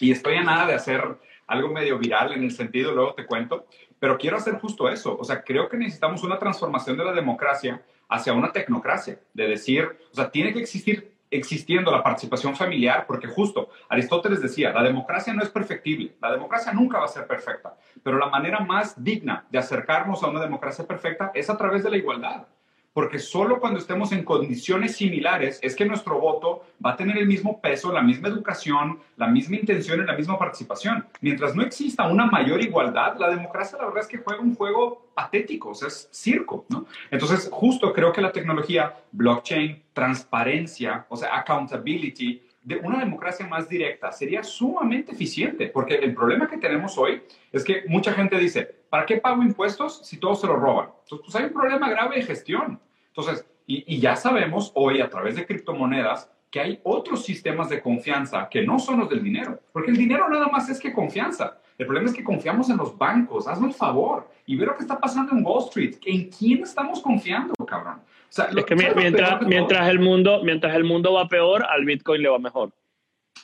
y 0.00 0.10
estoy 0.10 0.36
a 0.36 0.42
nada 0.42 0.66
de 0.66 0.74
hacer 0.74 1.18
algo 1.46 1.68
medio 1.68 1.98
viral 1.98 2.32
en 2.32 2.44
el 2.44 2.50
sentido, 2.50 2.92
luego 2.92 3.14
te 3.14 3.26
cuento, 3.26 3.66
pero 3.98 4.18
quiero 4.18 4.36
hacer 4.36 4.54
justo 4.54 4.88
eso. 4.88 5.16
O 5.18 5.24
sea, 5.24 5.42
creo 5.42 5.68
que 5.68 5.76
necesitamos 5.76 6.22
una 6.22 6.38
transformación 6.38 6.96
de 6.96 7.04
la 7.04 7.12
democracia 7.12 7.82
hacia 8.08 8.32
una 8.32 8.52
tecnocracia, 8.52 9.18
de 9.34 9.48
decir, 9.48 9.98
o 10.10 10.14
sea, 10.14 10.30
tiene 10.30 10.52
que 10.52 10.60
existir 10.60 11.16
existiendo 11.30 11.90
la 11.90 12.02
participación 12.02 12.56
familiar, 12.56 13.04
porque 13.06 13.26
justo 13.26 13.68
Aristóteles 13.88 14.40
decía, 14.40 14.72
la 14.72 14.82
democracia 14.82 15.34
no 15.34 15.42
es 15.42 15.50
perfectible, 15.50 16.16
la 16.22 16.32
democracia 16.32 16.72
nunca 16.72 16.98
va 16.98 17.04
a 17.04 17.08
ser 17.08 17.26
perfecta, 17.26 17.76
pero 18.02 18.16
la 18.16 18.30
manera 18.30 18.60
más 18.60 19.02
digna 19.02 19.44
de 19.50 19.58
acercarnos 19.58 20.22
a 20.22 20.28
una 20.28 20.40
democracia 20.40 20.86
perfecta 20.86 21.30
es 21.34 21.50
a 21.50 21.58
través 21.58 21.82
de 21.82 21.90
la 21.90 21.98
igualdad 21.98 22.46
porque 22.92 23.18
solo 23.18 23.60
cuando 23.60 23.78
estemos 23.78 24.12
en 24.12 24.24
condiciones 24.24 24.96
similares 24.96 25.60
es 25.62 25.76
que 25.76 25.84
nuestro 25.84 26.18
voto 26.18 26.64
va 26.84 26.92
a 26.92 26.96
tener 26.96 27.18
el 27.18 27.26
mismo 27.26 27.60
peso, 27.60 27.92
la 27.92 28.02
misma 28.02 28.28
educación, 28.28 28.98
la 29.16 29.28
misma 29.28 29.56
intención 29.56 30.00
y 30.00 30.06
la 30.06 30.16
misma 30.16 30.38
participación. 30.38 31.06
Mientras 31.20 31.54
no 31.54 31.62
exista 31.62 32.08
una 32.08 32.26
mayor 32.26 32.60
igualdad, 32.60 33.16
la 33.18 33.30
democracia 33.30 33.78
la 33.78 33.86
verdad 33.86 34.02
es 34.02 34.08
que 34.08 34.18
juega 34.18 34.40
un 34.40 34.54
juego 34.54 35.10
patético, 35.14 35.70
o 35.70 35.74
sea, 35.74 35.88
es 35.88 36.08
circo, 36.12 36.64
¿no? 36.68 36.86
Entonces, 37.10 37.48
justo 37.52 37.92
creo 37.92 38.12
que 38.12 38.20
la 38.20 38.32
tecnología, 38.32 38.96
blockchain, 39.12 39.82
transparencia, 39.92 41.06
o 41.08 41.16
sea, 41.16 41.36
accountability, 41.36 42.42
de 42.68 42.76
una 42.76 42.98
democracia 42.98 43.46
más 43.46 43.66
directa 43.66 44.12
sería 44.12 44.42
sumamente 44.42 45.12
eficiente, 45.12 45.68
porque 45.68 45.94
el 45.94 46.14
problema 46.14 46.46
que 46.46 46.58
tenemos 46.58 46.98
hoy 46.98 47.22
es 47.50 47.64
que 47.64 47.84
mucha 47.88 48.12
gente 48.12 48.36
dice, 48.36 48.62
¿para 48.90 49.06
qué 49.06 49.16
pago 49.16 49.42
impuestos 49.42 50.06
si 50.06 50.18
todos 50.18 50.42
se 50.42 50.46
lo 50.46 50.56
roban? 50.56 50.90
Entonces, 51.04 51.24
pues 51.24 51.36
hay 51.36 51.44
un 51.44 51.54
problema 51.54 51.88
grave 51.88 52.16
de 52.16 52.22
gestión. 52.24 52.78
Entonces, 53.06 53.46
y, 53.66 53.98
ya 53.98 54.16
sabemos 54.16 54.70
hoy 54.74 55.00
a 55.00 55.08
través 55.08 55.36
de 55.36 55.46
criptomonedas 55.46 56.30
que 56.50 56.60
hay 56.60 56.80
otros 56.82 57.24
sistemas 57.24 57.70
de 57.70 57.80
confianza 57.80 58.48
que 58.50 58.62
no 58.62 58.78
son 58.78 59.00
los 59.00 59.08
del 59.08 59.22
dinero, 59.22 59.60
porque 59.72 59.90
el 59.90 59.96
dinero 59.96 60.28
nada 60.28 60.48
más 60.48 60.68
es 60.68 60.78
que 60.78 60.92
confianza. 60.92 61.58
El 61.78 61.86
problema 61.86 62.10
es 62.10 62.16
que 62.16 62.24
confiamos 62.24 62.68
en 62.70 62.76
los 62.76 62.98
bancos, 62.98 63.46
hazme 63.46 63.68
el 63.68 63.74
favor 63.74 64.28
y 64.46 64.56
ve 64.56 64.66
lo 64.66 64.74
que 64.74 64.82
está 64.82 64.98
pasando 64.98 65.32
en 65.32 65.46
Wall 65.46 65.64
Street. 65.68 65.94
¿En 66.04 66.28
quién 66.28 66.62
estamos 66.64 67.00
confiando, 67.00 67.54
cabrón? 67.64 68.00
O 68.00 68.30
sea, 68.30 68.46
es 68.46 68.64
que 68.64 68.74
mientras, 68.74 69.40
mientras, 69.46 69.88
el 69.88 70.00
mundo, 70.00 70.42
mientras 70.42 70.74
el 70.74 70.82
mundo 70.82 71.12
va 71.12 71.28
peor, 71.28 71.64
al 71.64 71.84
Bitcoin 71.84 72.20
le 72.20 72.28
va 72.28 72.38
mejor. 72.40 72.72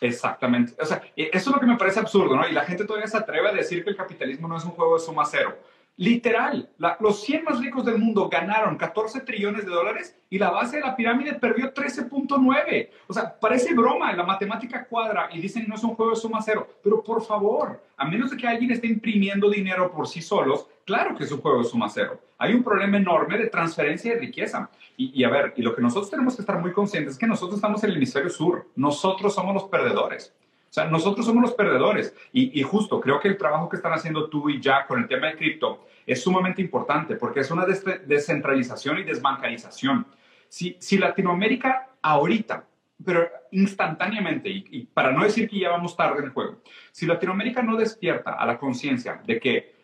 Exactamente. 0.01 0.75
O 0.81 0.85
sea, 0.85 1.01
eso 1.17 1.51
es 1.51 1.55
lo 1.55 1.61
que 1.61 1.67
me 1.67 1.77
parece 1.77 2.01
absurdo, 2.01 2.37
¿no? 2.37 2.47
Y 2.49 2.53
la 2.53 2.65
gente 2.65 2.85
todavía 2.85 3.07
se 3.07 3.17
atreve 3.17 3.49
a 3.49 3.53
decir 3.53 3.85
que 3.85 3.91
el 3.91 3.97
capitalismo 3.97 4.49
no 4.49 4.57
es 4.57 4.65
un 4.65 4.73
juego 4.73 4.95
de 4.95 5.01
suma 5.01 5.25
cero. 5.25 5.57
Literal, 5.97 6.71
los 6.99 7.23
100 7.23 7.45
más 7.45 7.61
ricos 7.61 7.85
del 7.85 7.99
mundo 7.99 8.29
ganaron 8.29 8.77
14 8.77 9.21
trillones 9.21 9.65
de 9.65 9.71
dólares 9.71 10.19
y 10.29 10.41
la 10.41 10.51
base 10.51 10.79
de 10.79 10.83
la 10.83 10.97
pirámide 10.97 11.35
perdió 11.35 11.73
13.9. 11.73 12.89
O 13.07 13.13
sea, 13.13 13.39
parece 13.39 13.75
broma, 13.75 14.13
la 14.13 14.25
matemática 14.25 14.87
cuadra 14.87 15.29
y 15.33 15.41
dicen 15.41 15.67
no 15.69 15.77
es 15.77 15.85
un 15.85 15.95
juego 15.95 16.11
de 16.11 16.17
suma 16.17 16.43
cero. 16.43 16.67
Pero 16.83 17.01
por 17.05 17.25
favor, 17.25 17.81
a 17.97 18.05
menos 18.07 18.33
de 18.33 18.37
que 18.37 18.49
alguien 18.49 18.73
esté 18.73 18.89
imprimiendo 18.89 19.49
dinero 19.49 19.93
por 19.93 20.09
sí 20.09 20.21
solos, 20.21 20.67
claro 20.85 21.17
que 21.17 21.23
es 21.23 21.31
un 21.31 21.41
juego 21.41 21.59
de 21.59 21.65
suma 21.65 21.89
cero. 21.89 22.21
Hay 22.39 22.55
un 22.55 22.65
problema 22.65 22.97
enorme 22.97 23.39
de 23.39 23.47
transferencia 23.47 24.15
de 24.15 24.19
riqueza. 24.19 24.69
Y, 24.97 25.21
y 25.21 25.23
a 25.23 25.29
ver, 25.29 25.55
y 25.57 25.63
lo 25.63 25.77
que 25.77 25.83
nosotros 25.83 26.11
tenemos 26.11 26.35
que 26.35 26.43
estar 26.43 26.61
muy 26.61 26.73
conscientes 26.73 27.13
es 27.13 27.19
que 27.21 27.29
nosotros 27.29 27.59
estamos 27.59 27.85
en 27.85 27.91
el 27.91 27.97
hemisferio 27.99 28.31
sur. 28.31 28.67
Nosotros 28.75 29.33
somos 29.33 29.55
los 29.55 29.65
perdedores. 29.65 30.35
O 30.75 30.81
sea, 30.81 30.87
nosotros 30.87 31.25
somos 31.25 31.41
los 31.41 31.55
perdedores. 31.55 32.13
Y, 32.33 32.61
justo, 32.65 33.01
creo 33.01 33.21
que 33.21 33.29
el 33.29 33.39
trabajo 33.39 33.69
que 33.69 33.77
están 33.77 33.93
haciendo 33.93 34.29
tú 34.29 34.51
y 34.51 34.61
Jack 34.61 34.89
con 34.89 34.99
el 34.99 35.07
tema 35.07 35.29
de 35.29 35.37
cripto 35.37 35.87
es 36.05 36.21
sumamente 36.21 36.61
importante 36.61 37.15
porque 37.15 37.39
es 37.39 37.51
una 37.53 37.65
descentralización 37.65 38.99
y 38.99 39.05
desbancarización. 39.05 40.05
Si, 40.49 40.77
si 40.81 40.99
Latinoamérica 40.99 41.91
ahorita, 42.03 42.65
pero 43.05 43.29
instantáneamente, 43.53 44.49
y, 44.49 44.89
para 44.93 45.13
no 45.13 45.23
decir 45.23 45.49
que 45.49 45.61
ya 45.61 45.71
vamos 45.71 45.97
tarde 45.97 46.19
en 46.19 46.25
el 46.25 46.31
juego, 46.33 46.57
si 46.91 47.07
Latinoamérica 47.07 47.63
no 47.63 47.77
despierta 47.77 48.33
a 48.33 48.45
la 48.45 48.59
conciencia 48.59 49.23
de 49.25 49.39
que 49.39 49.75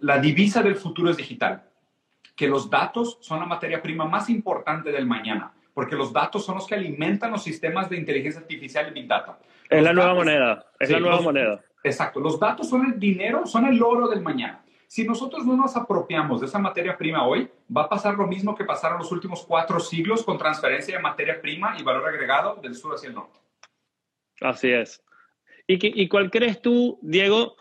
la 0.00 0.18
divisa 0.18 0.64
del 0.64 0.74
futuro 0.74 1.10
es 1.10 1.16
digital, 1.16 1.62
que 2.34 2.48
los 2.48 2.68
datos 2.68 3.18
son 3.20 3.38
la 3.38 3.46
materia 3.46 3.80
prima 3.80 4.04
más 4.04 4.28
importante 4.28 4.90
del 4.90 5.06
mañana, 5.06 5.52
porque 5.74 5.96
los 5.96 6.12
datos 6.12 6.44
son 6.44 6.56
los 6.56 6.66
que 6.66 6.74
alimentan 6.74 7.30
los 7.30 7.42
sistemas 7.42 7.88
de 7.88 7.96
inteligencia 7.96 8.40
artificial 8.40 8.88
y 8.88 8.92
Big 8.92 9.08
Data. 9.08 9.38
Es 9.68 9.82
la 9.82 9.92
nueva 9.92 10.14
moneda, 10.14 10.66
es 10.78 10.90
la 10.90 11.00
nueva 11.00 11.20
moneda. 11.20 11.64
Exacto, 11.82 12.20
los 12.20 12.38
datos 12.38 12.68
son 12.68 12.86
el 12.86 12.98
dinero, 12.98 13.46
son 13.46 13.66
el 13.66 13.82
oro 13.82 14.08
del 14.08 14.20
mañana. 14.20 14.64
Si 14.86 15.04
nosotros 15.04 15.46
no 15.46 15.56
nos 15.56 15.74
apropiamos 15.74 16.40
de 16.40 16.46
esa 16.46 16.58
materia 16.58 16.98
prima 16.98 17.26
hoy, 17.26 17.48
va 17.74 17.84
a 17.84 17.88
pasar 17.88 18.14
lo 18.14 18.26
mismo 18.26 18.54
que 18.54 18.64
pasaron 18.64 18.98
los 18.98 19.10
últimos 19.10 19.44
cuatro 19.46 19.80
siglos 19.80 20.22
con 20.22 20.36
transferencia 20.36 20.96
de 20.96 21.02
materia 21.02 21.40
prima 21.40 21.74
y 21.78 21.82
valor 21.82 22.06
agregado 22.06 22.56
del 22.56 22.74
sur 22.74 22.94
hacia 22.94 23.08
el 23.08 23.14
norte. 23.14 23.38
Así 24.42 24.70
es. 24.70 25.02
¿Y, 25.66 26.02
y 26.02 26.08
cuál 26.08 26.30
crees 26.30 26.60
tú, 26.60 26.98
Diego, 27.00 27.56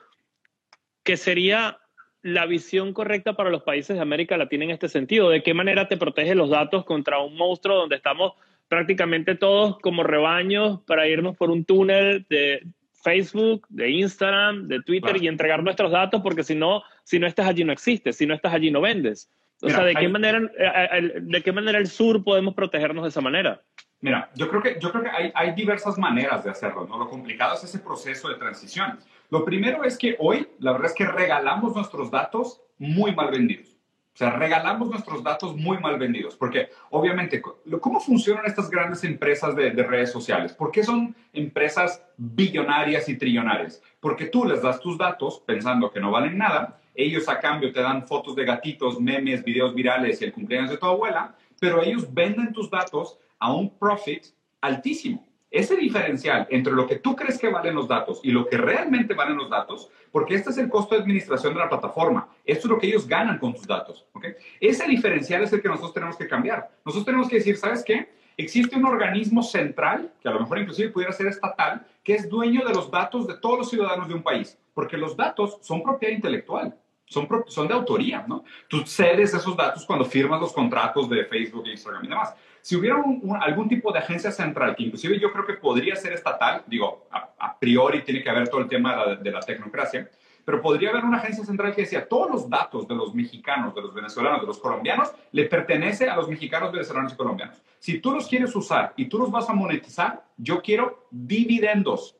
que 1.03 1.15
sería 1.15 1.80
la 2.23 2.45
visión 2.45 2.93
correcta 2.93 3.33
para 3.33 3.49
los 3.49 3.63
países 3.63 3.95
de 3.95 4.01
América 4.01 4.37
Latina 4.37 4.65
en 4.65 4.71
este 4.71 4.89
sentido? 4.89 5.29
¿De 5.29 5.43
qué 5.43 5.53
manera 5.53 5.87
te 5.87 5.97
protege 5.97 6.35
los 6.35 6.49
datos 6.49 6.85
contra 6.85 7.19
un 7.19 7.35
monstruo 7.35 7.77
donde 7.77 7.95
estamos 7.95 8.33
prácticamente 8.67 9.35
todos 9.35 9.79
como 9.79 10.03
rebaños 10.03 10.79
para 10.87 11.07
irnos 11.07 11.35
por 11.35 11.49
un 11.49 11.65
túnel 11.65 12.25
de 12.29 12.65
Facebook, 13.03 13.65
de 13.69 13.89
Instagram, 13.89 14.67
de 14.67 14.81
Twitter 14.81 15.21
y 15.21 15.27
entregar 15.27 15.63
nuestros 15.63 15.91
datos 15.91 16.21
porque 16.21 16.43
si 16.43 16.55
no, 16.55 16.83
si 17.03 17.19
no 17.19 17.27
estás 17.27 17.47
allí 17.47 17.63
no 17.63 17.73
existes, 17.73 18.15
si 18.15 18.25
no 18.25 18.33
estás 18.33 18.53
allí 18.53 18.71
no 18.71 18.81
vendes. 18.81 19.29
O 19.61 19.69
sea, 19.69 19.83
¿de 19.83 19.93
qué, 19.93 20.07
manera, 20.07 20.39
eh, 20.57 20.89
eh, 20.91 21.13
¿de 21.21 21.43
qué 21.43 21.51
manera 21.51 21.77
el 21.77 21.87
sur 21.87 22.23
podemos 22.23 22.55
protegernos 22.55 23.03
de 23.03 23.09
esa 23.09 23.21
manera? 23.21 23.61
Mira, 23.99 24.31
yo 24.33 24.49
creo 24.49 24.61
que, 24.61 24.79
yo 24.79 24.91
creo 24.91 25.03
que 25.03 25.09
hay, 25.09 25.31
hay 25.35 25.53
diversas 25.53 25.99
maneras 25.99 26.43
de 26.43 26.49
hacerlo, 26.49 26.87
¿no? 26.87 26.97
Lo 26.97 27.07
complicado 27.07 27.53
es 27.53 27.63
ese 27.63 27.79
proceso 27.79 28.29
de 28.29 28.35
transición. 28.35 28.99
Lo 29.31 29.45
primero 29.45 29.85
es 29.85 29.97
que 29.97 30.17
hoy, 30.19 30.49
la 30.59 30.73
verdad 30.73 30.87
es 30.87 30.93
que 30.93 31.05
regalamos 31.05 31.73
nuestros 31.73 32.11
datos 32.11 32.61
muy 32.77 33.15
mal 33.15 33.31
vendidos. 33.31 33.77
O 34.13 34.17
sea, 34.17 34.31
regalamos 34.31 34.89
nuestros 34.89 35.23
datos 35.23 35.55
muy 35.55 35.79
mal 35.79 35.97
vendidos, 35.97 36.35
porque 36.35 36.69
obviamente, 36.89 37.41
¿cómo 37.79 38.01
funcionan 38.01 38.45
estas 38.45 38.69
grandes 38.69 39.05
empresas 39.05 39.55
de, 39.55 39.71
redes 39.71 40.11
sociales? 40.11 40.51
¿Por 40.51 40.69
qué 40.69 40.83
son 40.83 41.15
empresas 41.31 42.05
billonarias 42.17 43.07
y 43.07 43.17
trillonarias? 43.17 43.81
Porque 44.01 44.25
tú 44.25 44.43
les 44.43 44.61
das 44.61 44.81
tus 44.81 44.97
datos 44.97 45.41
pensando 45.45 45.89
que 45.89 46.01
no 46.01 46.11
valen 46.11 46.37
nada, 46.37 46.81
ellos 46.93 47.29
a 47.29 47.39
cambio 47.39 47.71
te 47.71 47.81
dan 47.81 48.05
fotos 48.05 48.35
de 48.35 48.43
gatitos, 48.43 48.99
memes, 48.99 49.45
videos 49.45 49.73
virales 49.73 50.21
y 50.21 50.25
el 50.25 50.33
cumpleaños 50.33 50.71
de 50.71 50.77
tu 50.77 50.87
abuela, 50.87 51.37
pero 51.57 51.81
ellos 51.81 52.13
venden 52.13 52.51
tus 52.51 52.69
datos 52.69 53.17
a 53.39 53.53
un 53.53 53.77
profit 53.77 54.25
altísimo. 54.59 55.25
Ese 55.51 55.75
diferencial 55.75 56.47
entre 56.49 56.71
lo 56.71 56.87
que 56.87 56.95
tú 56.95 57.13
crees 57.13 57.37
que 57.37 57.49
valen 57.49 57.75
los 57.75 57.85
datos 57.85 58.21
y 58.23 58.31
lo 58.31 58.47
que 58.47 58.57
realmente 58.57 59.13
valen 59.13 59.35
los 59.35 59.49
datos, 59.49 59.89
porque 60.09 60.35
este 60.35 60.49
es 60.49 60.57
el 60.57 60.69
costo 60.69 60.95
de 60.95 61.01
administración 61.01 61.53
de 61.53 61.59
la 61.59 61.67
plataforma, 61.67 62.29
esto 62.45 62.67
es 62.67 62.71
lo 62.71 62.79
que 62.79 62.87
ellos 62.87 63.05
ganan 63.05 63.37
con 63.37 63.53
tus 63.53 63.67
datos. 63.67 64.05
¿okay? 64.13 64.35
Ese 64.61 64.87
diferencial 64.87 65.43
es 65.43 65.51
el 65.51 65.61
que 65.61 65.67
nosotros 65.67 65.93
tenemos 65.93 66.15
que 66.15 66.27
cambiar. 66.27 66.69
Nosotros 66.85 67.05
tenemos 67.05 67.27
que 67.27 67.35
decir, 67.35 67.57
¿sabes 67.57 67.83
qué? 67.83 68.09
Existe 68.37 68.77
un 68.77 68.85
organismo 68.85 69.43
central, 69.43 70.13
que 70.21 70.29
a 70.29 70.31
lo 70.31 70.39
mejor 70.39 70.59
inclusive 70.59 70.89
pudiera 70.89 71.11
ser 71.11 71.27
estatal, 71.27 71.85
que 72.01 72.15
es 72.15 72.29
dueño 72.29 72.65
de 72.65 72.73
los 72.73 72.89
datos 72.89 73.27
de 73.27 73.35
todos 73.35 73.59
los 73.59 73.69
ciudadanos 73.69 74.07
de 74.07 74.13
un 74.13 74.23
país, 74.23 74.57
porque 74.73 74.95
los 74.95 75.17
datos 75.17 75.57
son 75.61 75.83
propiedad 75.83 76.15
intelectual. 76.15 76.73
son, 77.05 77.27
son 77.47 77.67
de 77.67 77.73
autoría, 77.73 78.23
¿no? 78.25 78.45
Tú 78.69 78.85
cedes 78.85 79.33
esos 79.33 79.57
datos 79.57 79.85
cuando 79.85 80.05
firmas 80.05 80.39
los 80.39 80.53
contratos 80.53 81.09
de 81.09 81.25
Facebook, 81.25 81.67
Instagram 81.67 82.05
y 82.05 82.07
demás. 82.07 82.33
Si 82.61 82.75
hubiera 82.75 82.95
algún 83.41 83.67
tipo 83.67 83.91
de 83.91 83.99
agencia 83.99 84.31
central, 84.31 84.75
que 84.75 84.83
inclusive 84.83 85.19
yo 85.19 85.31
creo 85.31 85.45
que 85.45 85.53
podría 85.53 85.95
ser 85.95 86.13
estatal, 86.13 86.63
digo, 86.67 87.07
a, 87.11 87.57
priori 87.59 88.01
tiene 88.01 88.23
que 88.23 88.29
haber 88.29 88.49
todo 88.49 88.61
el 88.61 88.67
tema 88.67 89.05
de 89.05 89.17
de 89.17 89.31
la 89.31 89.39
tecnocracia, 89.39 90.09
pero 90.45 90.61
podría 90.61 90.89
haber 90.89 91.05
una 91.05 91.17
agencia 91.17 91.45
central 91.45 91.75
que 91.75 91.81
decía, 91.81 92.07
todos 92.07 92.29
los 92.29 92.49
datos 92.49 92.87
de 92.87 92.95
los 92.95 93.13
mexicanos, 93.13 93.75
de 93.75 93.81
los 93.81 93.93
venezolanos, 93.93 94.41
de 94.41 94.47
los 94.47 94.59
colombianos, 94.59 95.11
le 95.31 95.45
pertenece 95.45 96.09
a 96.09 96.15
los 96.15 96.27
mexicanos, 96.27 96.71
venezolanos 96.71 97.13
y 97.13 97.15
colombianos. 97.15 97.61
Si 97.79 97.99
tú 97.99 98.11
los 98.11 98.27
quieres 98.27 98.55
usar 98.55 98.93
y 98.95 99.05
tú 99.05 99.19
los 99.19 99.31
vas 99.31 99.49
a 99.49 99.53
monetizar, 99.53 100.23
yo 100.37 100.61
quiero 100.61 101.07
dividendos, 101.11 102.17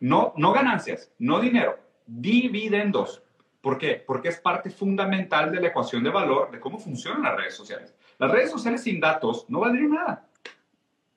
no, 0.00 0.32
no 0.36 0.52
ganancias, 0.52 1.12
no 1.18 1.40
dinero, 1.40 1.78
dividendos. 2.06 3.22
¿Por 3.66 3.78
qué? 3.78 4.00
Porque 4.06 4.28
es 4.28 4.38
parte 4.38 4.70
fundamental 4.70 5.50
de 5.50 5.60
la 5.60 5.66
ecuación 5.66 6.04
de 6.04 6.10
valor 6.10 6.52
de 6.52 6.60
cómo 6.60 6.78
funcionan 6.78 7.24
las 7.24 7.36
redes 7.36 7.54
sociales. 7.56 7.92
Las 8.16 8.30
redes 8.30 8.48
sociales 8.48 8.84
sin 8.84 9.00
datos 9.00 9.44
no 9.48 9.58
valdrían 9.58 9.90
nada. 9.90 10.24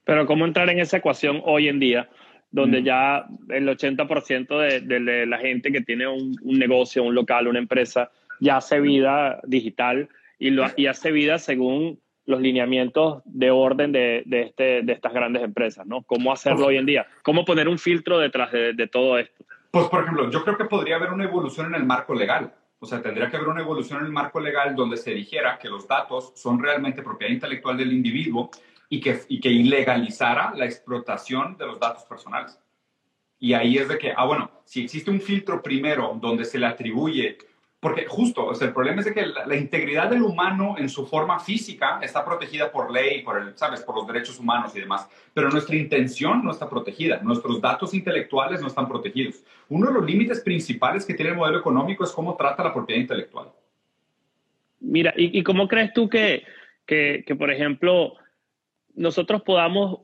Pero 0.04 0.26
¿cómo 0.26 0.46
entrar 0.46 0.68
en 0.72 0.80
esa 0.80 0.98
ecuación 0.98 1.44
hoy 1.46 1.68
en 1.68 1.80
día? 1.80 2.10
donde 2.50 2.82
mm. 2.82 2.84
ya 2.84 3.28
el 3.50 3.70
80% 3.70 4.58
de, 4.58 4.80
de, 4.82 5.26
la 5.28 5.38
gente 5.38 5.72
que 5.72 5.82
tiene 5.82 6.08
un, 6.08 6.36
negocio, 6.42 7.04
un 7.04 7.14
local, 7.14 7.48
una 7.48 7.60
empresa, 7.60 8.10
ya 8.40 8.58
hace 8.58 8.80
vida 8.80 9.40
digital 9.44 10.10
y, 10.40 10.50
lo, 10.50 10.66
y 10.76 10.88
hace 10.88 11.12
vida 11.12 11.38
según 11.38 12.00
los 12.26 12.42
lineamientos 12.42 13.22
de 13.26 13.52
orden 13.52 13.92
de, 13.92 14.24
de, 14.26 14.42
este, 14.42 14.82
de 14.82 14.94
estas 14.94 15.14
grandes 15.14 15.44
empresas, 15.44 15.86
¿no? 15.86 16.02
¿Cómo 16.02 16.34
hacerlo 16.34 16.66
hoy 16.66 16.78
en 16.78 16.88
día? 16.88 17.06
¿Cómo 17.22 17.46
poner 17.46 17.68
un 17.68 17.78
filtro 17.78 18.18
detrás 18.18 18.52
de, 18.52 18.74
de 18.74 18.88
todo 18.88 19.20
esto? 19.20 19.46
Pues, 19.71 19.88
por 19.88 20.01
ejemplo, 20.03 20.29
yo 20.32 20.43
creo 20.43 20.58
que 20.58 20.65
podría 20.65 20.95
haber 20.95 21.12
una 21.12 21.25
evolución 21.25 21.67
en 21.67 21.75
el 21.75 21.86
marco 21.86 22.15
legal. 22.15 22.53
O 22.79 22.86
sea, 22.86 23.01
tendría 23.01 23.29
que 23.29 23.36
haber 23.36 23.49
una 23.49 23.62
evolución 23.62 23.99
en 23.99 24.05
el 24.05 24.12
marco 24.12 24.39
legal 24.39 24.75
donde 24.75 24.97
se 24.97 25.12
dijera 25.12 25.60
que 25.60 25.67
los 25.67 25.88
datos 25.88 26.32
son 26.36 26.62
realmente 26.62 27.03
propiedad 27.03 27.34
intelectual 27.34 27.77
del 27.77 27.91
individuo 27.91 28.49
y 28.88 28.99
que, 29.01 29.21
y 29.27 29.39
que 29.39 29.49
ilegalizara 29.49 30.53
la 30.55 30.65
explotación 30.65 31.58
de 31.58 31.67
los 31.67 31.79
datos 31.79 32.03
personales. 32.03 32.58
Y 33.38 33.53
ahí 33.53 33.77
es 33.77 33.88
de 33.88 33.97
que, 33.97 34.13
ah, 34.15 34.25
bueno, 34.25 34.49
si 34.65 34.84
existe 34.84 35.12
un 35.12 35.21
filtro 35.21 35.62
primero 35.62 36.17
donde 36.19 36.45
se 36.45 36.58
le 36.58 36.65
atribuye, 36.65 37.38
porque 37.80 38.06
justo, 38.08 38.46
o 38.46 38.56
sea, 38.56 38.68
el 38.68 38.74
problema 38.74 39.00
es 39.00 39.06
de 39.06 39.13
que 39.13 39.26
la, 39.26 39.56
integridad 39.56 40.10
del 40.10 40.24
humano 40.24 40.76
en 40.78 40.89
su 40.89 41.08
forma 41.08 41.39
física 41.39 42.00
está 42.02 42.26
protegida 42.26 42.72
por 42.72 42.92
ley, 42.92 43.22
por 43.22 43.42
el, 43.42 43.58
sabes, 43.58 43.82
por 43.82 43.96
los 43.96 44.06
derechos 44.06 44.38
humanos 44.38 44.76
y 44.76 44.82
demás, 44.82 45.08
pero 45.34 45.50
nuestra 45.50 45.78
intención 45.78 46.44
no 46.44 46.52
está 46.52 46.70
protegida, 46.70 47.22
nuestros 47.22 47.62
datos 47.62 47.94
intelectuales 47.94 48.62
no 48.62 48.68
están 48.68 48.88
protegidos. 48.88 49.44
Uno 49.70 49.88
de 49.88 49.94
los 49.94 50.06
límites 50.06 50.42
principales 50.42 51.06
que 51.06 51.13
tiene 51.13 51.32
el 51.32 51.38
modelo 51.38 51.60
económico 51.60 52.04
es 52.04 52.12
cómo 52.12 52.36
trata 52.36 52.63
la 52.63 52.74
propiedad 52.74 53.00
intelectual. 53.00 53.50
Mira, 54.82 55.13
¿y, 55.15 55.39
y 55.39 55.44
cómo 55.44 55.68
crees 55.70 55.94
tú 55.94 56.10
que, 56.10 56.44
que, 56.86 57.24
que, 57.26 57.36
por 57.36 57.50
ejemplo, 57.50 58.15
nosotros 58.94 59.42
podamos 59.44 60.02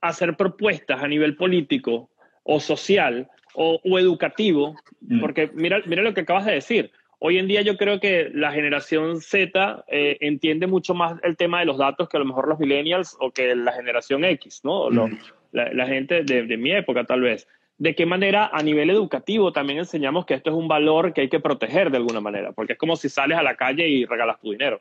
hacer 0.00 0.36
propuestas 0.36 1.02
a 1.02 1.08
nivel 1.08 1.36
político 1.36 2.10
o 2.44 2.60
social 2.60 3.28
o, 3.54 3.98
educativo, 3.98 4.76
mm. 5.00 5.20
porque 5.20 5.50
mira, 5.52 5.82
mira 5.86 6.02
lo 6.02 6.14
que 6.14 6.20
acabas 6.20 6.46
de 6.46 6.52
decir. 6.52 6.92
Hoy 7.20 7.38
en 7.38 7.48
día 7.48 7.62
yo 7.62 7.76
creo 7.76 7.98
que 7.98 8.30
la 8.32 8.52
generación 8.52 9.20
Z 9.20 9.84
eh, 9.88 10.16
entiende 10.20 10.66
mucho 10.66 10.94
más 10.94 11.18
el 11.24 11.36
tema 11.36 11.60
de 11.60 11.66
los 11.66 11.78
datos 11.78 12.08
que 12.08 12.16
a 12.16 12.20
lo 12.20 12.26
mejor 12.26 12.46
los 12.46 12.58
millennials 12.60 13.16
o 13.20 13.32
que 13.32 13.56
la 13.56 13.72
generación 13.72 14.24
X, 14.24 14.60
¿no? 14.62 14.88
Mm. 14.90 15.18
la, 15.52 15.86
gente 15.86 16.22
de, 16.22 16.44
de, 16.44 16.56
mi 16.56 16.72
época 16.72 17.04
tal 17.04 17.22
vez. 17.22 17.48
¿De 17.76 17.94
qué 17.94 18.06
manera 18.06 18.50
a 18.52 18.62
nivel 18.62 18.90
educativo 18.90 19.52
también 19.52 19.80
enseñamos 19.80 20.26
que 20.26 20.34
esto 20.34 20.50
es 20.50 20.56
un 20.56 20.68
valor 20.68 21.12
que 21.12 21.22
hay 21.22 21.28
que 21.28 21.40
proteger 21.40 21.90
de 21.90 21.96
alguna 21.96 22.20
manera? 22.20 22.52
Porque 22.52 22.74
es 22.74 22.78
como 22.78 22.96
si 22.96 23.08
sales 23.08 23.38
a 23.38 23.42
la 23.42 23.56
calle 23.56 23.88
y 23.88 24.04
regalas 24.04 24.40
tu 24.40 24.52
dinero. 24.52 24.80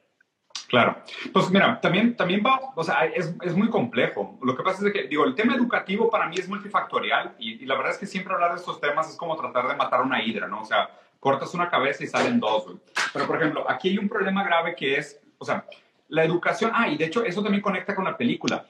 Claro. 0.68 0.98
Pues 1.32 1.50
mira, 1.50 1.80
también, 1.80 2.16
también 2.16 2.44
va, 2.46 2.60
o 2.76 2.84
sea, 2.84 3.06
es, 3.06 3.34
es, 3.42 3.56
muy 3.56 3.70
complejo. 3.70 4.38
Lo 4.44 4.56
que 4.56 4.64
pasa 4.64 4.86
es 4.86 4.94
que, 4.94 5.08
digo, 5.08 5.26
el 5.26 5.34
tema 5.34 5.56
educativo 5.56 6.10
para 6.10 6.28
mí 6.28 6.36
es 6.38 6.50
multifactorial 6.50 7.36
y, 7.40 7.66
la 7.66 7.76
verdad 7.76 7.94
es 7.94 7.98
que 7.98 8.06
siempre 8.06 8.34
hablar 8.34 8.52
de 8.52 8.58
estos 8.58 8.82
temas 8.82 9.10
es 9.10 9.16
como 9.16 9.38
tratar 9.38 9.68
de 9.68 9.76
matar 9.76 10.02
una 10.02 10.22
hidra, 10.22 10.48
¿no? 10.48 10.62
O 10.62 10.66
sea, 10.66 10.90
cortas 11.28 11.54
una 11.54 11.70
cabeza 11.70 12.06
y 12.06 12.08
salen 12.08 12.40
dos, 12.40 12.64
güey. 12.64 12.78
Pero, 13.12 13.28
por 13.28 13.36
ejemplo, 13.36 13.70
aquí 13.70 13.90
hay 13.90 13.98
un 13.98 14.08
problema 14.08 14.46
grave 14.46 14.74
que 14.78 14.96
es, 14.96 15.20
o 15.38 15.44
sea, 15.44 15.66
la 16.08 16.24
educación, 16.24 16.72
ah, 16.74 16.88
y 16.88 16.96
de 16.96 17.04
hecho 17.04 17.26
eso 17.26 17.44
también 17.44 17.62
conecta 17.62 17.94
con 17.94 18.06
la 18.06 18.16
película. 18.16 18.66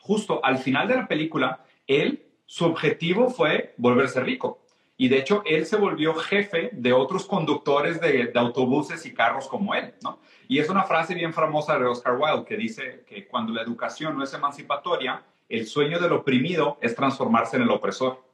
Justo 0.00 0.42
al 0.42 0.56
final 0.56 0.88
de 0.88 0.94
la 0.94 1.06
película, 1.06 1.66
él, 1.86 2.24
su 2.46 2.64
objetivo 2.64 3.28
fue 3.28 3.74
volverse 3.76 4.20
rico. 4.20 4.62
Y 4.96 5.08
de 5.08 5.18
hecho, 5.18 5.42
él 5.44 5.66
se 5.66 5.76
volvió 5.76 6.14
jefe 6.14 6.70
de 6.72 6.94
otros 6.94 7.26
conductores 7.26 8.00
de, 8.00 8.28
de 8.28 8.40
autobuses 8.40 9.04
y 9.04 9.12
carros 9.12 9.46
como 9.46 9.74
él, 9.74 9.92
¿no? 10.02 10.18
Y 10.48 10.60
es 10.60 10.70
una 10.70 10.84
frase 10.84 11.14
bien 11.14 11.34
famosa 11.34 11.78
de 11.78 11.84
Oscar 11.84 12.16
Wilde 12.16 12.46
que 12.46 12.56
dice 12.56 13.04
que 13.06 13.26
cuando 13.26 13.52
la 13.52 13.60
educación 13.60 14.16
no 14.16 14.24
es 14.24 14.32
emancipatoria, 14.32 15.22
el 15.50 15.66
sueño 15.66 15.98
del 16.00 16.12
oprimido 16.12 16.78
es 16.80 16.94
transformarse 16.94 17.56
en 17.56 17.64
el 17.64 17.70
opresor. 17.70 18.24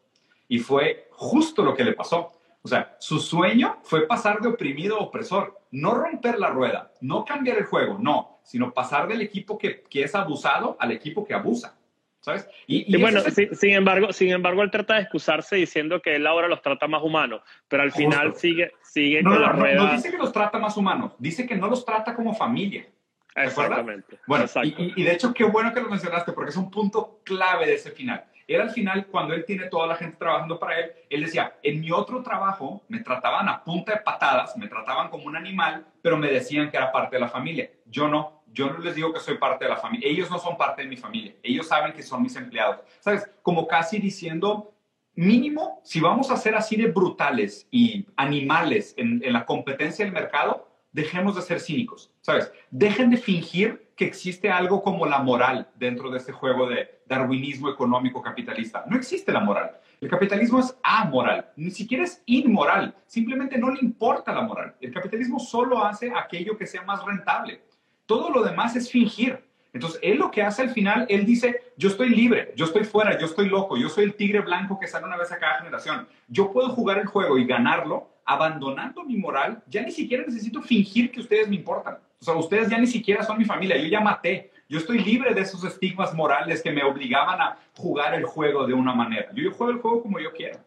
Y 0.46 0.60
fue 0.60 1.08
justo 1.10 1.64
lo 1.64 1.74
que 1.74 1.82
le 1.82 1.94
pasó. 1.94 2.37
O 2.62 2.68
sea, 2.68 2.96
su 2.98 3.18
sueño 3.18 3.78
fue 3.82 4.06
pasar 4.06 4.40
de 4.40 4.48
oprimido 4.48 4.96
a 4.96 5.02
opresor, 5.02 5.60
no 5.70 5.94
romper 5.94 6.38
la 6.38 6.50
rueda, 6.50 6.92
no 7.00 7.24
cambiar 7.24 7.58
el 7.58 7.64
juego, 7.64 7.98
no, 7.98 8.40
sino 8.42 8.74
pasar 8.74 9.08
del 9.08 9.22
equipo 9.22 9.56
que, 9.56 9.82
que 9.82 10.02
es 10.02 10.14
abusado 10.14 10.76
al 10.80 10.92
equipo 10.92 11.24
que 11.24 11.34
abusa. 11.34 11.78
¿sabes? 12.20 12.48
Y, 12.66 13.00
bueno, 13.00 13.20
sin, 13.52 13.70
embargo, 13.70 14.12
sin 14.12 14.30
embargo, 14.30 14.62
él 14.62 14.70
trata 14.70 14.94
de 14.94 15.02
excusarse 15.02 15.56
diciendo 15.56 16.02
que 16.02 16.16
él 16.16 16.26
ahora 16.26 16.48
los 16.48 16.60
trata 16.62 16.86
más 16.88 17.02
humanos, 17.02 17.42
pero 17.68 17.82
al 17.82 17.92
final 17.92 18.34
sigue, 18.34 18.72
sigue 18.82 19.22
con 19.22 19.40
la 19.40 19.52
rueda. 19.52 19.74
No, 19.76 19.92
dice 19.92 20.10
que 20.10 20.18
los 20.18 20.32
trata 20.32 20.58
más 20.58 20.76
humanos, 20.76 21.12
dice 21.18 21.46
que 21.46 21.56
no 21.56 21.68
los 21.68 21.84
trata 21.84 22.14
como 22.14 22.34
familia. 22.34 22.86
Exactamente. 23.34 24.18
Bueno, 24.26 24.46
y, 24.62 25.02
de 25.02 25.12
hecho, 25.12 25.32
qué 25.32 25.44
bueno 25.44 25.72
que 25.72 25.80
lo 25.80 25.88
mencionaste, 25.88 26.32
porque 26.32 26.50
es 26.50 26.56
un 26.56 26.70
punto 26.70 27.20
clave 27.24 27.66
de 27.66 27.74
ese 27.74 27.92
final. 27.92 28.24
Él 28.48 28.62
al 28.62 28.70
final, 28.70 29.06
cuando 29.06 29.34
él 29.34 29.44
tiene 29.44 29.66
toda 29.66 29.86
la 29.86 29.94
gente 29.94 30.16
trabajando 30.16 30.58
para 30.58 30.80
él, 30.80 30.92
él 31.10 31.20
decía, 31.20 31.58
en 31.62 31.80
mi 31.80 31.92
otro 31.92 32.22
trabajo 32.22 32.82
me 32.88 33.00
trataban 33.00 33.48
a 33.48 33.62
punta 33.62 33.92
de 33.92 34.00
patadas, 34.00 34.56
me 34.56 34.66
trataban 34.66 35.10
como 35.10 35.26
un 35.26 35.36
animal, 35.36 35.86
pero 36.02 36.16
me 36.16 36.32
decían 36.32 36.70
que 36.70 36.78
era 36.78 36.90
parte 36.90 37.16
de 37.16 37.20
la 37.20 37.28
familia. 37.28 37.70
Yo 37.84 38.08
no, 38.08 38.42
yo 38.52 38.70
no 38.70 38.78
les 38.78 38.94
digo 38.94 39.12
que 39.12 39.20
soy 39.20 39.36
parte 39.36 39.66
de 39.66 39.70
la 39.70 39.76
familia. 39.76 40.08
Ellos 40.08 40.30
no 40.30 40.38
son 40.38 40.56
parte 40.56 40.82
de 40.82 40.88
mi 40.88 40.96
familia. 40.96 41.34
Ellos 41.42 41.68
saben 41.68 41.92
que 41.92 42.02
son 42.02 42.22
mis 42.22 42.34
empleados. 42.36 42.80
¿Sabes? 43.00 43.30
Como 43.42 43.68
casi 43.68 43.98
diciendo, 43.98 44.74
mínimo, 45.14 45.80
si 45.84 46.00
vamos 46.00 46.30
a 46.30 46.36
ser 46.36 46.54
así 46.54 46.76
de 46.76 46.86
brutales 46.86 47.66
y 47.70 48.06
animales 48.16 48.94
en, 48.96 49.20
la 49.32 49.44
competencia 49.44 50.04
del 50.04 50.14
mercado, 50.14 50.67
dejemos 50.92 51.36
de 51.36 51.42
ser 51.42 51.60
cínicos. 51.60 52.12
¿Sabes? 52.20 52.52
Dejen 52.70 53.10
de 53.10 53.16
fingir 53.16 53.88
que 53.96 54.04
existe 54.04 54.50
algo 54.50 54.82
como 54.82 55.06
la 55.06 55.18
moral 55.18 55.68
dentro 55.76 56.10
de 56.10 56.18
este 56.18 56.32
juego 56.32 56.68
de 56.68 57.00
darwinismo 57.06 57.68
económico 57.68 58.22
capitalista. 58.22 58.84
No 58.88 58.96
existe 58.96 59.32
la 59.32 59.40
moral. 59.40 59.78
El 60.00 60.08
capitalismo 60.08 60.60
es 60.60 60.76
amoral, 60.84 61.50
ni 61.56 61.72
siquiera 61.72 62.04
es 62.04 62.22
inmoral, 62.26 62.94
simplemente 63.06 63.58
no 63.58 63.70
le 63.70 63.80
importa 63.80 64.32
la 64.32 64.42
moral. 64.42 64.76
El 64.80 64.92
capitalismo 64.92 65.40
solo 65.40 65.84
hace 65.84 66.12
aquello 66.14 66.56
que 66.56 66.68
sea 66.68 66.82
más 66.82 67.04
rentable. 67.04 67.62
Todo 68.06 68.30
lo 68.30 68.44
demás 68.44 68.76
es 68.76 68.90
fingir. 68.90 69.47
Entonces, 69.72 70.00
él 70.02 70.18
lo 70.18 70.30
que 70.30 70.42
hace 70.42 70.62
al 70.62 70.70
final, 70.70 71.06
él 71.08 71.26
dice, 71.26 71.72
yo 71.76 71.88
estoy 71.88 72.08
libre, 72.08 72.52
yo 72.56 72.64
estoy 72.64 72.84
fuera, 72.84 73.18
yo 73.18 73.26
estoy 73.26 73.48
loco, 73.48 73.76
yo 73.76 73.88
soy 73.88 74.04
el 74.04 74.14
tigre 74.14 74.40
blanco 74.40 74.78
que 74.80 74.86
sale 74.86 75.06
una 75.06 75.16
vez 75.16 75.30
a 75.30 75.38
cada 75.38 75.58
generación. 75.58 76.08
Yo 76.26 76.52
puedo 76.52 76.70
jugar 76.70 76.98
el 76.98 77.06
juego 77.06 77.38
y 77.38 77.44
ganarlo 77.44 78.08
abandonando 78.24 79.04
mi 79.04 79.16
moral. 79.16 79.62
Ya 79.68 79.82
ni 79.82 79.90
siquiera 79.90 80.24
necesito 80.24 80.62
fingir 80.62 81.10
que 81.10 81.20
ustedes 81.20 81.48
me 81.48 81.56
importan. 81.56 81.98
O 82.20 82.24
sea, 82.24 82.34
ustedes 82.34 82.68
ya 82.68 82.78
ni 82.78 82.86
siquiera 82.86 83.22
son 83.22 83.38
mi 83.38 83.44
familia, 83.44 83.76
yo 83.76 83.86
ya 83.86 84.00
maté. 84.00 84.50
Yo 84.68 84.78
estoy 84.78 84.98
libre 84.98 85.32
de 85.32 85.40
esos 85.40 85.64
estigmas 85.64 86.12
morales 86.14 86.62
que 86.62 86.70
me 86.70 86.82
obligaban 86.82 87.40
a 87.40 87.58
jugar 87.76 88.14
el 88.14 88.24
juego 88.24 88.66
de 88.66 88.74
una 88.74 88.94
manera. 88.94 89.28
Yo, 89.34 89.44
yo 89.44 89.52
juego 89.52 89.72
el 89.72 89.78
juego 89.78 90.02
como 90.02 90.18
yo 90.18 90.32
quiero. 90.32 90.58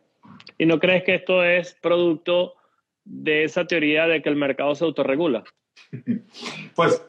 ¿Y 0.58 0.66
no 0.66 0.80
crees 0.80 1.04
que 1.04 1.16
esto 1.16 1.44
es 1.44 1.76
producto 1.82 2.56
de 3.04 3.44
esa 3.44 3.66
teoría 3.66 4.08
de 4.08 4.22
que 4.22 4.30
el 4.30 4.36
mercado 4.36 4.74
se 4.74 4.86
autorregula? 4.86 5.44
pues 6.76 7.06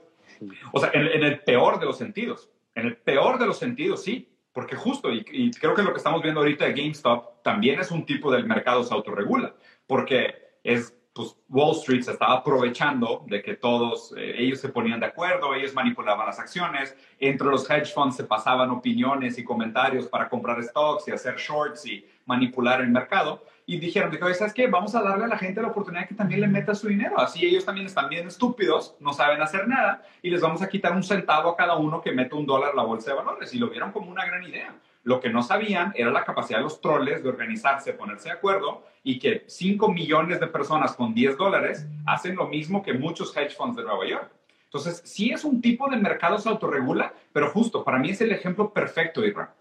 o 0.73 0.81
sea, 0.81 0.91
en, 0.93 1.23
el 1.23 1.41
peor 1.41 1.79
de 1.79 1.87
los 1.87 1.99
sentidos. 1.99 2.51
En 2.75 2.87
el 2.87 2.97
peor 2.97 3.39
de 3.39 3.47
los 3.47 3.59
sentidos, 3.59 4.03
sí. 4.03 4.29
Porque 4.53 4.77
justo, 4.77 5.11
y, 5.11 5.51
creo 5.53 5.75
que 5.75 5.83
lo 5.83 5.93
que 5.93 5.99
estamos 5.99 6.23
viendo 6.23 6.41
ahorita 6.41 6.67
de 6.67 6.75
GameStop 6.75 7.43
también 7.43 7.81
es 7.81 7.91
un 7.91 8.05
tipo 8.05 8.31
del 8.31 8.47
mercado 8.47 8.85
se 8.85 8.93
autorregula. 8.93 9.55
Porque 9.87 10.59
es, 10.63 10.95
pues, 11.15 11.37
Wall 11.49 11.77
Street 11.77 12.03
se 12.03 12.13
estaba 12.13 12.35
aprovechando 12.35 13.25
de 13.27 13.43
que 13.43 13.55
todos, 13.55 14.15
eh, 14.17 14.35
ellos 14.39 14.61
se 14.61 14.69
ponían 14.69 15.01
de 15.01 15.07
acuerdo, 15.07 15.55
ellos 15.55 15.75
manipulaban 15.75 16.27
las 16.27 16.39
acciones, 16.39 16.97
entre 17.19 17.49
los 17.49 17.69
hedge 17.69 17.93
funds 17.93 18.17
se 18.17 18.25
pasaban 18.25 18.71
opiniones 18.71 19.39
y 19.39 19.45
comentarios 19.45 20.07
para 20.07 20.29
comprar 20.29 20.63
stocks 20.63 21.09
y 21.09 21.13
hacer 21.13 21.37
shorts 21.37 21.87
y 21.87 22.07
manipular 22.27 22.81
el 22.81 22.89
mercado 22.89 23.43
y 23.67 23.79
dijeron, 23.79 24.11
de 24.11 24.35
¿sabes 24.35 24.53
qué? 24.53 24.67
Vamos 24.67 24.95
a 24.95 25.03
darle 25.03 25.25
a 25.25 25.29
la 25.29 25.39
gente 25.39 25.63
la 25.63 25.69
oportunidad 25.69 26.09
que 26.09 26.15
también 26.15 26.41
le 26.41 26.49
meta 26.49 26.75
su 26.75 26.89
dinero. 26.89 27.19
Así 27.19 27.47
ellos 27.47 27.65
también 27.65 27.87
están 27.87 28.09
bien 28.09 28.27
estúpidos, 28.27 28.97
no 29.01 29.13
saben 29.13 29.41
hacer 29.41 29.69
nada 29.69 30.03
y 30.21 30.31
les 30.31 30.41
vamos 30.41 30.63
a 30.63 30.69
quitar 30.69 30.93
un 30.93 31.03
centavo 31.03 31.51
a 31.51 31.57
cada 31.57 31.77
uno 31.77 32.01
que 32.01 32.13
mete 32.13 32.35
un 32.35 32.47
dólar 32.47 32.73
a 32.73 32.77
la 32.77 32.83
bolsa 32.83 33.11
de 33.11 33.17
valores. 33.17 33.55
Y 33.55 33.59
lo 33.59 33.69
vieron 33.69 33.93
como 33.93 34.11
una 34.11 34.25
gran 34.25 34.43
idea. 34.43 34.75
Lo 35.05 35.21
que 35.21 35.31
no 35.31 35.43
sabían 35.43 35.93
era 35.97 36.11
la 36.11 36.25
capacidad 36.25 36.59
de 36.59 36.65
los 36.65 36.81
troles 36.81 37.23
de 37.23 37.29
organizarse, 37.29 37.93
ponerse 37.93 38.29
de 38.29 38.35
acuerdo 38.35 38.85
y 39.03 39.19
que 39.19 39.45
5 39.47 39.89
millones 39.89 40.39
de 40.39 40.47
personas 40.47 40.95
con 40.95 41.13
10 41.13 41.37
dólares 41.37 41.87
hacen 42.07 42.37
lo 42.37 42.47
mismo 42.47 42.83
que 42.83 42.93
muchos 42.93 43.37
hedge 43.37 43.55
funds 43.55 43.77
de 43.77 43.83
Nueva 43.83 44.07
York. 44.07 44.31
Entonces, 44.65 45.03
sí 45.05 45.31
es 45.31 45.45
un 45.45 45.61
tipo 45.61 45.91
de 45.91 45.99
mercado 45.99 46.39
se 46.39 46.49
autorregula, 46.49 47.13
pero 47.33 47.51
justo, 47.51 47.85
para 47.85 47.99
mí 47.99 48.11
es 48.11 48.21
el 48.23 48.33
ejemplo 48.33 48.73
perfecto, 48.73 49.25
Irra. 49.25 49.53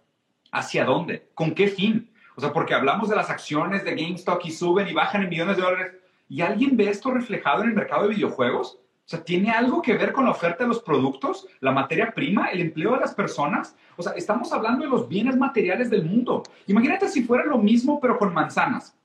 ¿Hacia 0.52 0.86
dónde? 0.86 1.28
¿Con 1.34 1.54
qué 1.54 1.68
fin? 1.68 2.12
O 2.36 2.42
sea, 2.42 2.54
porque 2.54 2.74
hablamos 2.74 3.10
de 3.10 3.16
las 3.16 3.30
acciones 3.30 3.84
de 3.84 3.96
GameStop 3.96 4.42
y 4.46 4.52
suben 4.52 4.88
y 4.88 4.94
bajan 4.94 5.24
en 5.24 5.30
millones 5.30 5.58
de 5.58 5.64
dólares. 5.64 5.94
¿Y 6.30 6.42
alguien 6.42 6.78
ve 6.78 6.90
esto 6.90 7.12
reflejado 7.12 7.64
en 7.64 7.70
el 7.70 7.76
mercado 7.76 8.04
de 8.04 8.16
videojuegos? 8.16 8.80
O 9.06 9.10
sea, 9.12 9.24
¿tiene 9.24 9.52
algo 9.52 9.82
que 9.82 9.98
ver 9.98 10.14
con 10.14 10.24
la 10.24 10.32
oferta 10.32 10.64
de 10.64 10.70
los 10.70 10.82
productos, 10.82 11.48
la 11.60 11.72
materia 11.72 12.12
prima, 12.12 12.48
el 12.48 12.62
empleo 12.62 12.94
de 12.94 13.02
las 13.02 13.14
personas? 13.14 13.76
O 13.98 14.04
sea, 14.04 14.14
estamos 14.14 14.54
hablando 14.54 14.86
de 14.86 14.90
los 14.90 15.10
bienes 15.10 15.36
materiales 15.36 15.90
del 15.90 16.06
mundo. 16.06 16.44
Imagínate 16.68 17.10
si 17.10 17.24
fuera 17.24 17.44
lo 17.44 17.58
mismo, 17.58 18.00
pero 18.00 18.18
con 18.18 18.34
manzanas. 18.34 18.96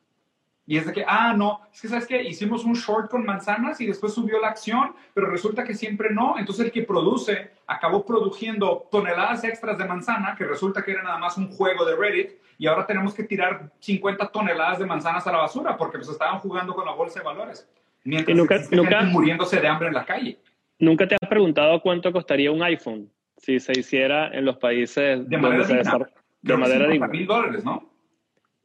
Y 0.69 0.77
es 0.77 0.87
de 0.87 0.93
que, 0.93 1.05
ah, 1.07 1.33
no, 1.33 1.61
es 1.73 1.81
que 1.81 1.89
sabes 1.89 2.07
que 2.07 2.21
hicimos 2.25 2.65
un 2.65 2.75
short 2.75 3.09
con 3.09 3.25
manzanas 3.25 3.81
y 3.81 3.87
después 3.87 4.13
subió 4.13 4.41
la 4.41 4.49
acción, 4.49 4.95
pero 5.15 5.31
resulta 5.31 5.63
que 5.63 5.75
siempre 5.75 6.11
no. 6.11 6.37
Entonces 6.39 6.67
el 6.67 6.73
que 6.73 6.83
produce 6.83 7.53
acabó 7.69 8.05
produciendo 8.05 8.89
toneladas 8.91 9.45
extras 9.45 9.79
de 9.79 9.85
manzana, 9.85 10.35
que 10.37 10.45
resulta 10.45 10.85
que 10.85 10.91
era 10.91 11.05
nada 11.05 11.19
más 11.19 11.37
un 11.37 11.49
juego 11.53 11.85
de 11.85 11.95
Reddit, 11.95 12.33
y 12.59 12.67
ahora 12.67 12.85
tenemos 12.85 13.15
que 13.15 13.23
tirar 13.23 13.71
50 13.79 14.29
toneladas 14.33 14.81
de 14.81 14.87
manzanas 14.87 15.27
a 15.27 15.33
la 15.33 15.39
basura 15.39 15.77
porque 15.77 15.99
pues 15.99 16.09
estaban 16.09 16.41
jugando 16.41 16.75
con 16.75 16.85
la 16.85 16.93
bolsa 16.93 17.21
de 17.21 17.25
valores. 17.25 17.69
Mientras 18.03 18.37
nunca, 18.37 18.59
nunca, 18.71 19.03
muriéndose 19.03 19.61
de 19.61 19.69
hambre 19.69 19.89
en 19.89 19.95
la 19.95 20.05
calle. 20.05 20.39
¿Nunca 20.79 21.07
te 21.07 21.17
has 21.21 21.29
preguntado 21.29 21.81
cuánto 21.81 22.13
costaría 22.13 22.51
un 22.51 22.63
iPhone 22.63 23.11
si 23.37 23.61
se 23.61 23.73
hiciera 23.79 24.29
en 24.29 24.45
los 24.45 24.57
países 24.57 25.29
de 25.29 25.39
manera 25.39 25.67
digna? 25.67 26.07
De 26.43 26.57
manera 26.57 26.89
digna. 26.89 27.09
mil 27.09 27.27
dólares, 27.27 27.65
¿no? 27.65 27.96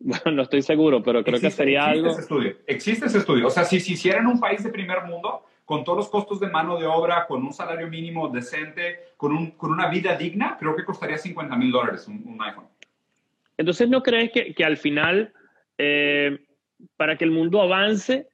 Bueno, 0.03 0.31
no 0.31 0.41
estoy 0.43 0.61
seguro, 0.61 1.01
pero 1.03 1.23
creo 1.23 1.39
que 1.39 1.51
sería 1.51 1.79
existe 1.81 1.99
algo. 1.99 2.11
Ese 2.11 2.21
estudio. 2.21 2.57
Existe 2.67 3.05
ese 3.05 3.17
estudio. 3.19 3.47
O 3.47 3.49
sea, 3.49 3.63
si 3.63 3.79
se 3.79 3.93
hiciera 3.93 4.19
en 4.19 4.27
un 4.27 4.39
país 4.39 4.63
de 4.63 4.69
primer 4.69 5.03
mundo, 5.03 5.45
con 5.65 5.83
todos 5.83 5.99
los 5.99 6.09
costos 6.09 6.39
de 6.39 6.47
mano 6.47 6.77
de 6.77 6.85
obra, 6.85 7.25
con 7.27 7.43
un 7.43 7.53
salario 7.53 7.87
mínimo 7.87 8.27
decente, 8.27 9.13
con, 9.15 9.31
un, 9.31 9.51
con 9.51 9.71
una 9.71 9.89
vida 9.89 10.15
digna, 10.15 10.57
creo 10.59 10.75
que 10.75 10.83
costaría 10.83 11.17
50 11.17 11.55
mil 11.55 11.71
dólares 11.71 12.07
un, 12.07 12.23
un, 12.25 12.41
iPhone. 12.41 12.65
Entonces, 13.57 13.87
¿no 13.87 14.01
crees 14.01 14.31
que, 14.31 14.53
que 14.53 14.65
al 14.65 14.77
final, 14.77 15.33
eh, 15.77 16.45
para 16.97 17.15
que 17.15 17.23
el 17.23 17.31
mundo 17.31 17.61
avance, 17.61 18.27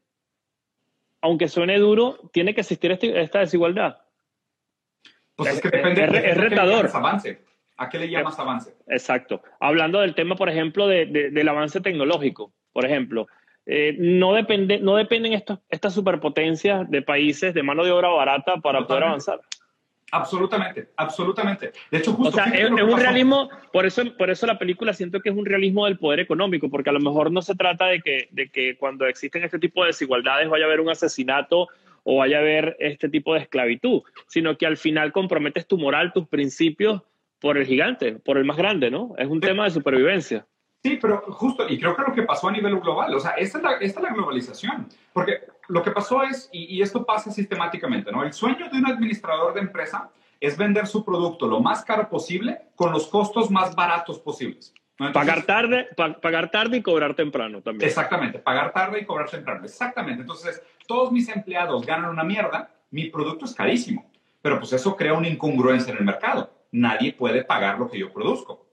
aunque 1.22 1.48
suene 1.48 1.78
duro, 1.78 2.18
tiene 2.32 2.56
que 2.56 2.62
existir 2.62 2.92
este, 2.92 3.22
esta 3.22 3.40
desigualdad? 3.40 3.98
Pues 5.36 5.54
es, 5.54 5.62
que 5.62 5.70
depende. 5.70 6.06
Es, 6.06 6.12
de, 6.12 6.30
es 6.30 6.38
retador. 6.38 6.90
Avance. 6.92 7.47
¿A 7.78 7.90
qué 7.90 8.00
le 8.00 8.10
llamas 8.10 8.40
avance? 8.40 8.76
Exacto. 8.88 9.42
Hablando 9.60 10.00
del 10.00 10.16
tema, 10.16 10.36
por 10.36 10.50
ejemplo, 10.50 10.88
de, 10.88 11.06
de, 11.06 11.30
del 11.30 11.48
avance 11.48 11.80
tecnológico, 11.80 12.52
por 12.74 12.86
ejemplo, 12.86 13.28
eh, 13.66 13.96
no, 14.00 14.34
depende, 14.34 14.80
no 14.80 14.96
dependen 14.96 15.34
estos, 15.34 15.60
estas 15.70 15.94
superpotencias 15.94 16.90
de 16.90 17.02
países 17.02 17.54
de 17.54 17.64
mano 17.64 17.84
de 17.84 17.92
obra 17.92 18.10
barata 18.10 18.58
para 18.58 18.80
Totalmente. 18.80 18.88
poder 18.88 19.04
avanzar. 19.04 19.42
Absolutamente, 20.12 20.90
absolutamente. 20.96 21.74
De 21.92 21.98
hecho, 21.98 22.14
justo 22.14 22.30
o 22.30 22.32
sea, 22.32 22.46
es, 22.46 22.62
es 22.62 22.72
un 22.72 22.98
realismo, 22.98 23.50
por 23.74 23.86
eso, 23.86 24.04
por 24.18 24.30
eso 24.30 24.48
la 24.48 24.58
película 24.58 24.94
siento 24.94 25.20
que 25.20 25.30
es 25.30 25.36
un 25.36 25.46
realismo 25.46 25.86
del 25.86 26.00
poder 26.00 26.22
económico, 26.22 26.70
porque 26.70 26.90
a 26.90 26.94
lo 26.94 27.02
mejor 27.02 27.30
no 27.30 27.42
se 27.42 27.56
trata 27.56 27.88
de 27.88 28.02
que, 28.02 28.30
de 28.32 28.48
que 28.50 28.78
cuando 28.78 29.06
existen 29.06 29.44
este 29.44 29.60
tipo 29.60 29.82
de 29.82 29.88
desigualdades 29.88 30.50
vaya 30.50 30.64
a 30.64 30.68
haber 30.68 30.80
un 30.80 30.90
asesinato 30.90 31.68
o 32.04 32.18
vaya 32.20 32.38
a 32.38 32.40
haber 32.40 32.78
este 32.80 33.10
tipo 33.10 33.34
de 33.34 33.42
esclavitud, 33.42 34.02
sino 34.28 34.58
que 34.58 34.66
al 34.66 34.78
final 34.78 35.12
comprometes 35.12 35.68
tu 35.68 35.78
moral, 35.78 36.14
tus 36.14 36.26
principios 36.30 37.02
por 37.40 37.58
el 37.58 37.66
gigante, 37.66 38.14
por 38.14 38.38
el 38.38 38.46
más 38.46 38.58
grande, 38.58 38.90
¿no? 38.92 39.14
Es 39.18 39.28
un 39.28 39.42
sí. 39.42 39.48
tema 39.48 39.66
de 39.66 39.72
supervivencia. 39.72 40.48
Sí, 40.84 40.98
pero 41.02 41.22
justo, 41.30 41.68
y 41.68 41.80
creo 41.80 41.96
que 41.96 42.04
lo 42.04 42.14
que 42.14 42.24
pasó 42.24 42.48
a 42.48 42.52
nivel 42.52 42.80
global, 42.80 43.14
o 43.14 43.20
sea, 43.20 43.32
esta 43.32 43.58
es 43.58 43.64
la, 43.64 43.72
esta 43.74 44.00
es 44.00 44.04
la 44.04 44.14
globalización, 44.14 44.88
porque 45.12 45.42
lo 45.68 45.82
que 45.82 45.92
pasó 45.92 46.24
es, 46.24 46.50
y, 46.52 46.78
y, 46.78 46.82
esto 46.82 47.06
pasa 47.06 47.32
sistemáticamente, 47.32 48.12
¿no? 48.12 48.24
El 48.24 48.32
sueño 48.32 48.70
de 48.70 48.78
un 48.78 48.88
administrador 48.88 49.54
de 49.54 49.62
empresa 49.62 50.10
es 50.40 50.58
vender 50.58 50.88
su 50.88 51.04
producto 51.04 51.48
lo 51.48 51.60
más 51.60 51.84
caro 51.84 52.10
posible 52.10 52.70
con 52.76 52.92
los 52.92 53.08
costos 53.08 53.50
más 53.50 53.76
baratos 53.76 54.20
posibles. 54.20 54.74
¿no? 55.00 55.08
Entonces, 55.08 55.30
pagar, 55.30 55.46
tarde, 55.46 55.88
pa 55.96 56.20
pagar 56.20 56.52
tarde 56.52 56.78
y 56.78 56.82
cobrar 56.82 57.16
temprano 57.16 57.62
también. 57.62 57.88
Exactamente, 57.88 58.40
pagar 58.40 58.72
tarde 58.74 59.02
y 59.02 59.06
cobrar 59.06 59.30
temprano, 59.30 59.64
exactamente. 59.66 60.22
Entonces, 60.22 60.62
todos 60.88 61.12
mis 61.12 61.28
empleados 61.30 61.86
ganan 61.86 62.10
una 62.10 62.24
mierda, 62.24 62.72
mi 62.92 63.10
producto 63.10 63.46
es 63.46 63.54
carísimo, 63.54 64.10
pero 64.42 64.60
pues 64.60 64.74
eso 64.74 64.96
crea 64.96 65.14
una 65.14 65.28
incongruencia 65.28 65.92
en 65.92 66.00
el 66.00 66.06
mercado. 66.06 66.57
Nadie 66.78 67.14
puede 67.14 67.44
pagar 67.44 67.80
lo 67.80 67.90
que 67.90 67.98
yo 67.98 68.14
produzco. 68.14 68.68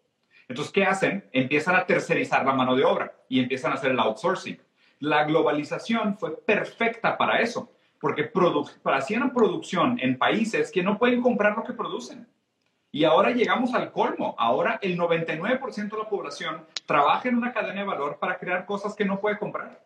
Entonces, 0.46 0.72
¿qué 0.72 0.84
hacen? 0.84 1.24
Empiezan 1.32 1.74
a 1.74 1.86
tercerizar 1.86 2.44
la 2.44 2.52
mano 2.52 2.76
de 2.76 2.84
obra 2.84 3.14
y 3.30 3.40
empiezan 3.40 3.72
a 3.72 3.76
hacer 3.76 3.92
el 3.92 3.98
outsourcing. 3.98 4.60
La 5.00 5.24
globalización 5.24 6.18
fue 6.18 6.36
perfecta 6.36 7.16
para 7.16 7.40
eso, 7.40 7.72
porque 7.98 8.24
produ 8.24 8.68
hacían 8.84 9.32
producción 9.32 9.98
en 10.02 10.18
países 10.18 10.70
que 10.70 10.82
no 10.82 10.98
pueden 10.98 11.22
comprar 11.22 11.56
lo 11.56 11.64
que 11.64 11.72
producen. 11.72 12.28
Y 12.92 13.04
ahora 13.04 13.30
llegamos 13.30 13.72
al 13.72 13.90
colmo. 13.90 14.34
Ahora 14.38 14.78
el 14.82 14.98
99% 14.98 15.90
de 15.90 15.98
la 15.98 16.08
población 16.08 16.66
trabaja 16.86 17.28
en 17.28 17.36
una 17.36 17.52
cadena 17.54 17.80
de 17.80 17.86
valor 17.86 18.18
para 18.20 18.38
crear 18.38 18.66
cosas 18.66 18.94
que 18.94 19.06
no 19.06 19.18
puede 19.18 19.38
comprar. 19.38 19.80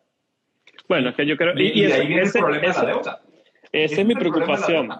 Bueno, 0.88 1.10
es 1.10 1.16
que 1.16 1.24
yo 1.24 1.36
creo... 1.36 1.56
Y, 1.56 1.68
y, 1.68 1.86
y 1.86 1.92
ahí 1.92 2.06
viene 2.08 2.22
ese, 2.22 2.38
el 2.38 2.44
problema 2.44 2.66
ese, 2.66 2.80
de 2.80 2.86
la 2.86 2.92
deuda. 2.92 3.20
Esa 3.70 4.00
es 4.00 4.06
mi 4.06 4.14
preocupación. 4.14 4.90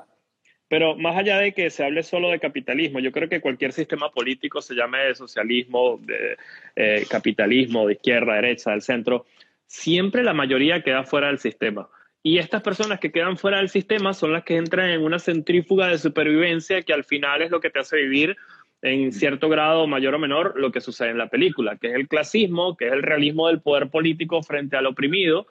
Pero 0.69 0.97
más 0.97 1.17
allá 1.17 1.39
de 1.39 1.53
que 1.53 1.71
se 1.71 1.85
hable 1.85 2.03
solo 2.03 2.29
de 2.31 2.39
capitalismo, 2.39 3.01
yo 3.01 3.11
creo 3.11 3.29
que 3.29 3.41
cualquier 3.41 3.73
sistema 3.73 4.11
político, 4.11 4.61
se 4.61 4.75
llame 4.75 4.99
de 4.99 5.15
socialismo, 5.15 5.99
de 6.03 6.37
eh, 6.77 7.07
capitalismo, 7.09 7.87
de 7.87 7.95
izquierda, 7.95 8.35
derecha, 8.35 8.73
del 8.73 8.83
centro, 8.83 9.25
siempre 9.67 10.23
la 10.23 10.35
mayoría 10.35 10.83
queda 10.83 11.05
fuera 11.05 11.29
del 11.29 11.39
sistema. 11.39 11.89
Y 12.23 12.39
estas 12.39 12.63
personas 12.63 13.01
que 13.01 13.13
quedan 13.13 13.39
fuera 13.39 13.59
del 13.59 13.71
sistema 13.71 14.13
son 14.13 14.33
las 14.33 14.45
que 14.45 14.57
entran 14.57 14.91
en 14.91 15.03
una 15.03 15.19
centrífuga 15.19 15.89
de 15.89 15.99
supervivencia 15.99 16.83
que 16.83 16.93
al 16.93 17.05
final 17.05 17.43
es 17.43 17.51
lo 17.51 17.61
que 17.61 17.71
te 17.71 17.79
hace 17.79 17.97
vivir 17.97 18.37
en 18.83 19.13
cierto 19.13 19.49
grado 19.49 19.87
mayor 19.87 20.15
o 20.15 20.19
menor 20.19 20.55
lo 20.57 20.71
que 20.71 20.81
sucede 20.81 21.11
en 21.11 21.19
la 21.19 21.29
película, 21.29 21.77
que 21.77 21.89
es 21.89 21.95
el 21.95 22.09
clasismo, 22.09 22.77
que 22.77 22.87
es 22.87 22.93
el 22.93 23.03
realismo 23.03 23.49
del 23.49 23.61
poder 23.61 23.89
político 23.89 24.43
frente 24.43 24.77
al 24.77 24.87
oprimido, 24.87 25.47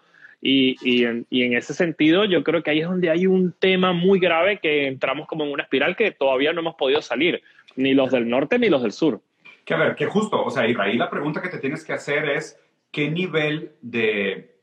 y, 0.50 0.78
y, 0.82 1.04
en, 1.04 1.28
y, 1.30 1.44
en, 1.44 1.58
ese 1.58 1.74
sentido, 1.74 2.24
yo 2.24 2.42
creo 2.42 2.64
que 2.64 2.72
ahí 2.72 2.80
es 2.80 2.88
donde 2.88 3.10
hay 3.10 3.28
un 3.28 3.52
tema 3.52 3.92
muy 3.92 4.18
grave 4.18 4.60
que 4.60 4.88
entramos 4.88 5.28
como 5.28 5.44
en 5.44 5.52
una 5.52 5.64
espiral 5.64 5.98
que 5.98 6.12
todavía 6.12 6.54
no 6.54 6.62
hemos 6.62 6.76
podido 6.76 7.02
salir, 7.02 7.44
ni 7.76 7.94
los 7.94 8.12
del 8.12 8.30
norte 8.30 8.58
ni 8.58 8.70
los 8.70 8.82
del 8.82 8.94
sur. 8.94 9.20
Que 9.66 9.74
a 9.74 9.78
ver, 9.78 9.96
que 9.96 10.06
justo, 10.06 10.42
o 10.42 10.50
sea, 10.50 10.66
Israel, 10.66 10.98
la 10.98 11.10
pregunta 11.10 11.42
que 11.42 11.50
te 11.50 11.58
tienes 11.58 11.84
que 11.84 11.92
hacer 11.92 12.30
es, 12.30 12.58
¿qué 12.92 13.12
nivel 13.12 13.74
de 13.82 14.62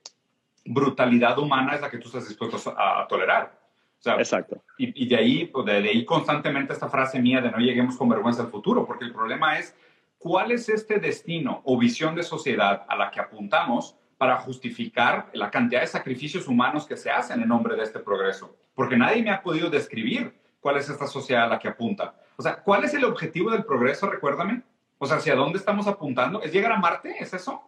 brutalidad 0.65 1.39
humana 1.39 1.75
es 1.75 1.83
la 1.83 1.91
que 1.91 1.99
tú 1.99 2.07
estás 2.07 2.27
dispuesto 2.27 2.75
a, 2.79 3.03
a 3.03 3.07
tolerar? 3.07 3.53
O 3.99 4.03
sea, 4.03 4.15
Exacto. 4.15 4.63
Y, 4.79 5.05
y 5.05 5.07
de, 5.07 5.17
ahí, 5.17 5.53
de, 5.67 5.83
de 5.83 5.89
ahí 5.91 6.07
constantemente 6.07 6.73
esta 6.73 6.89
frase 6.89 7.21
mía 7.21 7.43
de 7.43 7.51
no 7.51 7.59
lleguemos 7.59 7.99
con 7.99 8.09
vergüenza 8.09 8.41
al 8.41 8.49
futuro, 8.49 8.87
porque 8.87 9.05
el 9.05 9.13
problema 9.13 9.59
es, 9.59 9.77
¿cuál 10.17 10.51
es 10.51 10.71
este 10.71 10.99
destino 10.99 11.61
o 11.67 11.77
visión 11.77 12.15
de 12.15 12.23
sociedad 12.23 12.87
a 12.89 12.97
la 12.97 13.11
que 13.11 13.21
apuntamos? 13.21 13.99
Para 14.17 14.39
justificar 14.39 15.31
la 15.33 15.51
cantidad 15.51 15.81
de 15.81 15.87
sacrificios 15.87 16.47
humanos 16.49 16.87
que 16.87 16.97
se 16.97 17.11
hacen 17.11 17.43
en 17.43 17.49
nombre 17.49 17.77
de 17.77 17.83
este 17.83 17.99
progreso. 17.99 18.57
Porque 18.75 18.97
nadie 18.97 19.23
me 19.23 19.31
ha 19.31 19.43
podido 19.43 19.71
describir 19.71 20.35
cuál 20.61 20.77
es 20.77 20.89
esta 20.89 21.07
sociedad 21.07 21.45
a 21.45 21.49
la 21.49 21.59
que 21.59 21.69
apunta. 21.69 22.15
O 22.37 22.43
sea, 22.43 22.57
¿cuál 22.63 22.85
es 22.85 22.95
el 22.95 23.05
objetivo 23.05 23.51
del 23.51 23.65
progreso? 23.65 24.11
Recuérdame. 24.11 24.63
O 24.99 25.07
sea, 25.07 25.19
¿hacia 25.19 25.35
dónde 25.35 25.59
estamos 25.59 25.87
apuntando? 25.87 26.43
¿Es 26.43 26.53
llegar 26.53 26.73
a 26.73 26.79
Marte? 26.79 27.15
¿Es 27.19 27.35
eso? 27.35 27.63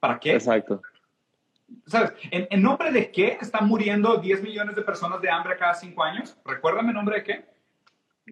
¿Para 0.00 0.18
qué? 0.18 0.32
Exacto. 0.32 0.82
¿Sabes? 1.86 2.12
¿En, 2.30 2.46
en 2.50 2.62
nombre 2.62 2.90
de 2.90 3.10
qué 3.10 3.38
están 3.40 3.66
muriendo 3.66 4.16
10 4.18 4.42
millones 4.42 4.76
de 4.76 4.82
personas 4.82 5.20
de 5.20 5.30
hambre 5.30 5.56
cada 5.56 5.74
cinco 5.74 6.02
años? 6.02 6.36
Recuérdame, 6.44 6.90
¿en 6.90 6.94
nombre 6.94 7.16
de 7.16 7.24
qué? 7.24 7.44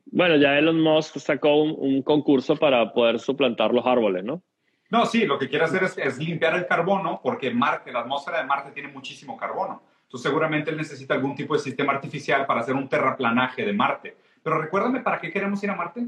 Bueno, 0.06 0.36
ya 0.36 0.58
Elon 0.58 0.80
Musk 0.80 1.18
sacó 1.18 1.62
un, 1.62 1.74
un 1.78 2.02
concurso 2.02 2.56
para 2.56 2.92
poder 2.92 3.18
suplantar 3.18 3.72
los 3.72 3.86
árboles, 3.86 4.24
¿no? 4.24 4.42
No, 4.90 5.06
sí, 5.06 5.26
lo 5.26 5.38
que 5.38 5.48
quiere 5.48 5.64
hacer 5.64 5.82
es, 5.84 5.98
es, 5.98 6.18
limpiar 6.18 6.54
el 6.54 6.66
carbono 6.66 7.20
porque 7.22 7.50
Marte, 7.50 7.92
la 7.92 8.00
atmósfera 8.00 8.38
de 8.38 8.44
Marte 8.44 8.70
tiene 8.70 8.88
muchísimo 8.88 9.36
carbono. 9.36 9.82
Entonces 10.02 10.30
seguramente 10.30 10.70
él 10.70 10.76
necesita 10.76 11.14
algún 11.14 11.34
tipo 11.34 11.54
de 11.54 11.60
sistema 11.60 11.92
artificial 11.92 12.46
para 12.46 12.60
hacer 12.60 12.74
un 12.74 12.88
terraplanaje 12.88 13.64
de 13.64 13.72
Marte. 13.72 14.16
Pero 14.42 14.60
recuérdame, 14.60 15.00
¿para 15.00 15.18
qué 15.18 15.32
queremos 15.32 15.62
ir 15.64 15.70
a 15.70 15.74
Marte? 15.74 16.06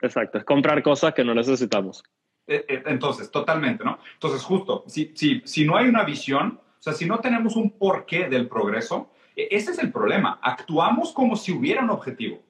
Exacto, 0.00 0.38
es 0.38 0.44
comprar 0.44 0.82
cosas 0.82 1.12
que 1.12 1.24
no 1.24 1.34
necesitamos. 1.34 2.02
Entonces, 2.46 3.30
totalmente, 3.30 3.84
¿no? 3.84 3.98
Entonces, 4.14 4.42
justo, 4.42 4.84
si, 4.86 5.12
si, 5.14 5.42
si 5.44 5.66
no 5.66 5.76
hay 5.76 5.86
una 5.86 6.02
visión, 6.04 6.58
o 6.78 6.82
sea, 6.82 6.94
si 6.94 7.04
no 7.04 7.18
tenemos 7.18 7.56
un 7.56 7.72
porqué 7.72 8.28
del 8.28 8.48
progreso, 8.48 9.10
ese 9.36 9.72
es 9.72 9.78
el 9.78 9.92
problema. 9.92 10.38
Actuamos 10.42 11.12
como 11.12 11.36
si 11.36 11.52
hubiera 11.52 11.82
un 11.82 11.90
objetivo. 11.90 12.42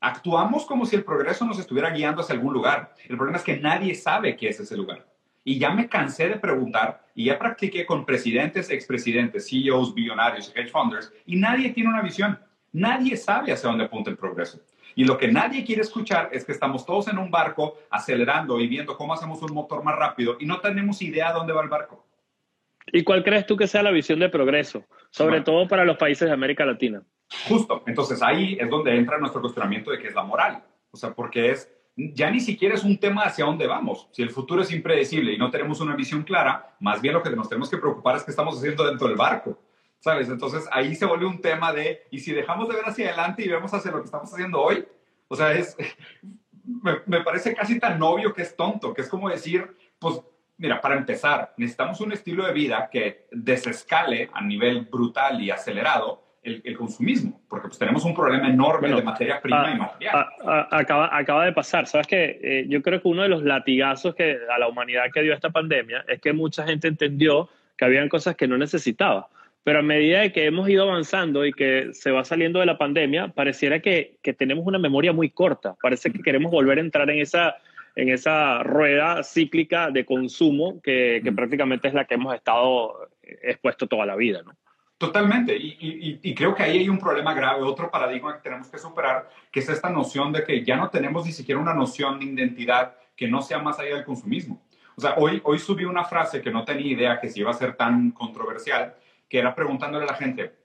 Actuamos 0.00 0.64
como 0.64 0.86
si 0.86 0.96
el 0.96 1.04
progreso 1.04 1.44
nos 1.44 1.58
estuviera 1.58 1.90
guiando 1.90 2.22
hacia 2.22 2.34
algún 2.34 2.52
lugar. 2.52 2.94
El 3.08 3.16
problema 3.16 3.38
es 3.38 3.44
que 3.44 3.58
nadie 3.58 3.94
sabe 3.94 4.36
qué 4.36 4.48
es 4.48 4.60
ese 4.60 4.76
lugar. 4.76 5.06
Y 5.42 5.58
ya 5.58 5.70
me 5.70 5.88
cansé 5.88 6.28
de 6.28 6.36
preguntar 6.36 7.04
y 7.14 7.24
ya 7.26 7.38
practiqué 7.38 7.84
con 7.84 8.04
presidentes, 8.04 8.70
expresidentes, 8.70 9.48
CEOs, 9.48 9.94
billonarios, 9.94 10.52
hedge 10.54 10.70
funders 10.70 11.12
y 11.26 11.36
nadie 11.36 11.70
tiene 11.70 11.90
una 11.90 12.02
visión. 12.02 12.38
Nadie 12.72 13.16
sabe 13.16 13.52
hacia 13.52 13.70
dónde 13.70 13.84
apunta 13.84 14.10
el 14.10 14.16
progreso. 14.16 14.60
Y 14.94 15.04
lo 15.04 15.16
que 15.16 15.28
nadie 15.28 15.64
quiere 15.64 15.82
escuchar 15.82 16.28
es 16.32 16.44
que 16.44 16.52
estamos 16.52 16.84
todos 16.84 17.08
en 17.08 17.18
un 17.18 17.30
barco 17.30 17.78
acelerando 17.90 18.60
y 18.60 18.68
viendo 18.68 18.96
cómo 18.96 19.14
hacemos 19.14 19.42
un 19.42 19.54
motor 19.54 19.82
más 19.82 19.96
rápido 19.96 20.36
y 20.38 20.46
no 20.46 20.60
tenemos 20.60 21.00
idea 21.02 21.32
dónde 21.32 21.52
va 21.52 21.62
el 21.62 21.68
barco. 21.68 22.04
¿Y 22.92 23.04
cuál 23.04 23.24
crees 23.24 23.46
tú 23.46 23.56
que 23.56 23.66
sea 23.66 23.82
la 23.82 23.90
visión 23.90 24.18
de 24.18 24.28
progreso, 24.28 24.84
sobre 25.10 25.40
todo 25.40 25.66
para 25.68 25.84
los 25.84 25.96
países 25.96 26.28
de 26.28 26.34
América 26.34 26.64
Latina? 26.64 27.02
Justo, 27.48 27.82
entonces 27.86 28.22
ahí 28.22 28.56
es 28.58 28.70
donde 28.70 28.96
entra 28.96 29.18
nuestro 29.18 29.40
cuestionamiento 29.40 29.90
de 29.90 29.98
qué 29.98 30.08
es 30.08 30.14
la 30.14 30.22
moral. 30.22 30.62
O 30.90 30.96
sea, 30.96 31.14
porque 31.14 31.50
es, 31.50 31.70
ya 31.96 32.30
ni 32.30 32.40
siquiera 32.40 32.74
es 32.74 32.84
un 32.84 32.98
tema 32.98 33.22
hacia 33.22 33.44
dónde 33.44 33.66
vamos. 33.66 34.08
Si 34.12 34.22
el 34.22 34.30
futuro 34.30 34.62
es 34.62 34.72
impredecible 34.72 35.32
y 35.32 35.38
no 35.38 35.50
tenemos 35.50 35.80
una 35.80 35.94
visión 35.94 36.22
clara, 36.22 36.76
más 36.80 37.00
bien 37.00 37.14
lo 37.14 37.22
que 37.22 37.30
nos 37.30 37.48
tenemos 37.48 37.68
que 37.68 37.76
preocupar 37.76 38.16
es 38.16 38.24
qué 38.24 38.30
estamos 38.30 38.56
haciendo 38.56 38.86
dentro 38.86 39.08
del 39.08 39.16
barco. 39.16 39.58
¿Sabes? 40.00 40.28
Entonces 40.28 40.64
ahí 40.70 40.94
se 40.94 41.06
vuelve 41.06 41.26
un 41.26 41.40
tema 41.40 41.72
de, 41.72 42.06
¿y 42.10 42.20
si 42.20 42.32
dejamos 42.32 42.68
de 42.68 42.76
ver 42.76 42.84
hacia 42.84 43.08
adelante 43.08 43.42
y 43.42 43.48
vemos 43.48 43.74
hacia 43.74 43.90
lo 43.90 43.98
que 43.98 44.04
estamos 44.04 44.32
haciendo 44.32 44.60
hoy? 44.60 44.86
O 45.26 45.34
sea, 45.34 45.52
es, 45.52 45.76
me, 46.64 47.00
me 47.06 47.22
parece 47.22 47.54
casi 47.54 47.78
tan 47.78 48.00
obvio 48.00 48.32
que 48.32 48.42
es 48.42 48.56
tonto, 48.56 48.94
que 48.94 49.02
es 49.02 49.08
como 49.08 49.28
decir, 49.28 49.76
pues 49.98 50.22
Mira, 50.60 50.80
para 50.80 50.96
empezar, 50.96 51.54
necesitamos 51.56 52.00
un 52.00 52.10
estilo 52.10 52.44
de 52.44 52.52
vida 52.52 52.90
que 52.90 53.28
desescale 53.30 54.28
a 54.32 54.42
nivel 54.42 54.86
brutal 54.86 55.40
y 55.40 55.52
acelerado 55.52 56.24
el, 56.64 56.76
consumismo, 56.76 57.40
porque 57.48 57.68
pues 57.68 57.78
tenemos 57.78 58.04
un 58.04 58.14
problema 58.14 58.48
enorme 58.48 58.88
de 58.88 59.02
materia 59.02 59.40
prima 59.40 59.72
y 59.74 59.78
material. 59.78 60.26
acaba, 60.70 61.16
acaba 61.16 61.44
de 61.44 61.52
pasar, 61.52 61.86
¿sabes 61.86 62.06
qué? 62.06 62.38
Eh, 62.42 62.66
yo 62.68 62.82
creo 62.82 63.00
que 63.00 63.08
uno 63.08 63.22
de 63.22 63.28
los 63.28 63.42
latigazos 63.42 64.14
que 64.14 64.38
a 64.50 64.58
la 64.58 64.68
humanidad 64.68 65.04
que 65.12 65.22
dio 65.22 65.34
esta 65.34 65.50
pandemia 65.50 66.04
es 66.08 66.20
que 66.20 66.32
mucha 66.32 66.64
gente 66.66 66.88
entendió 66.88 67.48
que 67.76 67.84
habían 67.84 68.08
cosas 68.08 68.36
que 68.36 68.48
no 68.48 68.58
necesitaba. 68.58 69.28
Pero 69.64 69.80
a 69.80 69.82
medida 69.82 70.20
de 70.20 70.32
que 70.32 70.46
hemos 70.46 70.68
ido 70.68 70.84
avanzando 70.84 71.44
y 71.44 71.52
que 71.52 71.90
se 71.92 72.10
va 72.10 72.24
saliendo 72.24 72.60
de 72.60 72.66
la 72.66 72.78
pandemia, 72.78 73.28
pareciera 73.28 73.80
que, 73.80 74.16
que 74.22 74.32
tenemos 74.32 74.66
una 74.66 74.78
memoria 74.78 75.12
muy 75.12 75.30
corta. 75.30 75.76
Parece 75.82 76.10
que 76.10 76.22
queremos 76.22 76.50
volver 76.50 76.78
a 76.78 76.80
entrar 76.80 77.10
en 77.10 77.18
esa 77.18 77.56
en 77.98 78.10
esa 78.10 78.62
rueda 78.62 79.24
cíclica 79.24 79.90
de 79.90 80.04
consumo 80.04 80.80
que, 80.82 81.20
prácticamente 81.34 81.88
es 81.88 81.94
la 81.94 82.04
que 82.04 82.14
hemos 82.14 82.32
estado 82.32 83.08
expuesto 83.42 83.88
toda 83.88 84.06
la 84.06 84.14
vida, 84.14 84.40
¿no? 84.44 84.52
Totalmente, 84.98 85.56
y, 85.56 86.34
creo 86.34 86.56
que 86.56 86.64
ahí 86.64 86.78
hay 86.78 86.88
un 86.88 86.98
problema 86.98 87.32
grave, 87.32 87.62
otro 87.62 87.88
paradigma 87.88 88.34
que 88.34 88.42
tenemos 88.42 88.66
que 88.66 88.78
superar, 88.78 89.30
que 89.52 89.60
es 89.60 89.68
esta 89.68 89.90
noción 89.90 90.32
de 90.32 90.42
que 90.42 90.64
ya 90.64 90.74
no 90.76 90.90
tenemos 90.90 91.24
ni 91.24 91.30
siquiera 91.30 91.60
una 91.60 91.72
noción 91.72 92.18
de 92.18 92.26
identidad 92.26 92.96
que 93.14 93.28
no 93.28 93.40
sea 93.40 93.60
más 93.60 93.78
allá 93.78 93.94
del 93.94 94.04
consumismo. 94.04 94.60
O 94.96 95.00
sea, 95.00 95.14
hoy, 95.16 95.40
hoy 95.44 95.60
subí 95.60 95.84
una 95.84 96.04
frase 96.04 96.42
que 96.42 96.50
no 96.50 96.64
tenía 96.64 96.92
idea 96.92 97.20
que 97.20 97.28
se 97.28 97.38
iba 97.38 97.52
a 97.52 97.54
ser 97.54 97.76
tan 97.76 98.10
controversial, 98.10 98.96
que 99.28 99.38
era 99.38 99.54
preguntándole 99.54 100.04
a 100.04 100.08
la 100.08 100.14
gente, 100.14 100.56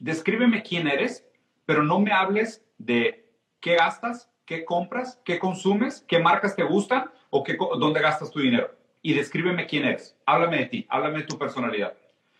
descríbeme 0.00 0.64
quién 0.64 0.88
eres, 0.88 1.24
pero 1.64 1.84
no 1.84 2.00
me 2.00 2.10
hables 2.10 2.66
de 2.78 3.30
qué 3.60 3.76
gastas, 3.76 4.32
qué 4.44 4.64
compras, 4.64 5.20
qué 5.24 5.38
consumes, 5.38 6.04
qué 6.08 6.18
marcas 6.18 6.56
te 6.56 6.64
gustan 6.64 7.08
o 7.30 7.44
qué, 7.44 7.56
dónde 7.78 8.00
gastas 8.00 8.32
tu 8.32 8.40
dinero. 8.40 8.74
Y 9.00 9.14
descríbeme 9.14 9.66
quién 9.66 9.84
eres. 9.84 10.18
Háblame 10.26 10.58
de 10.58 10.66
ti, 10.66 10.86
háblame 10.88 11.18
de 11.18 11.26
tu 11.26 11.38
personalidad. 11.38 11.96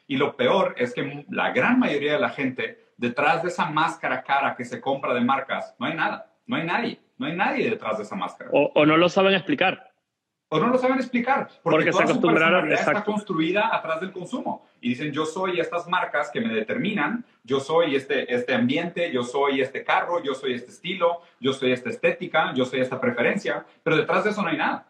Y 0.07 0.17
lo 0.17 0.37
peor 0.37 0.75
es 0.79 0.95
que 0.95 1.25
la 1.31 1.51
gran 1.51 1.79
mayoría 1.79 2.13
de 2.13 2.21
la 2.21 2.31
gente, 2.31 2.93
detrás 2.97 3.43
de 3.43 3.49
esa 3.49 3.71
máscara 3.71 4.23
cara 4.23 4.55
que 4.57 4.65
se 4.65 4.81
compra 4.81 5.15
de 5.15 5.21
marcas, 5.21 5.75
no 5.79 5.87
hay 5.87 5.95
nada, 5.95 6.33
no 6.47 6.57
hay 6.57 6.65
nadie, 6.65 7.01
no 7.19 7.27
hay 7.27 7.37
nadie 7.37 7.71
detrás 7.71 7.99
de 7.99 8.05
esa 8.05 8.17
máscara. 8.17 8.51
o 8.53 8.87
no 8.87 8.97
lo 8.97 9.09
saben 9.09 9.35
explicar 9.35 9.93
o 10.49 10.61
no 10.61 10.69
lo 10.69 10.79
saben 10.79 10.99
explicar, 10.99 11.49
porque, 11.63 11.91
toda 11.91 12.07
se 12.07 12.13
acostumbraron, 12.13 12.71
está 12.71 13.03
construida 13.03 13.75
atrás 13.75 14.01
del 14.01 14.13
consumo. 14.13 14.67
Y 14.81 14.91
dicen, 14.91 15.13
yo 15.13 15.27
soy 15.27 15.59
estas 15.59 15.89
marcas 15.89 16.31
que 16.31 16.41
me 16.41 16.55
determinan, 16.55 17.25
yo 17.43 17.59
soy 17.59 17.97
este, 17.97 18.33
este 18.33 18.55
ambiente, 18.55 19.11
yo 19.13 19.25
soy 19.25 19.61
este 19.61 19.83
carro, 19.83 20.23
yo 20.23 20.35
soy 20.35 20.55
este 20.55 20.71
estilo, 20.71 21.23
yo 21.41 21.53
soy 21.53 21.73
esta 21.73 21.91
estética, 21.91 22.55
yo 22.55 22.65
soy 22.65 22.81
esta 22.81 23.01
preferencia, 23.01 23.67
pero 23.83 23.97
detrás 23.97 24.23
de 24.23 24.31
eso 24.31 24.43
no 24.43 24.49
hay 24.49 24.57
nada. 24.57 24.87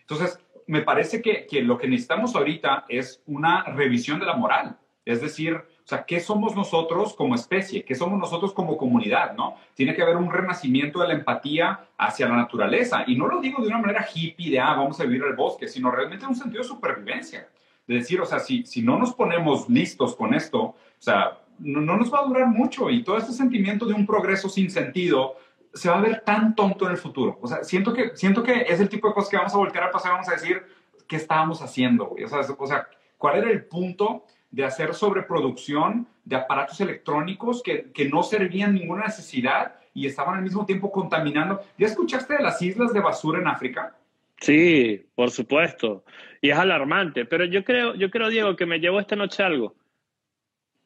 Entonces, 0.00 0.40
me 0.68 0.82
parece 0.82 1.22
que, 1.22 1.46
lo 1.62 1.78
que 1.78 1.88
necesitamos 1.88 2.36
ahorita 2.36 2.84
es 2.88 3.22
una 3.26 3.64
revisión 3.64 4.20
de 4.20 4.26
la 4.26 4.36
moral. 4.36 4.78
Es 5.02 5.22
decir, 5.22 5.54
o 5.54 5.86
sea, 5.86 6.04
¿qué 6.04 6.20
somos 6.20 6.54
nosotros 6.54 7.14
como 7.14 7.34
especie? 7.34 7.82
¿Qué 7.82 7.94
somos 7.94 8.18
nosotros 8.18 8.52
como 8.52 8.76
comunidad? 8.76 9.34
¿no? 9.34 9.56
Tiene 9.72 9.94
que 9.94 10.02
haber 10.02 10.18
un 10.18 10.30
renacimiento 10.30 11.00
de 11.00 11.08
la 11.08 11.14
empatía 11.14 11.88
hacia 11.96 12.28
la 12.28 12.36
naturaleza. 12.36 13.04
Y 13.06 13.16
no 13.16 13.26
lo 13.26 13.40
digo 13.40 13.62
de 13.62 13.68
una 13.68 13.78
manera 13.78 14.06
hippie 14.14 14.50
de, 14.50 14.60
ah, 14.60 14.74
vamos 14.74 15.00
a 15.00 15.04
vivir 15.04 15.22
al 15.22 15.34
bosque, 15.34 15.66
sino 15.66 15.90
realmente 15.90 16.26
en 16.26 16.32
un 16.32 16.36
sentido 16.36 16.62
de 16.62 16.68
supervivencia. 16.68 17.48
De 17.86 17.94
decir, 17.94 18.20
o 18.20 18.26
sea, 18.26 18.38
si, 18.38 18.82
no 18.82 18.98
nos 18.98 19.14
ponemos 19.14 19.70
listos 19.70 20.14
con 20.14 20.34
esto, 20.34 20.60
o 20.60 20.76
sea, 20.98 21.38
no 21.58 21.80
nos 21.80 22.12
va 22.12 22.20
a 22.20 22.26
durar 22.26 22.46
mucho 22.46 22.90
y 22.90 23.02
todo 23.02 23.16
este 23.16 23.32
sentimiento 23.32 23.86
de 23.86 23.94
un 23.94 24.04
progreso 24.04 24.50
sin 24.50 24.70
sentido 24.70 25.36
se 25.78 25.88
va 25.88 25.98
a 25.98 26.02
ver 26.02 26.20
tan 26.20 26.54
tonto 26.54 26.86
en 26.86 26.92
el 26.92 26.98
futuro. 26.98 27.38
O 27.40 27.46
sea, 27.46 27.64
siento 27.64 27.92
que, 27.92 28.16
siento 28.16 28.42
que 28.42 28.66
es 28.68 28.80
el 28.80 28.88
tipo 28.88 29.08
de 29.08 29.14
cosas 29.14 29.30
que 29.30 29.36
vamos 29.36 29.54
a 29.54 29.58
voltear 29.58 29.84
a 29.84 29.90
pasar, 29.90 30.12
vamos 30.12 30.28
a 30.28 30.32
decir, 30.32 30.62
¿qué 31.06 31.16
estábamos 31.16 31.62
haciendo? 31.62 32.10
O 32.10 32.28
sea, 32.28 32.40
o 32.40 32.66
sea, 32.66 32.88
¿cuál 33.16 33.38
era 33.38 33.50
el 33.50 33.64
punto 33.64 34.24
de 34.50 34.64
hacer 34.64 34.94
sobreproducción 34.94 36.06
de 36.24 36.36
aparatos 36.36 36.80
electrónicos 36.80 37.62
que, 37.62 37.90
que, 37.92 38.08
no 38.08 38.22
servían 38.22 38.74
ninguna 38.74 39.04
necesidad 39.04 39.76
y 39.94 40.06
estaban 40.06 40.36
al 40.36 40.42
mismo 40.42 40.64
tiempo 40.64 40.90
contaminando. 40.90 41.60
¿Ya 41.76 41.86
escuchaste 41.86 42.36
de 42.36 42.42
las 42.42 42.60
islas 42.62 42.92
de 42.92 43.00
basura 43.00 43.40
en 43.40 43.48
África? 43.48 43.94
Sí, 44.40 45.06
por 45.14 45.30
supuesto. 45.30 46.04
Y 46.40 46.50
es 46.50 46.58
alarmante. 46.58 47.24
Pero 47.24 47.44
yo 47.44 47.64
creo, 47.64 47.94
yo 47.94 48.10
creo, 48.10 48.28
Diego, 48.28 48.56
que 48.56 48.66
me 48.66 48.78
llevo 48.78 49.00
esta 49.00 49.16
noche 49.16 49.42
algo. 49.42 49.74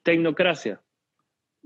Tecnocracia. 0.03 0.81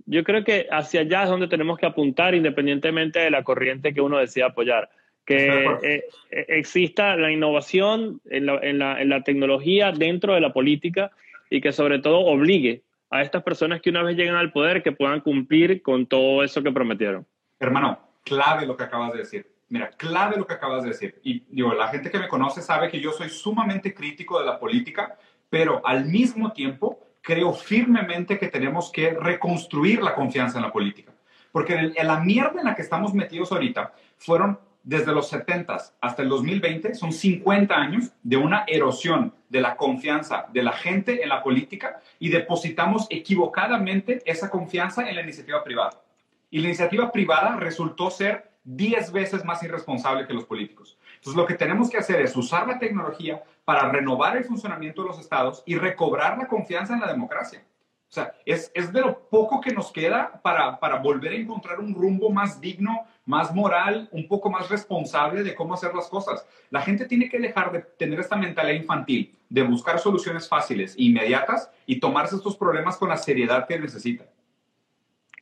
Yo 0.04 0.22
creo 0.24 0.44
que 0.44 0.66
hacia 0.70 1.00
allá 1.00 1.24
es 1.24 1.30
donde 1.30 1.48
tenemos 1.48 1.78
que 1.78 1.86
apuntar 1.86 2.34
independientemente 2.34 3.18
de 3.20 3.30
la 3.30 3.42
corriente 3.42 3.94
que 3.94 4.00
uno 4.00 4.18
decida 4.18 4.46
apoyar. 4.46 4.90
Que 5.24 5.64
eh, 5.82 6.04
eh, 6.30 6.46
exista 6.48 7.16
la 7.16 7.32
innovación 7.32 8.20
en 8.26 8.46
la, 8.46 8.58
en, 8.62 8.78
la, 8.78 9.00
en 9.00 9.08
la 9.08 9.22
tecnología 9.22 9.90
dentro 9.90 10.34
de 10.34 10.40
la 10.40 10.52
política 10.52 11.10
y 11.50 11.60
que 11.60 11.72
sobre 11.72 11.98
todo 11.98 12.20
obligue 12.20 12.82
a 13.10 13.22
estas 13.22 13.42
personas 13.42 13.80
que 13.80 13.90
una 13.90 14.02
vez 14.02 14.16
llegan 14.16 14.36
al 14.36 14.52
poder 14.52 14.82
que 14.82 14.92
puedan 14.92 15.20
cumplir 15.20 15.82
con 15.82 16.06
todo 16.06 16.44
eso 16.44 16.62
que 16.62 16.70
prometieron. 16.70 17.26
Hermano, 17.58 17.98
clave 18.24 18.66
lo 18.66 18.76
que 18.76 18.84
acabas 18.84 19.12
de 19.12 19.18
decir. 19.20 19.46
Mira, 19.68 19.90
clave 19.90 20.36
lo 20.36 20.46
que 20.46 20.54
acabas 20.54 20.82
de 20.82 20.90
decir. 20.90 21.18
Y 21.22 21.40
digo, 21.48 21.74
la 21.74 21.88
gente 21.88 22.10
que 22.10 22.18
me 22.18 22.28
conoce 22.28 22.62
sabe 22.62 22.88
que 22.88 23.00
yo 23.00 23.12
soy 23.12 23.28
sumamente 23.28 23.94
crítico 23.94 24.38
de 24.38 24.46
la 24.46 24.58
política, 24.58 25.16
pero 25.50 25.84
al 25.84 26.04
mismo 26.04 26.52
tiempo 26.52 27.05
creo 27.26 27.52
firmemente 27.52 28.38
que 28.38 28.46
tenemos 28.46 28.92
que 28.92 29.10
reconstruir 29.10 30.00
la 30.00 30.14
confianza 30.14 30.58
en 30.58 30.62
la 30.62 30.72
política. 30.72 31.12
Porque 31.50 31.74
en 31.74 32.06
la 32.06 32.20
mierda 32.20 32.60
en 32.60 32.66
la 32.66 32.76
que 32.76 32.82
estamos 32.82 33.14
metidos 33.14 33.50
ahorita 33.50 33.92
fueron 34.16 34.60
desde 34.84 35.12
los 35.12 35.28
70 35.30 35.76
hasta 36.00 36.22
el 36.22 36.28
2020 36.28 36.94
son 36.94 37.12
50 37.12 37.74
años 37.74 38.12
de 38.22 38.36
una 38.36 38.62
erosión 38.68 39.34
de 39.48 39.60
la 39.60 39.76
confianza 39.76 40.46
de 40.52 40.62
la 40.62 40.70
gente 40.70 41.24
en 41.24 41.28
la 41.28 41.42
política 41.42 42.00
y 42.20 42.28
depositamos 42.28 43.08
equivocadamente 43.10 44.22
esa 44.24 44.48
confianza 44.48 45.08
en 45.08 45.16
la 45.16 45.22
iniciativa 45.22 45.64
privada. 45.64 46.00
Y 46.48 46.60
la 46.60 46.68
iniciativa 46.68 47.10
privada 47.10 47.56
resultó 47.56 48.08
ser 48.08 48.52
10 48.62 49.10
veces 49.10 49.44
más 49.44 49.64
irresponsable 49.64 50.28
que 50.28 50.34
los 50.34 50.44
políticos. 50.44 50.95
Entonces, 51.26 51.42
lo 51.42 51.46
que 51.48 51.54
tenemos 51.54 51.90
que 51.90 51.96
hacer 51.96 52.20
es 52.20 52.36
usar 52.36 52.68
la 52.68 52.78
tecnología 52.78 53.42
para 53.64 53.90
renovar 53.90 54.36
el 54.36 54.44
funcionamiento 54.44 55.02
de 55.02 55.08
los 55.08 55.18
estados 55.18 55.64
y 55.66 55.74
recobrar 55.74 56.38
la 56.38 56.46
confianza 56.46 56.94
en 56.94 57.00
la 57.00 57.08
democracia. 57.08 57.64
O 58.08 58.12
sea, 58.12 58.32
es, 58.44 58.70
es 58.72 58.92
de 58.92 59.00
lo 59.00 59.28
poco 59.28 59.60
que 59.60 59.74
nos 59.74 59.90
queda 59.90 60.40
para, 60.40 60.78
para 60.78 61.00
volver 61.00 61.32
a 61.32 61.34
encontrar 61.34 61.80
un 61.80 61.92
rumbo 61.96 62.30
más 62.30 62.60
digno, 62.60 63.08
más 63.24 63.52
moral, 63.52 64.08
un 64.12 64.28
poco 64.28 64.50
más 64.50 64.68
responsable 64.68 65.42
de 65.42 65.56
cómo 65.56 65.74
hacer 65.74 65.92
las 65.96 66.06
cosas. 66.06 66.46
La 66.70 66.80
gente 66.80 67.06
tiene 67.06 67.28
que 67.28 67.40
dejar 67.40 67.72
de 67.72 67.80
tener 67.80 68.20
esta 68.20 68.36
mentalidad 68.36 68.80
infantil, 68.80 69.34
de 69.48 69.62
buscar 69.64 69.98
soluciones 69.98 70.48
fáciles, 70.48 70.94
inmediatas 70.96 71.72
y 71.86 71.98
tomarse 71.98 72.36
estos 72.36 72.56
problemas 72.56 72.98
con 72.98 73.08
la 73.08 73.16
seriedad 73.16 73.66
que 73.66 73.80
necesitan. 73.80 74.28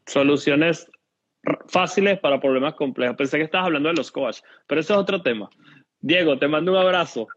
Soluciones 0.06 0.90
fáciles 1.66 2.18
para 2.20 2.40
problemas 2.40 2.74
complejos. 2.74 3.16
Pensé 3.16 3.36
que 3.36 3.44
estabas 3.44 3.66
hablando 3.66 3.90
de 3.90 3.96
los 3.96 4.10
coach, 4.10 4.38
pero 4.66 4.80
ese 4.80 4.94
es 4.94 4.98
otro 4.98 5.20
tema. 5.22 5.50
Diego, 6.04 6.38
te 6.38 6.46
mando 6.48 6.72
un 6.72 6.76
abrazo. 6.76 7.28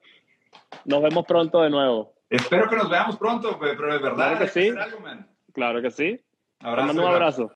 Nos 0.84 1.02
vemos 1.02 1.26
pronto 1.26 1.62
de 1.62 1.70
nuevo. 1.70 2.14
Espero 2.30 2.70
que 2.70 2.76
nos 2.76 2.90
veamos 2.90 3.16
pronto, 3.16 3.58
pero 3.58 3.94
de 3.94 4.00
verdad. 4.00 4.16
Claro 4.16 4.40
que 4.40 4.48
sí. 4.50 4.74
Claro 5.54 5.82
que 5.82 5.90
sí. 5.90 6.20
Te 6.60 6.66
mando 6.66 7.02
un 7.02 7.08
abrazo. 7.08 7.50